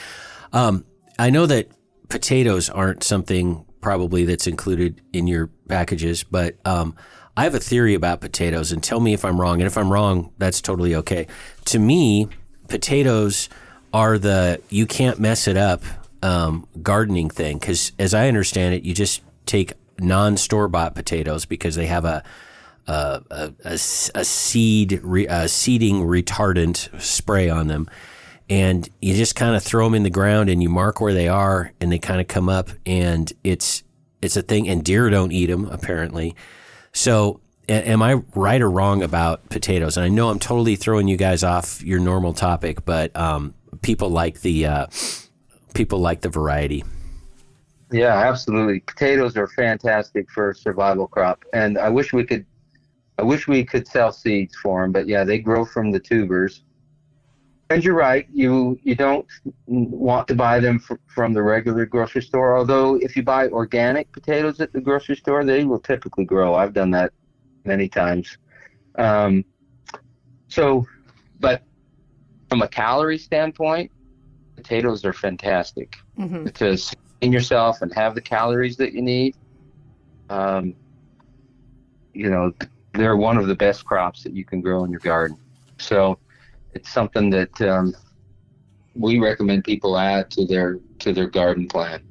Um, 0.53 0.85
I 1.19 1.31
know 1.31 1.47
that 1.47 1.69
potatoes 2.09 2.69
aren't 2.69 3.03
something 3.03 3.65
probably 3.81 4.25
that's 4.25 4.47
included 4.47 5.01
in 5.13 5.27
your 5.27 5.49
packages, 5.69 6.23
but 6.23 6.57
um, 6.65 6.95
I 7.37 7.45
have 7.45 7.55
a 7.55 7.61
theory 7.61 7.95
about 7.95 8.21
potatoes, 8.21 8.73
and 8.73 8.83
tell 8.83 9.01
me 9.01 9.15
if 9.15 9.25
I'm 9.25 9.41
wrong. 9.41 9.61
And 9.61 9.67
if 9.67 9.79
I'm 9.79 9.91
wrong, 9.91 10.33
that's 10.39 10.61
totally 10.61 10.95
okay. 10.97 11.27
To 11.67 11.79
me, 11.79 12.29
potatoes 12.69 13.49
are 13.93 14.19
the 14.19 14.61
you 14.69 14.87
can't 14.87 15.19
mess 15.19 15.49
it 15.49 15.57
up 15.57 15.83
um, 16.23 16.67
gardening 16.83 17.31
thing 17.31 17.59
because, 17.59 17.93
as 17.99 18.15
I 18.15 18.29
understand 18.29 18.75
it, 18.75 18.83
you 18.83 18.93
just 18.93 19.23
take 19.47 19.73
non 20.01 20.37
store 20.37 20.69
bought 20.69 20.95
potatoes 20.95 21.45
because 21.45 21.75
they 21.75 21.87
have 21.87 22.05
a 22.05 22.23
a, 22.87 23.23
a, 23.31 23.73
a 23.75 23.79
seed 24.25 25.01
re, 25.03 25.27
a 25.29 25.49
seeding 25.49 26.03
retardant 26.03 27.01
spray 27.01 27.49
on 27.49 27.69
them, 27.69 27.89
and 28.49 28.89
you 29.01 29.15
just 29.15 29.37
kind 29.37 29.55
of 29.55 29.63
throw 29.63 29.85
them 29.85 29.95
in 29.95 30.03
the 30.03 30.11
ground 30.11 30.51
and 30.51 30.63
you 30.63 30.69
mark 30.69 31.01
where 31.01 31.15
they 31.15 31.29
are, 31.29 31.73
and 31.81 31.93
they 31.93 31.99
kind 31.99 32.21
of 32.21 32.29
come 32.29 32.49
up, 32.49 32.71
and 32.85 33.33
it's 33.45 33.83
it's 34.23 34.37
a 34.37 34.43
thing. 34.43 34.69
And 34.69 34.85
deer 34.85 35.09
don't 35.11 35.33
eat 35.33 35.47
them 35.47 35.67
apparently. 35.67 36.35
So, 36.93 37.41
am 37.69 38.03
I 38.03 38.15
right 38.35 38.61
or 38.61 38.71
wrong 38.71 39.03
about 39.03 39.49
potatoes? 39.49 39.97
And 39.97 40.05
I 40.05 40.09
know 40.09 40.29
I'm 40.29 40.41
totally 40.41 40.77
throwing 40.77 41.07
you 41.09 41.17
guys 41.17 41.45
off 41.45 41.83
your 41.83 42.01
normal 42.01 42.35
topic, 42.35 42.85
but 42.85 43.15
um, 43.17 43.55
people 43.83 44.11
like 44.11 44.41
the 44.41 44.67
uh, 44.67 44.87
people 45.75 46.01
like 46.01 46.23
the 46.23 46.29
variety. 46.29 46.85
Yeah, 47.93 48.15
absolutely. 48.17 48.81
Potatoes 48.81 49.37
are 49.37 49.49
fantastic 49.49 50.31
for 50.31 50.51
a 50.51 50.55
survival 50.55 51.09
crop, 51.09 51.45
and 51.53 51.77
I 51.79 51.89
wish 51.89 52.13
we 52.13 52.25
could. 52.25 52.47
I 53.19 53.23
wish 53.23 53.47
we 53.49 53.65
could 53.65 53.87
sell 53.87 54.13
seeds 54.13 54.55
for 54.57 54.81
them, 54.83 54.93
but 54.93 55.07
yeah, 55.07 55.25
they 55.25 55.39
grow 55.39 55.65
from 55.65 55.91
the 55.91 56.01
tubers. 56.01 56.65
And 57.69 57.85
you're 57.85 57.95
right. 57.95 58.27
You 58.33 58.79
you 58.83 58.95
don't 58.95 59.27
want 59.67 60.27
to 60.29 60.35
buy 60.35 60.59
them 60.61 60.79
fr- 60.79 60.95
from 61.07 61.35
the 61.35 61.43
regular 61.43 61.85
grocery 61.87 62.23
store. 62.23 62.57
Although 62.57 62.97
if 62.97 63.17
you 63.17 63.23
buy 63.23 63.49
organic 63.49 64.11
potatoes 64.13 64.61
at 64.61 64.73
the 64.73 64.81
grocery 64.81 65.17
store, 65.17 65.45
they 65.45 65.65
will 65.65 65.79
typically 65.81 66.25
grow. 66.25 66.55
I've 66.55 66.73
done 66.73 66.91
that 66.93 67.13
many 67.65 67.89
times. 67.89 68.39
Um, 68.97 69.45
so, 70.49 70.87
but 71.39 71.63
from 72.49 72.63
a 72.63 72.69
calorie 72.69 73.19
standpoint, 73.19 73.91
potatoes 74.57 75.05
are 75.05 75.13
fantastic 75.13 75.97
Mm-hmm. 76.19 76.47
to 76.47 76.77
sustain 77.21 77.33
yourself 77.33 77.83
and 77.83 77.93
have 77.93 78.15
the 78.15 78.21
calories 78.21 78.77
that 78.77 78.93
you 78.93 79.03
need. 79.03 79.37
Um, 80.29 80.75
you 82.15 82.31
know, 82.31 82.53
they're 82.95 83.17
one 83.17 83.37
of 83.37 83.47
the 83.47 83.55
best 83.55 83.85
crops 83.85 84.23
that 84.25 84.33
you 84.33 84.45
can 84.45 84.61
grow 84.61 84.85
in 84.85 84.91
your 84.91 85.01
garden. 85.01 85.37
So 85.79 86.19
it's 86.75 86.91
something 86.91 87.31
that 87.31 87.61
um, 87.61 87.95
we 88.95 89.19
recommend 89.19 89.65
people 89.65 89.99
add 89.99 90.31
to 90.33 90.47
their 90.47 90.79
to 91.01 91.13
their 91.13 91.29
garden 91.29 91.69
plan. 91.69 92.03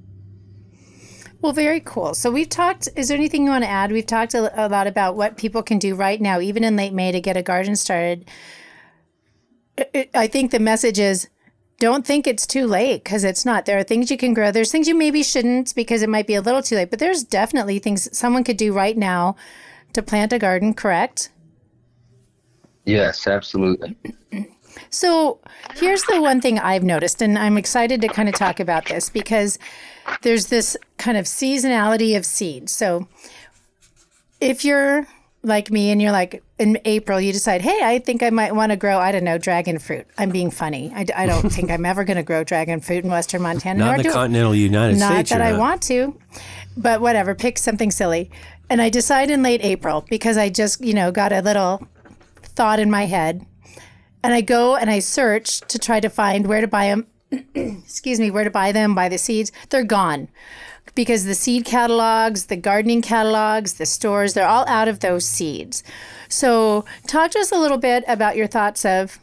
Well, 1.41 1.53
very 1.53 1.80
cool. 1.80 2.14
So 2.14 2.32
we've 2.32 2.49
talked. 2.49 2.89
Is 2.95 3.07
there 3.07 3.18
anything 3.18 3.45
you 3.45 3.51
want 3.51 3.64
to 3.64 3.70
add? 3.70 3.91
We've 3.91 4.05
talked 4.05 4.34
a, 4.34 4.66
a 4.66 4.68
lot 4.68 4.88
about 4.88 5.16
what 5.16 5.38
people 5.38 5.64
can 5.64 5.80
do 5.80 5.95
right 5.95 6.20
now, 6.20 6.39
even 6.39 6.64
in 6.64 6.76
late 6.76 6.93
May, 6.93 7.12
to 7.12 7.22
get 7.22 7.38
a 7.38 7.43
garden 7.43 7.76
started. 7.76 8.26
I- 10.14 10.28
think 10.28 10.51
the 10.51 10.60
message 10.60 10.99
is 10.99 11.30
don't 11.80 12.06
think 12.06 12.28
it's 12.28 12.46
too 12.46 12.68
late 12.68 13.04
because 13.04 13.24
it's 13.24 13.46
not. 13.46 13.66
There 13.66 13.78
are 13.78 13.84
things 13.84 14.12
you 14.12 14.18
can 14.18 14.34
grow. 14.34 14.52
There's 14.52 14.72
things 14.72 14.88
you 14.88 14.96
maybe 14.96 15.24
shouldn't 15.24 15.74
because 15.76 16.02
it 16.02 16.10
might 16.10 16.28
be 16.28 16.36
a 16.36 16.42
little 16.42 16.62
too 16.62 16.76
late, 16.76 16.90
but 16.90 17.00
there's 17.00 17.24
definitely 17.24 17.80
things 17.80 18.16
someone 18.18 18.44
could 18.44 18.58
do 18.58 18.74
right 18.74 18.98
now 18.98 19.36
to 19.94 20.04
plant 20.04 20.34
a 20.34 20.40
garden, 20.40 20.74
correct? 20.74 21.32
Yes, 22.86 23.28
absolutely. 23.28 23.96
So 24.90 25.40
here's 25.76 26.04
the 26.04 26.22
one 26.22 26.42
thing 26.42 26.60
I've 26.60 26.84
noticed, 26.84 27.22
and 27.22 27.38
I'm 27.38 27.58
excited 27.58 28.02
to 28.02 28.08
kind 28.08 28.30
of 28.30 28.36
talk 28.36 28.60
about 28.60 28.86
this 28.88 29.10
because 29.10 29.60
there's 30.22 30.48
this 30.48 30.78
kind 30.98 31.18
of 31.18 31.26
seasonality 31.26 32.18
of 32.18 32.26
seeds. 32.26 32.72
So 32.72 33.08
if 34.40 34.66
you're 34.66 35.08
like 35.42 35.72
me 35.72 35.92
and 35.92 36.02
you're 36.02 36.12
like 36.12 36.44
in 36.58 36.78
April, 36.86 37.20
you 37.20 37.32
decide, 37.32 37.62
hey, 37.62 37.80
I 37.82 38.00
think 38.00 38.22
I 38.22 38.30
might 38.30 38.54
want 38.54 38.72
to 38.72 38.76
grow, 38.76 38.98
I 38.98 39.12
don't 39.12 39.24
know, 39.24 39.38
dragon 39.38 39.80
fruit. 39.80 40.06
I'm 40.18 40.30
being 40.30 40.52
funny. 40.52 40.92
I, 40.94 41.06
I 41.16 41.26
don't 41.26 41.50
think 41.54 41.72
I'm 41.72 41.86
ever 41.86 42.04
going 42.04 42.18
to 42.18 42.24
grow 42.24 42.44
dragon 42.44 42.82
fruit 42.82 43.04
in 43.04 43.10
Western 43.10 43.42
Montana. 43.42 43.80
Not 43.80 44.00
in 44.00 44.06
the 44.06 44.12
continental 44.12 44.54
United 44.54 44.98
not 44.98 45.14
States. 45.14 45.32
Not 45.32 45.38
that 45.38 45.48
I 45.48 45.52
not. 45.52 45.60
want 45.60 45.82
to, 45.84 46.20
but 46.76 47.02
whatever. 47.02 47.36
Pick 47.36 47.58
something 47.58 47.92
silly, 47.92 48.30
and 48.70 48.82
I 48.82 48.90
decide 48.90 49.30
in 49.30 49.42
late 49.42 49.64
April 49.64 50.06
because 50.10 50.38
I 50.38 50.50
just 50.50 50.84
you 50.84 50.94
know 50.94 51.12
got 51.12 51.32
a 51.32 51.42
little 51.42 51.88
thought 52.42 52.80
in 52.80 52.92
my 52.92 53.06
head, 53.06 53.46
and 54.24 54.34
I 54.34 54.42
go 54.42 54.76
and 54.76 54.90
I 54.90 55.00
search 55.00 55.62
to 55.62 55.80
try 55.80 56.00
to 56.00 56.10
find 56.10 56.48
where 56.48 56.62
to 56.62 56.68
buy 56.68 56.88
them. 56.88 57.08
excuse 57.56 58.20
me, 58.20 58.32
where 58.32 58.44
to 58.44 58.50
buy 58.50 58.72
them? 58.72 58.96
Buy 58.96 59.08
the 59.08 59.18
seeds. 59.18 59.52
They're 59.70 59.84
gone 59.84 60.28
because 61.00 61.24
the 61.24 61.34
seed 61.34 61.64
catalogs, 61.64 62.47
the 62.47 62.58
gardening 62.58 63.02
catalogs, 63.02 63.76
the 63.76 63.86
stores, 63.86 64.34
they're 64.34 64.45
all 64.45 64.68
out 64.68 64.89
of 64.89 65.00
those 65.00 65.24
seeds. 65.24 65.82
So, 66.28 66.84
talk 67.08 67.32
to 67.32 67.39
us 67.39 67.54
a 67.54 67.58
little 67.58 67.78
bit 67.78 68.04
about 68.06 68.36
your 68.36 68.47
thoughts 68.47 68.84
of 68.84 69.18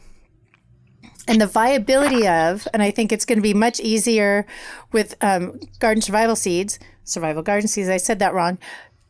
and 1.27 1.39
the 1.39 1.45
viability 1.45 2.27
of, 2.27 2.67
and 2.73 2.81
I 2.81 2.89
think 2.89 3.11
it's 3.11 3.25
going 3.25 3.37
to 3.37 3.43
be 3.43 3.53
much 3.53 3.79
easier 3.79 4.47
with 4.91 5.13
um, 5.21 5.59
garden 5.77 6.01
survival 6.01 6.35
seeds, 6.35 6.79
survival 7.03 7.43
garden 7.43 7.67
seeds. 7.67 7.89
I 7.89 7.97
said 7.97 8.17
that 8.17 8.33
wrong. 8.33 8.57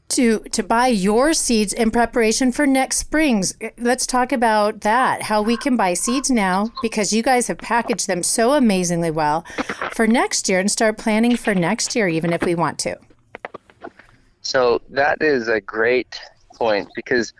To 0.09 0.39
to 0.39 0.63
buy 0.63 0.87
your 0.87 1.33
seeds 1.33 1.73
in 1.73 1.91
preparation 1.91 2.51
for 2.51 2.65
next 2.65 2.97
springs. 2.97 3.55
Let's 3.77 4.07
talk 4.07 4.31
about 4.31 4.81
that. 4.81 5.21
How 5.21 5.41
we 5.41 5.57
can 5.57 5.75
buy 5.75 5.93
seeds 5.95 6.31
now 6.31 6.71
because 6.81 7.11
you 7.11 7.21
guys 7.21 7.47
have 7.47 7.57
packaged 7.57 8.07
them 8.07 8.23
so 8.23 8.53
amazingly 8.53 9.11
well 9.11 9.45
for 9.91 10.07
next 10.07 10.47
year 10.47 10.59
and 10.59 10.71
start 10.71 10.97
planning 10.97 11.35
for 11.35 11.53
next 11.53 11.95
year, 11.95 12.07
even 12.07 12.31
if 12.31 12.41
we 12.41 12.55
want 12.55 12.79
to. 12.79 12.97
So 14.41 14.81
that 14.89 15.21
is 15.21 15.49
a 15.49 15.59
great 15.59 16.19
point 16.55 16.87
because, 16.95 17.33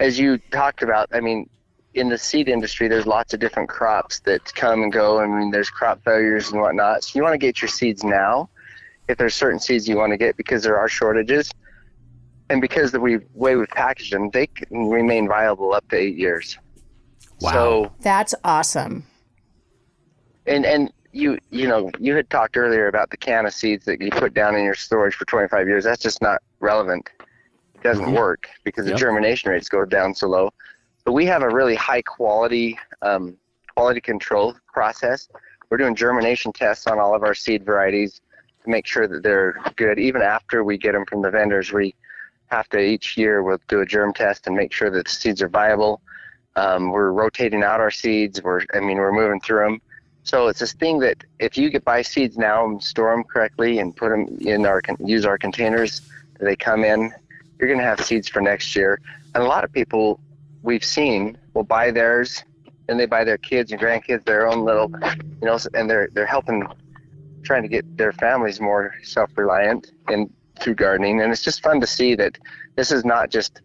as 0.00 0.18
you 0.18 0.38
talked 0.50 0.82
about, 0.82 1.08
I 1.12 1.20
mean, 1.20 1.48
in 1.94 2.08
the 2.08 2.18
seed 2.18 2.48
industry, 2.48 2.88
there's 2.88 3.06
lots 3.06 3.32
of 3.32 3.40
different 3.40 3.68
crops 3.68 4.20
that 4.20 4.52
come 4.54 4.82
and 4.82 4.92
go. 4.92 5.20
I 5.20 5.26
mean, 5.26 5.50
there's 5.50 5.70
crop 5.70 6.02
failures 6.04 6.50
and 6.50 6.60
whatnot. 6.60 7.04
So 7.04 7.18
you 7.18 7.22
want 7.22 7.34
to 7.34 7.38
get 7.38 7.62
your 7.62 7.68
seeds 7.68 8.02
now 8.02 8.50
if 9.08 9.18
there's 9.18 9.34
certain 9.34 9.60
seeds 9.60 9.88
you 9.88 9.96
want 9.96 10.10
to 10.10 10.16
get 10.16 10.36
because 10.36 10.62
there 10.62 10.78
are 10.78 10.88
shortages. 10.88 11.50
And 12.52 12.60
because 12.60 12.92
the 12.92 13.00
way 13.00 13.18
we've 13.34 13.66
packaged 13.68 14.12
them, 14.12 14.28
they 14.28 14.46
can 14.46 14.90
remain 14.90 15.26
viable 15.26 15.72
up 15.72 15.88
to 15.88 15.96
eight 15.96 16.16
years. 16.18 16.58
Wow. 17.40 17.50
So, 17.52 17.92
That's 18.00 18.34
awesome. 18.44 19.04
and, 20.46 20.66
and 20.66 20.92
you, 21.12 21.38
you 21.50 21.66
know, 21.66 21.90
you 21.98 22.14
had 22.14 22.28
talked 22.28 22.58
earlier 22.58 22.88
about 22.88 23.08
the 23.08 23.16
can 23.16 23.46
of 23.46 23.54
seeds 23.54 23.86
that 23.86 24.02
you 24.02 24.10
put 24.10 24.34
down 24.34 24.54
in 24.54 24.64
your 24.64 24.74
storage 24.74 25.14
for 25.14 25.24
25 25.24 25.66
years. 25.66 25.82
That's 25.84 26.02
just 26.02 26.20
not 26.20 26.42
relevant. 26.60 27.08
It 27.74 27.82
doesn't 27.82 28.12
work 28.12 28.48
because 28.64 28.84
Yep. 28.86 28.96
the 28.96 28.98
germination 29.00 29.50
rates 29.50 29.70
go 29.70 29.86
down 29.86 30.14
so 30.14 30.28
low. 30.28 30.50
But 31.06 31.12
we 31.12 31.24
have 31.26 31.40
a 31.42 31.48
really 31.48 31.74
high 31.74 32.02
quality 32.02 32.78
um, 33.00 33.38
quality 33.74 34.02
control 34.02 34.54
process. 34.74 35.26
We're 35.70 35.78
doing 35.78 35.94
germination 35.94 36.52
tests 36.52 36.86
on 36.86 36.98
all 36.98 37.14
of 37.14 37.22
our 37.22 37.34
seed 37.34 37.64
varieties 37.64 38.20
to 38.62 38.70
make 38.70 38.86
sure 38.86 39.08
that 39.08 39.22
they're 39.22 39.56
good. 39.76 39.98
Even 39.98 40.20
after 40.20 40.62
we 40.64 40.76
get 40.76 40.92
them 40.92 41.06
from 41.06 41.22
the 41.22 41.30
vendors, 41.30 41.72
we 41.72 41.94
to 42.70 42.78
each 42.78 43.16
year 43.16 43.42
we'll 43.42 43.60
do 43.68 43.80
a 43.80 43.86
germ 43.86 44.12
test 44.12 44.46
and 44.46 44.54
make 44.54 44.72
sure 44.72 44.90
that 44.90 45.06
the 45.06 45.10
seeds 45.10 45.40
are 45.42 45.48
viable. 45.48 46.00
Um, 46.56 46.90
we're 46.90 47.12
rotating 47.12 47.62
out 47.62 47.80
our 47.80 47.90
seeds. 47.90 48.42
We're 48.42 48.60
I 48.74 48.80
mean 48.80 48.98
we're 48.98 49.12
moving 49.12 49.40
through 49.40 49.64
them. 49.64 49.82
So 50.24 50.48
it's 50.48 50.60
this 50.60 50.72
thing 50.74 50.98
that 51.00 51.24
if 51.40 51.56
you 51.56 51.70
get 51.70 51.84
buy 51.84 52.02
seeds 52.02 52.36
now 52.36 52.64
and 52.66 52.82
store 52.82 53.10
them 53.12 53.24
correctly 53.24 53.78
and 53.78 53.96
put 53.96 54.10
them 54.10 54.38
in 54.40 54.66
our 54.66 54.82
use 55.00 55.24
our 55.24 55.38
containers 55.38 56.02
they 56.38 56.56
come 56.56 56.84
in, 56.84 57.12
you're 57.58 57.68
going 57.68 57.78
to 57.78 57.84
have 57.84 58.00
seeds 58.00 58.28
for 58.28 58.40
next 58.40 58.74
year. 58.74 59.00
And 59.34 59.42
a 59.42 59.46
lot 59.46 59.64
of 59.64 59.72
people 59.72 60.20
we've 60.62 60.84
seen 60.84 61.38
will 61.54 61.64
buy 61.64 61.90
theirs 61.90 62.42
and 62.88 62.98
they 62.98 63.06
buy 63.06 63.24
their 63.24 63.38
kids 63.38 63.72
and 63.72 63.80
grandkids 63.80 64.24
their 64.24 64.46
own 64.48 64.64
little, 64.64 64.90
you 65.40 65.46
know, 65.46 65.58
and 65.74 65.88
they're 65.88 66.08
they're 66.12 66.26
helping 66.26 66.66
trying 67.42 67.62
to 67.62 67.68
get 67.68 67.96
their 67.96 68.12
families 68.12 68.60
more 68.60 68.94
self-reliant 69.02 69.92
and 70.08 70.32
through 70.60 70.74
gardening. 70.74 71.20
And 71.20 71.32
it's 71.32 71.42
just 71.42 71.62
fun 71.62 71.80
to 71.80 71.86
see 71.86 72.14
that 72.16 72.38
this 72.76 72.90
is 72.90 73.04
not 73.04 73.30
just 73.30 73.60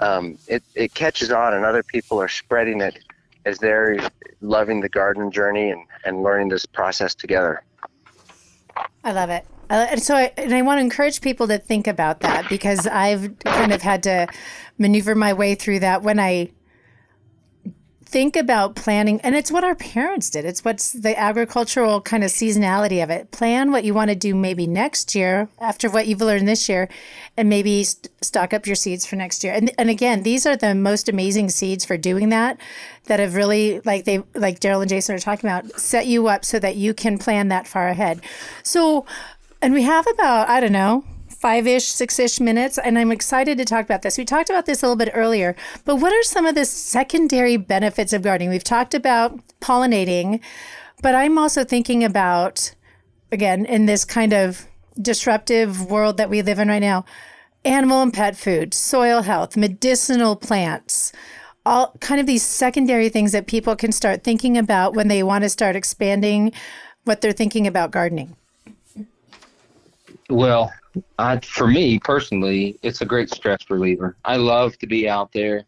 um, 0.00 0.38
it 0.46 0.62
it 0.74 0.94
catches 0.94 1.30
on 1.30 1.54
and 1.54 1.64
other 1.64 1.82
people 1.82 2.20
are 2.20 2.28
spreading 2.28 2.80
it 2.80 2.98
as 3.46 3.58
they're 3.58 3.98
loving 4.40 4.80
the 4.80 4.88
garden 4.88 5.30
journey 5.30 5.70
and, 5.70 5.82
and 6.04 6.22
learning 6.22 6.48
this 6.48 6.66
process 6.66 7.14
together. 7.14 7.62
I 9.04 9.12
love 9.12 9.30
it. 9.30 9.46
Uh, 9.68 9.86
and 9.90 10.02
so, 10.02 10.14
I, 10.14 10.32
and 10.36 10.54
I 10.54 10.62
want 10.62 10.78
to 10.78 10.82
encourage 10.82 11.20
people 11.20 11.48
to 11.48 11.58
think 11.58 11.86
about 11.86 12.20
that 12.20 12.48
because 12.48 12.86
I've 12.86 13.38
kind 13.40 13.72
of 13.72 13.82
had 13.82 14.02
to 14.04 14.28
maneuver 14.78 15.14
my 15.14 15.32
way 15.32 15.54
through 15.54 15.80
that 15.80 16.02
when 16.02 16.20
I 16.20 16.50
think 18.06 18.36
about 18.36 18.76
planning. 18.76 19.20
And 19.20 19.34
it's 19.34 19.50
what 19.50 19.64
our 19.64 19.74
parents 19.74 20.30
did. 20.30 20.44
It's 20.44 20.64
what's 20.64 20.92
the 20.92 21.18
agricultural 21.18 22.00
kind 22.00 22.24
of 22.24 22.30
seasonality 22.30 23.02
of 23.02 23.10
it. 23.10 23.30
Plan 23.32 23.72
what 23.72 23.84
you 23.84 23.92
want 23.92 24.10
to 24.10 24.14
do 24.16 24.34
maybe 24.34 24.66
next 24.66 25.14
year 25.14 25.48
after 25.60 25.90
what 25.90 26.06
you've 26.06 26.20
learned 26.20 26.48
this 26.48 26.68
year, 26.68 26.88
and 27.36 27.48
maybe 27.48 27.84
st- 27.84 28.08
stock 28.22 28.54
up 28.54 28.66
your 28.66 28.76
seeds 28.76 29.04
for 29.04 29.16
next 29.16 29.44
year. 29.44 29.52
And 29.52 29.70
and 29.76 29.90
again, 29.90 30.22
these 30.22 30.46
are 30.46 30.56
the 30.56 30.74
most 30.74 31.08
amazing 31.08 31.50
seeds 31.50 31.84
for 31.84 31.96
doing 31.96 32.30
that. 32.30 32.58
That 33.04 33.20
have 33.20 33.34
really 33.34 33.80
like 33.80 34.04
they 34.04 34.22
like 34.34 34.60
Daryl 34.60 34.80
and 34.80 34.88
Jason 34.88 35.14
are 35.14 35.18
talking 35.18 35.50
about 35.50 35.78
set 35.78 36.06
you 36.06 36.28
up 36.28 36.44
so 36.44 36.58
that 36.58 36.76
you 36.76 36.94
can 36.94 37.18
plan 37.18 37.48
that 37.48 37.66
far 37.66 37.88
ahead. 37.88 38.20
So. 38.62 39.04
And 39.62 39.72
we 39.72 39.82
have 39.84 40.06
about, 40.06 40.50
I 40.50 40.60
don't 40.60 40.70
know, 40.70 41.02
five 41.46 41.68
ish, 41.68 41.84
six 41.84 42.18
ish 42.18 42.40
minutes. 42.40 42.76
And 42.76 42.98
I'm 42.98 43.12
excited 43.12 43.56
to 43.58 43.64
talk 43.64 43.84
about 43.84 44.02
this. 44.02 44.18
We 44.18 44.24
talked 44.24 44.50
about 44.50 44.66
this 44.66 44.82
a 44.82 44.86
little 44.86 44.96
bit 44.96 45.12
earlier, 45.14 45.54
but 45.84 45.94
what 45.94 46.12
are 46.12 46.24
some 46.24 46.44
of 46.44 46.56
the 46.56 46.64
secondary 46.64 47.56
benefits 47.56 48.12
of 48.12 48.22
gardening? 48.22 48.50
We've 48.50 48.64
talked 48.64 48.94
about 48.94 49.38
pollinating, 49.60 50.40
but 51.02 51.14
I'm 51.14 51.38
also 51.38 51.62
thinking 51.62 52.02
about, 52.02 52.74
again, 53.30 53.64
in 53.64 53.86
this 53.86 54.04
kind 54.04 54.32
of 54.32 54.66
disruptive 55.00 55.88
world 55.88 56.16
that 56.16 56.28
we 56.28 56.42
live 56.42 56.58
in 56.58 56.66
right 56.66 56.80
now, 56.80 57.04
animal 57.64 58.02
and 58.02 58.12
pet 58.12 58.36
food, 58.36 58.74
soil 58.74 59.22
health, 59.22 59.56
medicinal 59.56 60.34
plants. 60.34 61.12
All 61.64 61.94
kind 62.00 62.20
of 62.20 62.26
these 62.26 62.42
secondary 62.42 63.08
things 63.08 63.30
that 63.30 63.46
people 63.46 63.76
can 63.76 63.92
start 63.92 64.24
thinking 64.24 64.58
about 64.58 64.96
when 64.96 65.06
they 65.06 65.22
want 65.22 65.44
to 65.44 65.48
start 65.48 65.76
expanding 65.76 66.50
what 67.04 67.20
they're 67.20 67.30
thinking 67.30 67.68
about 67.68 67.92
gardening. 67.92 68.34
Well, 70.28 70.72
I, 71.18 71.40
for 71.40 71.66
me 71.66 71.98
personally, 71.98 72.78
it's 72.82 73.00
a 73.00 73.04
great 73.06 73.30
stress 73.30 73.60
reliever. 73.68 74.16
I 74.24 74.36
love 74.36 74.78
to 74.78 74.86
be 74.86 75.08
out 75.08 75.32
there 75.32 75.64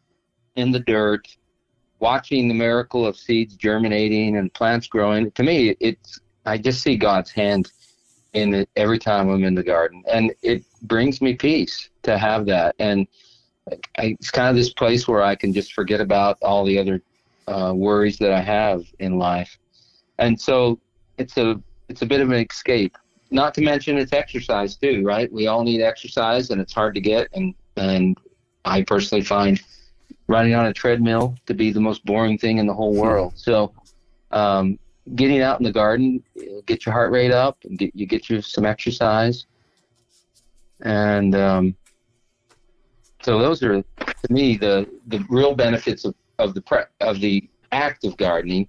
in 0.56 0.70
the 0.70 0.80
dirt, 0.80 1.28
watching 1.98 2.48
the 2.48 2.54
miracle 2.54 3.06
of 3.06 3.16
seeds 3.16 3.56
germinating 3.56 4.36
and 4.36 4.52
plants 4.54 4.86
growing. 4.86 5.30
To 5.32 5.42
me, 5.42 5.76
it's 5.80 6.20
I 6.46 6.58
just 6.58 6.82
see 6.82 6.96
God's 6.96 7.30
hand 7.30 7.72
in 8.32 8.54
it 8.54 8.68
every 8.76 8.98
time 8.98 9.28
I'm 9.28 9.44
in 9.44 9.54
the 9.54 9.62
garden, 9.62 10.02
and 10.10 10.32
it 10.42 10.64
brings 10.82 11.20
me 11.20 11.34
peace 11.34 11.90
to 12.02 12.18
have 12.18 12.46
that. 12.46 12.74
And 12.78 13.06
I, 13.98 14.16
it's 14.20 14.30
kind 14.30 14.48
of 14.48 14.56
this 14.56 14.72
place 14.72 15.06
where 15.06 15.22
I 15.22 15.34
can 15.34 15.52
just 15.52 15.72
forget 15.72 16.00
about 16.00 16.38
all 16.42 16.64
the 16.64 16.78
other 16.78 17.02
uh, 17.46 17.72
worries 17.74 18.18
that 18.18 18.32
I 18.32 18.40
have 18.40 18.84
in 18.98 19.18
life, 19.18 19.58
and 20.18 20.40
so 20.40 20.78
it's 21.18 21.36
a 21.36 21.60
it's 21.88 22.02
a 22.02 22.06
bit 22.06 22.20
of 22.20 22.30
an 22.30 22.46
escape 22.50 22.96
not 23.30 23.54
to 23.54 23.60
mention 23.60 23.98
it's 23.98 24.12
exercise 24.12 24.76
too, 24.76 25.02
right? 25.04 25.30
We 25.32 25.46
all 25.46 25.62
need 25.62 25.82
exercise, 25.82 26.50
and 26.50 26.60
it's 26.60 26.72
hard 26.72 26.94
to 26.94 27.00
get. 27.00 27.28
And 27.34 27.54
and 27.76 28.16
I 28.64 28.82
personally 28.82 29.24
find 29.24 29.60
running 30.26 30.54
on 30.54 30.66
a 30.66 30.72
treadmill 30.72 31.36
to 31.46 31.54
be 31.54 31.72
the 31.72 31.80
most 31.80 32.04
boring 32.04 32.38
thing 32.38 32.58
in 32.58 32.66
the 32.66 32.74
whole 32.74 32.94
world. 32.94 33.32
So, 33.36 33.72
um, 34.30 34.78
getting 35.14 35.40
out 35.40 35.58
in 35.60 35.64
the 35.64 35.72
garden, 35.72 36.22
get 36.66 36.84
your 36.84 36.92
heart 36.92 37.12
rate 37.12 37.32
up, 37.32 37.58
and 37.64 37.78
get 37.78 37.94
you 37.94 38.06
get 38.06 38.28
you 38.28 38.40
some 38.40 38.64
exercise. 38.64 39.46
And 40.82 41.34
um, 41.34 41.76
so 43.22 43.38
those 43.38 43.62
are 43.62 43.82
to 43.82 44.32
me 44.32 44.56
the 44.56 44.88
the 45.08 45.24
real 45.28 45.54
benefits 45.54 46.04
of 46.04 46.14
of 46.38 46.54
the 46.54 46.62
pre- 46.62 46.84
of 47.00 47.20
the 47.20 47.48
act 47.72 48.04
of 48.04 48.16
gardening. 48.16 48.68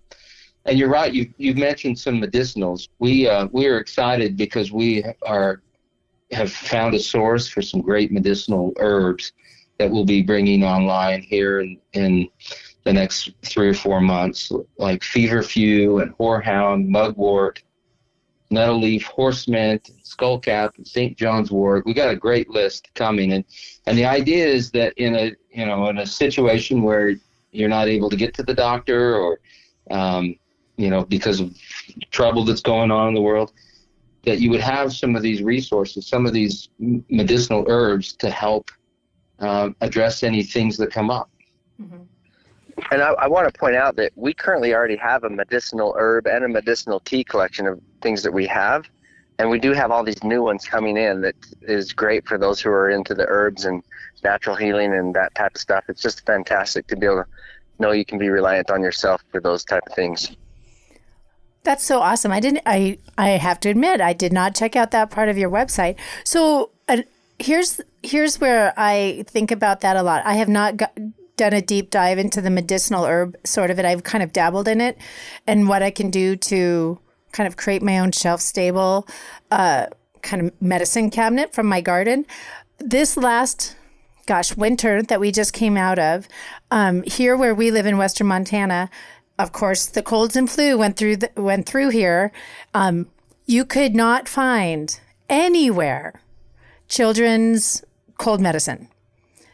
And 0.65 0.77
you're 0.77 0.89
right. 0.89 1.13
You 1.13 1.31
you 1.37 1.55
mentioned 1.55 1.97
some 1.97 2.21
medicinals. 2.21 2.89
We 2.99 3.27
uh, 3.27 3.47
we 3.51 3.67
are 3.67 3.79
excited 3.79 4.37
because 4.37 4.71
we 4.71 5.03
are 5.23 5.61
have 6.31 6.51
found 6.51 6.93
a 6.93 6.99
source 6.99 7.47
for 7.47 7.61
some 7.61 7.81
great 7.81 8.11
medicinal 8.11 8.73
herbs 8.77 9.31
that 9.79 9.89
we'll 9.89 10.05
be 10.05 10.21
bringing 10.21 10.63
online 10.63 11.21
here 11.21 11.61
in, 11.61 11.77
in 11.93 12.29
the 12.83 12.93
next 12.93 13.31
three 13.43 13.69
or 13.69 13.73
four 13.73 14.01
months, 14.01 14.51
like 14.77 15.03
feverfew 15.03 15.99
and 15.99 16.15
horehound, 16.17 16.87
mugwort, 16.87 17.63
nettle 18.51 18.79
leaf, 18.79 19.05
horse 19.05 19.47
mint, 19.47 19.89
skullcap, 20.03 20.77
and 20.77 20.87
St. 20.87 21.17
John's 21.17 21.51
wort. 21.51 21.85
We 21.85 21.93
got 21.93 22.09
a 22.09 22.15
great 22.15 22.49
list 22.49 22.89
coming, 22.93 23.33
and 23.33 23.45
and 23.85 23.97
the 23.97 24.05
idea 24.05 24.45
is 24.45 24.71
that 24.71 24.93
in 24.97 25.15
a 25.15 25.31
you 25.51 25.65
know 25.65 25.87
in 25.89 25.99
a 25.99 26.05
situation 26.05 26.83
where 26.83 27.15
you're 27.51 27.69
not 27.69 27.87
able 27.87 28.09
to 28.09 28.15
get 28.15 28.33
to 28.35 28.43
the 28.43 28.53
doctor 28.53 29.15
or 29.15 29.39
um, 29.89 30.35
you 30.79 30.89
know, 30.89 31.03
because 31.03 31.41
of 31.41 31.53
trouble 32.09 32.45
that's 32.45 32.61
going 32.61 32.89
on 32.89 33.09
in 33.09 33.13
the 33.13 33.21
world, 33.21 33.51
that 34.23 34.39
you 34.39 34.49
would 34.49 34.61
have 34.61 34.93
some 34.93 35.13
of 35.13 35.21
these 35.21 35.43
resources, 35.43 36.07
some 36.07 36.25
of 36.25 36.31
these 36.31 36.69
medicinal 36.79 37.65
herbs 37.67 38.13
to 38.13 38.29
help 38.29 38.71
um, 39.39 39.75
address 39.81 40.23
any 40.23 40.41
things 40.41 40.77
that 40.77 40.89
come 40.89 41.09
up. 41.09 41.29
And 42.91 43.01
I, 43.01 43.09
I 43.11 43.27
want 43.27 43.53
to 43.53 43.59
point 43.59 43.75
out 43.75 43.97
that 43.97 44.13
we 44.15 44.33
currently 44.33 44.73
already 44.73 44.95
have 44.95 45.25
a 45.25 45.29
medicinal 45.29 45.93
herb 45.97 46.27
and 46.27 46.45
a 46.45 46.47
medicinal 46.47 47.01
tea 47.01 47.25
collection 47.25 47.67
of 47.67 47.81
things 48.01 48.23
that 48.23 48.31
we 48.31 48.47
have. 48.47 48.85
And 49.37 49.49
we 49.49 49.59
do 49.59 49.73
have 49.73 49.91
all 49.91 50.03
these 50.05 50.23
new 50.23 50.43
ones 50.43 50.65
coming 50.65 50.95
in 50.95 51.19
that 51.21 51.35
is 51.61 51.91
great 51.91 52.25
for 52.25 52.37
those 52.37 52.61
who 52.61 52.69
are 52.69 52.89
into 52.89 53.13
the 53.13 53.25
herbs 53.27 53.65
and 53.65 53.83
natural 54.23 54.55
healing 54.55 54.93
and 54.93 55.13
that 55.13 55.35
type 55.35 55.55
of 55.55 55.61
stuff. 55.61 55.83
It's 55.89 56.01
just 56.01 56.25
fantastic 56.25 56.87
to 56.87 56.95
be 56.95 57.05
able 57.05 57.23
to 57.23 57.25
know 57.79 57.91
you 57.91 58.05
can 58.05 58.17
be 58.17 58.29
reliant 58.29 58.69
on 58.71 58.81
yourself 58.81 59.21
for 59.29 59.41
those 59.41 59.65
type 59.65 59.83
of 59.87 59.93
things. 59.93 60.35
That's 61.63 61.83
so 61.83 61.99
awesome. 61.99 62.31
I 62.31 62.39
didn't. 62.39 62.61
I 62.65 62.97
I 63.17 63.29
have 63.31 63.59
to 63.61 63.69
admit, 63.69 64.01
I 64.01 64.13
did 64.13 64.31
not 64.31 64.55
check 64.55 64.75
out 64.75 64.91
that 64.91 65.11
part 65.11 65.29
of 65.29 65.37
your 65.37 65.49
website. 65.49 65.97
So 66.23 66.71
uh, 66.87 67.03
here's 67.37 67.81
here's 68.01 68.39
where 68.39 68.73
I 68.77 69.25
think 69.27 69.51
about 69.51 69.81
that 69.81 69.97
a 69.97 70.03
lot. 70.03 70.25
I 70.25 70.35
have 70.35 70.47
not 70.47 70.77
got, 70.77 70.97
done 71.35 71.53
a 71.53 71.61
deep 71.61 71.89
dive 71.89 72.17
into 72.17 72.41
the 72.41 72.49
medicinal 72.49 73.05
herb 73.05 73.35
sort 73.43 73.71
of 73.71 73.79
it. 73.79 73.85
I've 73.85 74.03
kind 74.03 74.23
of 74.23 74.31
dabbled 74.31 74.67
in 74.67 74.79
it, 74.79 74.97
and 75.47 75.67
what 75.67 75.83
I 75.83 75.91
can 75.91 76.09
do 76.09 76.35
to 76.35 76.99
kind 77.31 77.45
of 77.45 77.57
create 77.57 77.83
my 77.83 77.99
own 77.99 78.11
shelf 78.11 78.41
stable, 78.41 79.07
uh, 79.51 79.87
kind 80.21 80.47
of 80.47 80.61
medicine 80.61 81.09
cabinet 81.09 81.53
from 81.53 81.67
my 81.67 81.81
garden. 81.81 82.25
This 82.79 83.17
last 83.17 83.75
gosh, 84.29 84.55
winter 84.55 85.01
that 85.01 85.19
we 85.19 85.31
just 85.31 85.53
came 85.53 85.75
out 85.75 85.97
of, 85.97 86.27
um, 86.69 87.01
here 87.01 87.35
where 87.35 87.55
we 87.55 87.71
live 87.71 87.87
in 87.87 87.97
Western 87.97 88.27
Montana, 88.27 88.87
of 89.39 89.53
course, 89.53 89.87
the 89.87 90.03
colds 90.03 90.35
and 90.35 90.51
flu 90.51 90.77
went 90.77 90.97
through 90.97 91.17
the, 91.17 91.31
went 91.37 91.65
through 91.65 91.89
here. 91.89 92.31
Um, 92.73 93.07
you 93.45 93.65
could 93.65 93.95
not 93.95 94.27
find 94.27 94.99
anywhere 95.29 96.21
children's 96.89 97.83
cold 98.17 98.41
medicine. 98.41 98.89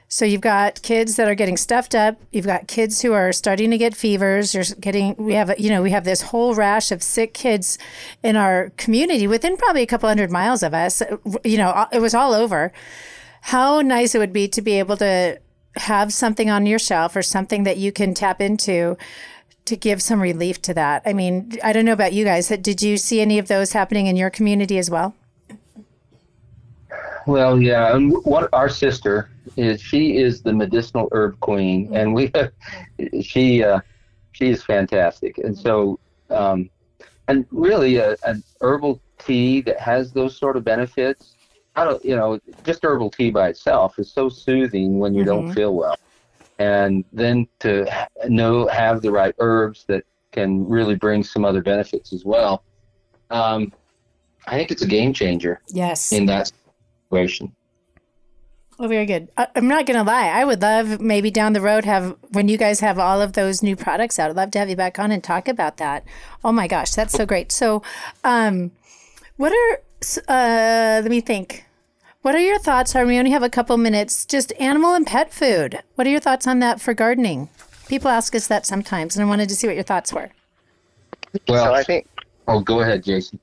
So 0.08 0.26
you've 0.26 0.42
got 0.42 0.82
kids 0.82 1.18
that 1.18 1.28
are 1.28 1.36
getting 1.36 1.58
stuffed 1.58 1.94
up. 1.94 2.18
You've 2.32 2.46
got 2.46 2.68
kids 2.68 3.02
who 3.02 3.14
are 3.14 3.32
starting 3.32 3.70
to 3.72 3.78
get 3.78 3.96
fevers. 3.96 4.54
You're 4.54 4.64
getting 4.80 5.16
we 5.18 5.34
have 5.34 5.54
you 5.60 5.70
know 5.70 5.82
we 5.82 5.92
have 5.92 6.04
this 6.04 6.22
whole 6.22 6.56
rash 6.56 6.92
of 6.92 7.04
sick 7.04 7.34
kids 7.34 7.78
in 8.24 8.36
our 8.36 8.72
community 8.78 9.28
within 9.28 9.58
probably 9.58 9.82
a 9.82 9.88
couple 9.88 10.10
hundred 10.10 10.32
miles 10.32 10.64
of 10.64 10.74
us. 10.74 11.02
You 11.44 11.58
know 11.58 11.88
it 11.92 12.00
was 12.00 12.14
all 12.14 12.34
over. 12.34 12.72
How 13.42 13.82
nice 13.82 14.16
it 14.16 14.20
would 14.20 14.34
be 14.34 14.48
to 14.48 14.62
be 14.62 14.80
able 14.80 14.98
to 14.98 15.40
have 15.76 16.14
something 16.14 16.50
on 16.50 16.66
your 16.66 16.80
shelf 16.80 17.16
or 17.16 17.22
something 17.22 17.64
that 17.64 17.78
you 17.78 17.92
can 17.92 18.14
tap 18.14 18.42
into 18.42 18.98
to 19.66 19.76
give 19.76 20.02
some 20.02 20.22
relief 20.22 20.62
to 20.64 20.74
that. 20.74 21.02
I 21.06 21.14
mean, 21.14 21.54
I 21.64 21.74
don't 21.74 21.86
know 21.86 21.94
about 21.94 22.14
you 22.14 22.24
guys. 22.24 22.48
Did 22.48 22.82
you 22.82 22.98
see 22.98 23.20
any 23.20 23.40
of 23.40 23.48
those 23.48 23.74
happening 23.74 24.08
in 24.08 24.16
your 24.16 24.30
community 24.30 24.78
as 24.78 24.90
well? 24.90 25.16
Well, 27.28 27.60
yeah, 27.60 27.96
and 27.96 28.14
what 28.24 28.50
our 28.54 28.70
sister 28.70 29.32
is, 29.58 29.82
she 29.82 30.18
is 30.18 30.44
the 30.44 30.54
medicinal 30.54 31.10
herb 31.12 31.40
queen, 31.40 31.90
and 31.92 32.14
we, 32.14 32.32
she, 33.22 33.64
uh, 33.64 33.80
she 34.32 34.50
is 34.50 34.64
fantastic, 34.64 35.40
and 35.40 35.58
so, 35.58 36.00
um, 36.30 36.70
and 37.28 37.48
really, 37.50 37.98
a, 37.98 38.16
an 38.26 38.44
herbal 38.62 39.02
tea 39.18 39.62
that 39.62 39.80
has 39.80 40.12
those 40.12 40.38
sort 40.38 40.56
of 40.56 40.64
benefits. 40.64 41.34
I 41.76 41.84
don't, 41.84 42.04
you 42.06 42.16
know, 42.16 42.40
just 42.64 42.84
herbal 42.84 43.10
tea 43.10 43.32
by 43.32 43.50
itself 43.50 43.98
is 43.98 44.12
so 44.12 44.30
soothing 44.30 45.00
when 45.00 45.16
you 45.16 45.24
mm-hmm. 45.24 45.46
don't 45.46 45.54
feel 45.54 45.74
well, 45.74 45.98
and 46.60 47.04
then 47.12 47.48
to 47.60 48.08
know 48.28 48.68
have 48.68 49.02
the 49.02 49.12
right 49.12 49.36
herbs 49.40 49.86
that 49.88 50.04
can 50.32 50.68
really 50.68 50.96
bring 50.96 51.24
some 51.24 51.46
other 51.46 51.62
benefits 51.62 52.14
as 52.14 52.26
well. 52.26 52.64
Um, 53.30 53.74
I 54.48 54.58
think 54.58 54.72
it's 54.72 54.82
a 54.82 54.88
game 54.88 55.14
changer. 55.14 55.62
Yes. 55.70 56.12
In 56.12 56.26
that 56.28 56.52
situation. 57.10 57.56
Oh, 58.78 58.90
very 58.90 59.06
good. 59.06 59.30
I, 59.38 59.48
am 59.56 59.70
not 59.70 59.86
going 59.86 59.98
to 59.98 60.04
lie. 60.04 60.28
I 60.28 60.44
would 60.44 60.62
love 60.62 61.00
maybe 61.00 61.32
down 61.32 61.54
the 61.54 61.62
road 61.62 61.86
have 61.86 62.18
when 62.32 62.50
you 62.50 62.58
guys 62.58 62.82
have 62.82 63.00
all 63.00 63.22
of 63.22 63.34
those 63.34 63.64
new 63.64 63.76
products 63.76 64.20
out. 64.20 64.30
I'd 64.30 64.36
love 64.36 64.52
to 64.52 64.60
have 64.60 64.70
you 64.70 64.76
back 64.76 65.00
on 65.00 65.12
and 65.12 65.24
talk 65.24 65.48
about 65.48 65.78
that. 65.78 66.04
Oh 66.44 66.52
my 66.52 66.68
gosh, 66.68 66.92
that's 66.92 67.14
so 67.14 67.26
great. 67.26 67.54
So, 67.54 67.84
um, 68.26 68.72
what 69.38 69.54
are 69.54 69.82
uh, 70.28 71.02
let 71.02 71.10
me 71.10 71.22
think. 71.22 71.66
What 72.26 72.34
are 72.34 72.40
your 72.40 72.58
thoughts? 72.58 72.96
We 72.96 73.20
only 73.20 73.30
have 73.30 73.44
a 73.44 73.52
couple 73.52 73.78
minutes. 73.78 74.26
Just 74.26 74.52
animal 74.60 74.96
and 74.96 75.06
pet 75.06 75.32
food. 75.32 75.84
What 75.94 76.08
are 76.08 76.10
your 76.10 76.20
thoughts 76.20 76.48
on 76.48 76.58
that 76.58 76.82
for 76.82 76.96
gardening? 76.96 77.50
People 77.88 78.10
ask 78.10 78.34
us 78.34 78.48
that 78.48 78.66
sometimes, 78.66 79.16
and 79.16 79.24
I 79.24 79.28
wanted 79.28 79.48
to 79.50 79.56
see 79.56 79.68
what 79.68 79.76
your 79.76 79.84
thoughts 79.84 80.12
were. 80.12 80.32
Well, 81.48 81.66
so 81.66 81.74
I 81.76 81.84
think. 81.84 82.08
Oh, 82.48 82.62
go 82.62 82.82
ahead, 82.82 83.04
Jason. 83.04 83.40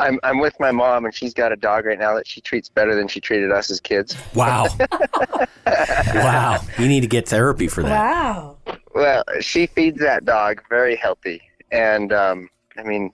I'm 0.00 0.18
I'm 0.24 0.40
with 0.40 0.58
my 0.58 0.72
mom, 0.72 1.04
and 1.04 1.14
she's 1.14 1.34
got 1.34 1.52
a 1.52 1.56
dog 1.56 1.86
right 1.86 2.00
now 2.00 2.16
that 2.16 2.26
she 2.26 2.40
treats 2.40 2.68
better 2.68 2.96
than 2.96 3.06
she 3.06 3.20
treated 3.20 3.52
us 3.52 3.70
as 3.70 3.78
kids. 3.78 4.16
Wow, 4.34 4.66
wow! 5.68 6.58
You 6.80 6.88
need 6.88 7.02
to 7.02 7.06
get 7.06 7.28
therapy 7.28 7.68
for 7.68 7.84
that. 7.84 7.90
Wow. 7.90 8.56
Well, 8.92 9.22
she 9.40 9.68
feeds 9.68 10.00
that 10.00 10.24
dog 10.24 10.64
very 10.68 10.96
healthy, 10.96 11.42
and 11.70 12.12
um, 12.12 12.50
I 12.76 12.82
mean, 12.82 13.12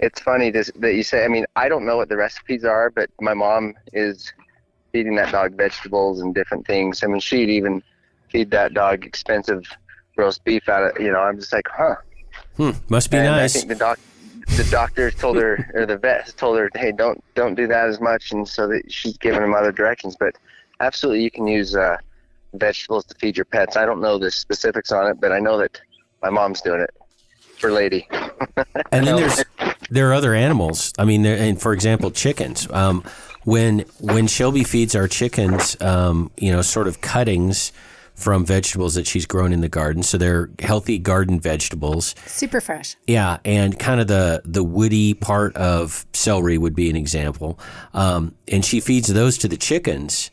it's 0.00 0.20
funny 0.20 0.52
to, 0.52 0.72
that 0.76 0.94
you 0.94 1.02
say. 1.02 1.24
I 1.24 1.28
mean, 1.28 1.44
I 1.56 1.68
don't 1.68 1.84
know 1.84 1.96
what 1.96 2.08
the 2.08 2.16
recipes 2.16 2.64
are, 2.64 2.90
but 2.90 3.10
my 3.20 3.34
mom 3.34 3.74
is 3.92 4.32
feeding 4.92 5.16
that 5.16 5.32
dog 5.32 5.54
vegetables 5.56 6.20
and 6.20 6.34
different 6.34 6.66
things. 6.66 7.02
I 7.02 7.08
mean, 7.08 7.20
she'd 7.20 7.50
even 7.50 7.82
feed 8.30 8.50
that 8.52 8.74
dog 8.74 9.04
expensive 9.04 9.64
roast 10.16 10.44
beef 10.44 10.68
out 10.68 10.96
of. 10.96 11.02
You 11.02 11.12
know, 11.12 11.20
I'm 11.20 11.38
just 11.38 11.52
like, 11.52 11.66
huh. 11.68 11.96
Hmm, 12.56 12.70
must 12.88 13.10
be 13.10 13.18
and 13.18 13.26
nice. 13.26 13.56
I 13.56 13.58
think 13.58 13.68
the 13.70 13.74
dog 13.74 13.98
the 14.56 14.64
doctor 14.70 15.10
told 15.10 15.36
her 15.36 15.70
or 15.74 15.84
the 15.84 15.98
vet 15.98 16.32
told 16.36 16.58
her, 16.58 16.70
hey, 16.74 16.92
don't 16.92 17.22
don't 17.34 17.54
do 17.54 17.66
that 17.66 17.88
as 17.88 18.00
much, 18.00 18.32
and 18.32 18.46
so 18.48 18.66
that 18.68 18.90
she's 18.90 19.16
giving 19.18 19.42
him 19.42 19.54
other 19.54 19.72
directions. 19.72 20.16
But 20.18 20.36
absolutely, 20.80 21.24
you 21.24 21.30
can 21.30 21.46
use 21.46 21.74
uh, 21.74 21.96
vegetables 22.54 23.04
to 23.06 23.14
feed 23.16 23.36
your 23.36 23.46
pets. 23.46 23.76
I 23.76 23.84
don't 23.84 24.00
know 24.00 24.18
the 24.18 24.30
specifics 24.30 24.92
on 24.92 25.10
it, 25.10 25.20
but 25.20 25.32
I 25.32 25.40
know 25.40 25.58
that 25.58 25.80
my 26.22 26.30
mom's 26.30 26.60
doing 26.60 26.80
it 26.80 26.90
for 27.58 27.70
Lady. 27.70 28.08
and 28.92 29.06
then 29.06 29.16
there's 29.16 29.44
there 29.90 30.10
are 30.10 30.14
other 30.14 30.34
animals. 30.34 30.92
I 30.98 31.04
mean, 31.04 31.24
and 31.26 31.60
for 31.60 31.72
example, 31.72 32.10
chickens. 32.10 32.70
Um, 32.70 33.04
when 33.44 33.80
when 34.00 34.26
Shelby 34.26 34.64
feeds 34.64 34.94
our 34.94 35.08
chickens, 35.08 35.80
um, 35.80 36.30
you 36.36 36.52
know, 36.52 36.62
sort 36.62 36.88
of 36.88 37.00
cuttings 37.00 37.72
from 38.14 38.44
vegetables 38.44 38.96
that 38.96 39.06
she's 39.06 39.26
grown 39.26 39.52
in 39.52 39.60
the 39.60 39.68
garden. 39.68 40.02
So 40.02 40.18
they're 40.18 40.50
healthy 40.58 40.98
garden 40.98 41.38
vegetables. 41.38 42.16
Super 42.26 42.60
fresh. 42.60 42.96
Yeah, 43.06 43.38
and 43.44 43.78
kind 43.78 44.00
of 44.00 44.08
the 44.08 44.42
the 44.44 44.64
woody 44.64 45.14
part 45.14 45.56
of 45.56 46.04
celery 46.12 46.58
would 46.58 46.74
be 46.74 46.90
an 46.90 46.96
example. 46.96 47.58
Um, 47.94 48.34
and 48.48 48.64
she 48.64 48.80
feeds 48.80 49.08
those 49.08 49.38
to 49.38 49.48
the 49.48 49.56
chickens. 49.56 50.30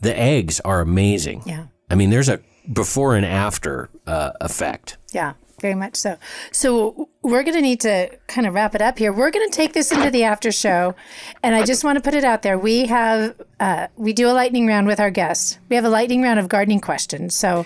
The 0.00 0.16
eggs 0.18 0.60
are 0.60 0.80
amazing. 0.80 1.42
Yeah. 1.46 1.66
I 1.90 1.94
mean, 1.96 2.10
there's 2.10 2.28
a 2.28 2.40
before 2.72 3.14
and 3.14 3.26
after 3.26 3.90
uh, 4.06 4.32
effect. 4.40 4.96
Yeah 5.12 5.34
very 5.64 5.74
much 5.74 5.96
so. 5.96 6.18
So 6.52 7.08
we're 7.22 7.42
going 7.42 7.54
to 7.54 7.62
need 7.62 7.80
to 7.80 8.10
kind 8.26 8.46
of 8.46 8.52
wrap 8.52 8.74
it 8.74 8.82
up 8.82 8.98
here. 8.98 9.14
We're 9.14 9.30
going 9.30 9.48
to 9.48 9.56
take 9.56 9.72
this 9.72 9.90
into 9.90 10.10
the 10.10 10.24
after 10.24 10.52
show, 10.52 10.94
and 11.42 11.54
I 11.54 11.64
just 11.64 11.84
want 11.84 11.96
to 11.96 12.02
put 12.02 12.12
it 12.12 12.22
out 12.22 12.42
there. 12.42 12.58
We 12.58 12.84
have 12.84 13.40
uh, 13.58 13.86
we 13.96 14.12
do 14.12 14.28
a 14.28 14.34
lightning 14.34 14.66
round 14.66 14.86
with 14.86 15.00
our 15.00 15.10
guests. 15.10 15.58
We 15.70 15.76
have 15.76 15.86
a 15.86 15.88
lightning 15.88 16.20
round 16.20 16.38
of 16.38 16.50
gardening 16.50 16.80
questions. 16.80 17.34
So, 17.34 17.64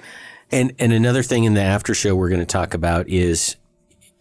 and 0.52 0.72
and 0.78 0.92
another 0.92 1.24
thing 1.24 1.42
in 1.42 1.54
the 1.54 1.60
after 1.60 1.92
show 1.92 2.14
we're 2.14 2.28
going 2.28 2.38
to 2.38 2.46
talk 2.46 2.72
about 2.72 3.08
is, 3.08 3.56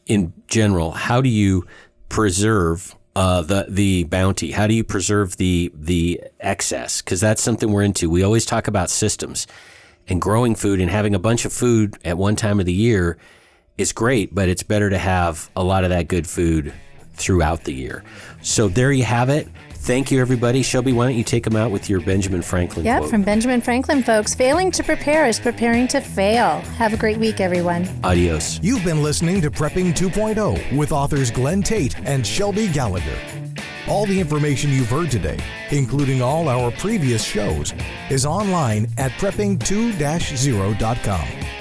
in 0.07 0.33
general, 0.47 0.89
how 0.93 1.21
do 1.21 1.29
you 1.29 1.67
preserve 2.09 2.95
uh, 3.15 3.43
the 3.43 3.67
the 3.69 4.05
bounty? 4.05 4.53
How 4.53 4.65
do 4.65 4.73
you 4.73 4.83
preserve 4.83 5.37
the 5.37 5.71
the 5.75 6.19
excess? 6.39 7.03
Because 7.03 7.21
that's 7.21 7.43
something 7.43 7.71
we're 7.71 7.83
into. 7.83 8.09
We 8.09 8.23
always 8.23 8.43
talk 8.47 8.67
about 8.67 8.89
systems 8.89 9.45
and 10.07 10.19
growing 10.19 10.55
food 10.55 10.81
and 10.81 10.89
having 10.89 11.13
a 11.13 11.19
bunch 11.19 11.45
of 11.45 11.53
food 11.53 11.95
at 12.03 12.17
one 12.17 12.35
time 12.35 12.59
of 12.59 12.65
the 12.65 12.73
year 12.73 13.19
is 13.77 13.91
great, 13.91 14.33
but 14.33 14.49
it's 14.49 14.63
better 14.63 14.89
to 14.89 14.97
have 14.97 15.49
a 15.55 15.63
lot 15.63 15.83
of 15.83 15.91
that 15.91 16.07
good 16.07 16.27
food 16.27 16.73
throughout 17.13 17.63
the 17.63 17.73
year. 17.73 18.03
So 18.41 18.67
there 18.67 18.91
you 18.91 19.03
have 19.03 19.29
it. 19.29 19.47
Thank 19.71 20.11
you, 20.11 20.19
everybody. 20.19 20.63
Shelby, 20.63 20.91
why 20.91 21.05
don't 21.07 21.15
you 21.15 21.23
take 21.23 21.43
them 21.45 21.55
out 21.55 21.71
with 21.71 21.89
your 21.89 22.01
Benjamin 22.01 22.41
Franklin 22.41 22.85
Yep, 22.85 22.99
quote? 22.99 23.09
from 23.09 23.23
Benjamin 23.23 23.61
Franklin, 23.61 24.03
folks. 24.03 24.35
Failing 24.35 24.69
to 24.71 24.83
prepare 24.83 25.25
is 25.27 25.39
preparing 25.39 25.87
to 25.89 26.01
fail. 26.01 26.59
Have 26.77 26.93
a 26.93 26.97
great 26.97 27.17
week, 27.17 27.39
everyone. 27.39 27.87
Adios. 28.03 28.59
You've 28.61 28.83
been 28.83 29.01
listening 29.01 29.39
to 29.41 29.49
Prepping 29.49 29.93
2.0 29.95 30.77
with 30.77 30.91
authors 30.91 31.31
Glenn 31.31 31.63
Tate 31.63 31.97
and 32.05 32.27
Shelby 32.27 32.67
Gallagher. 32.67 33.17
All 33.87 34.05
the 34.05 34.19
information 34.19 34.71
you've 34.71 34.89
heard 34.89 35.09
today, 35.09 35.39
including 35.71 36.21
all 36.21 36.49
our 36.49 36.69
previous 36.71 37.23
shows, 37.23 37.73
is 38.09 38.25
online 38.25 38.87
at 38.97 39.11
prepping2-0.com. 39.11 41.27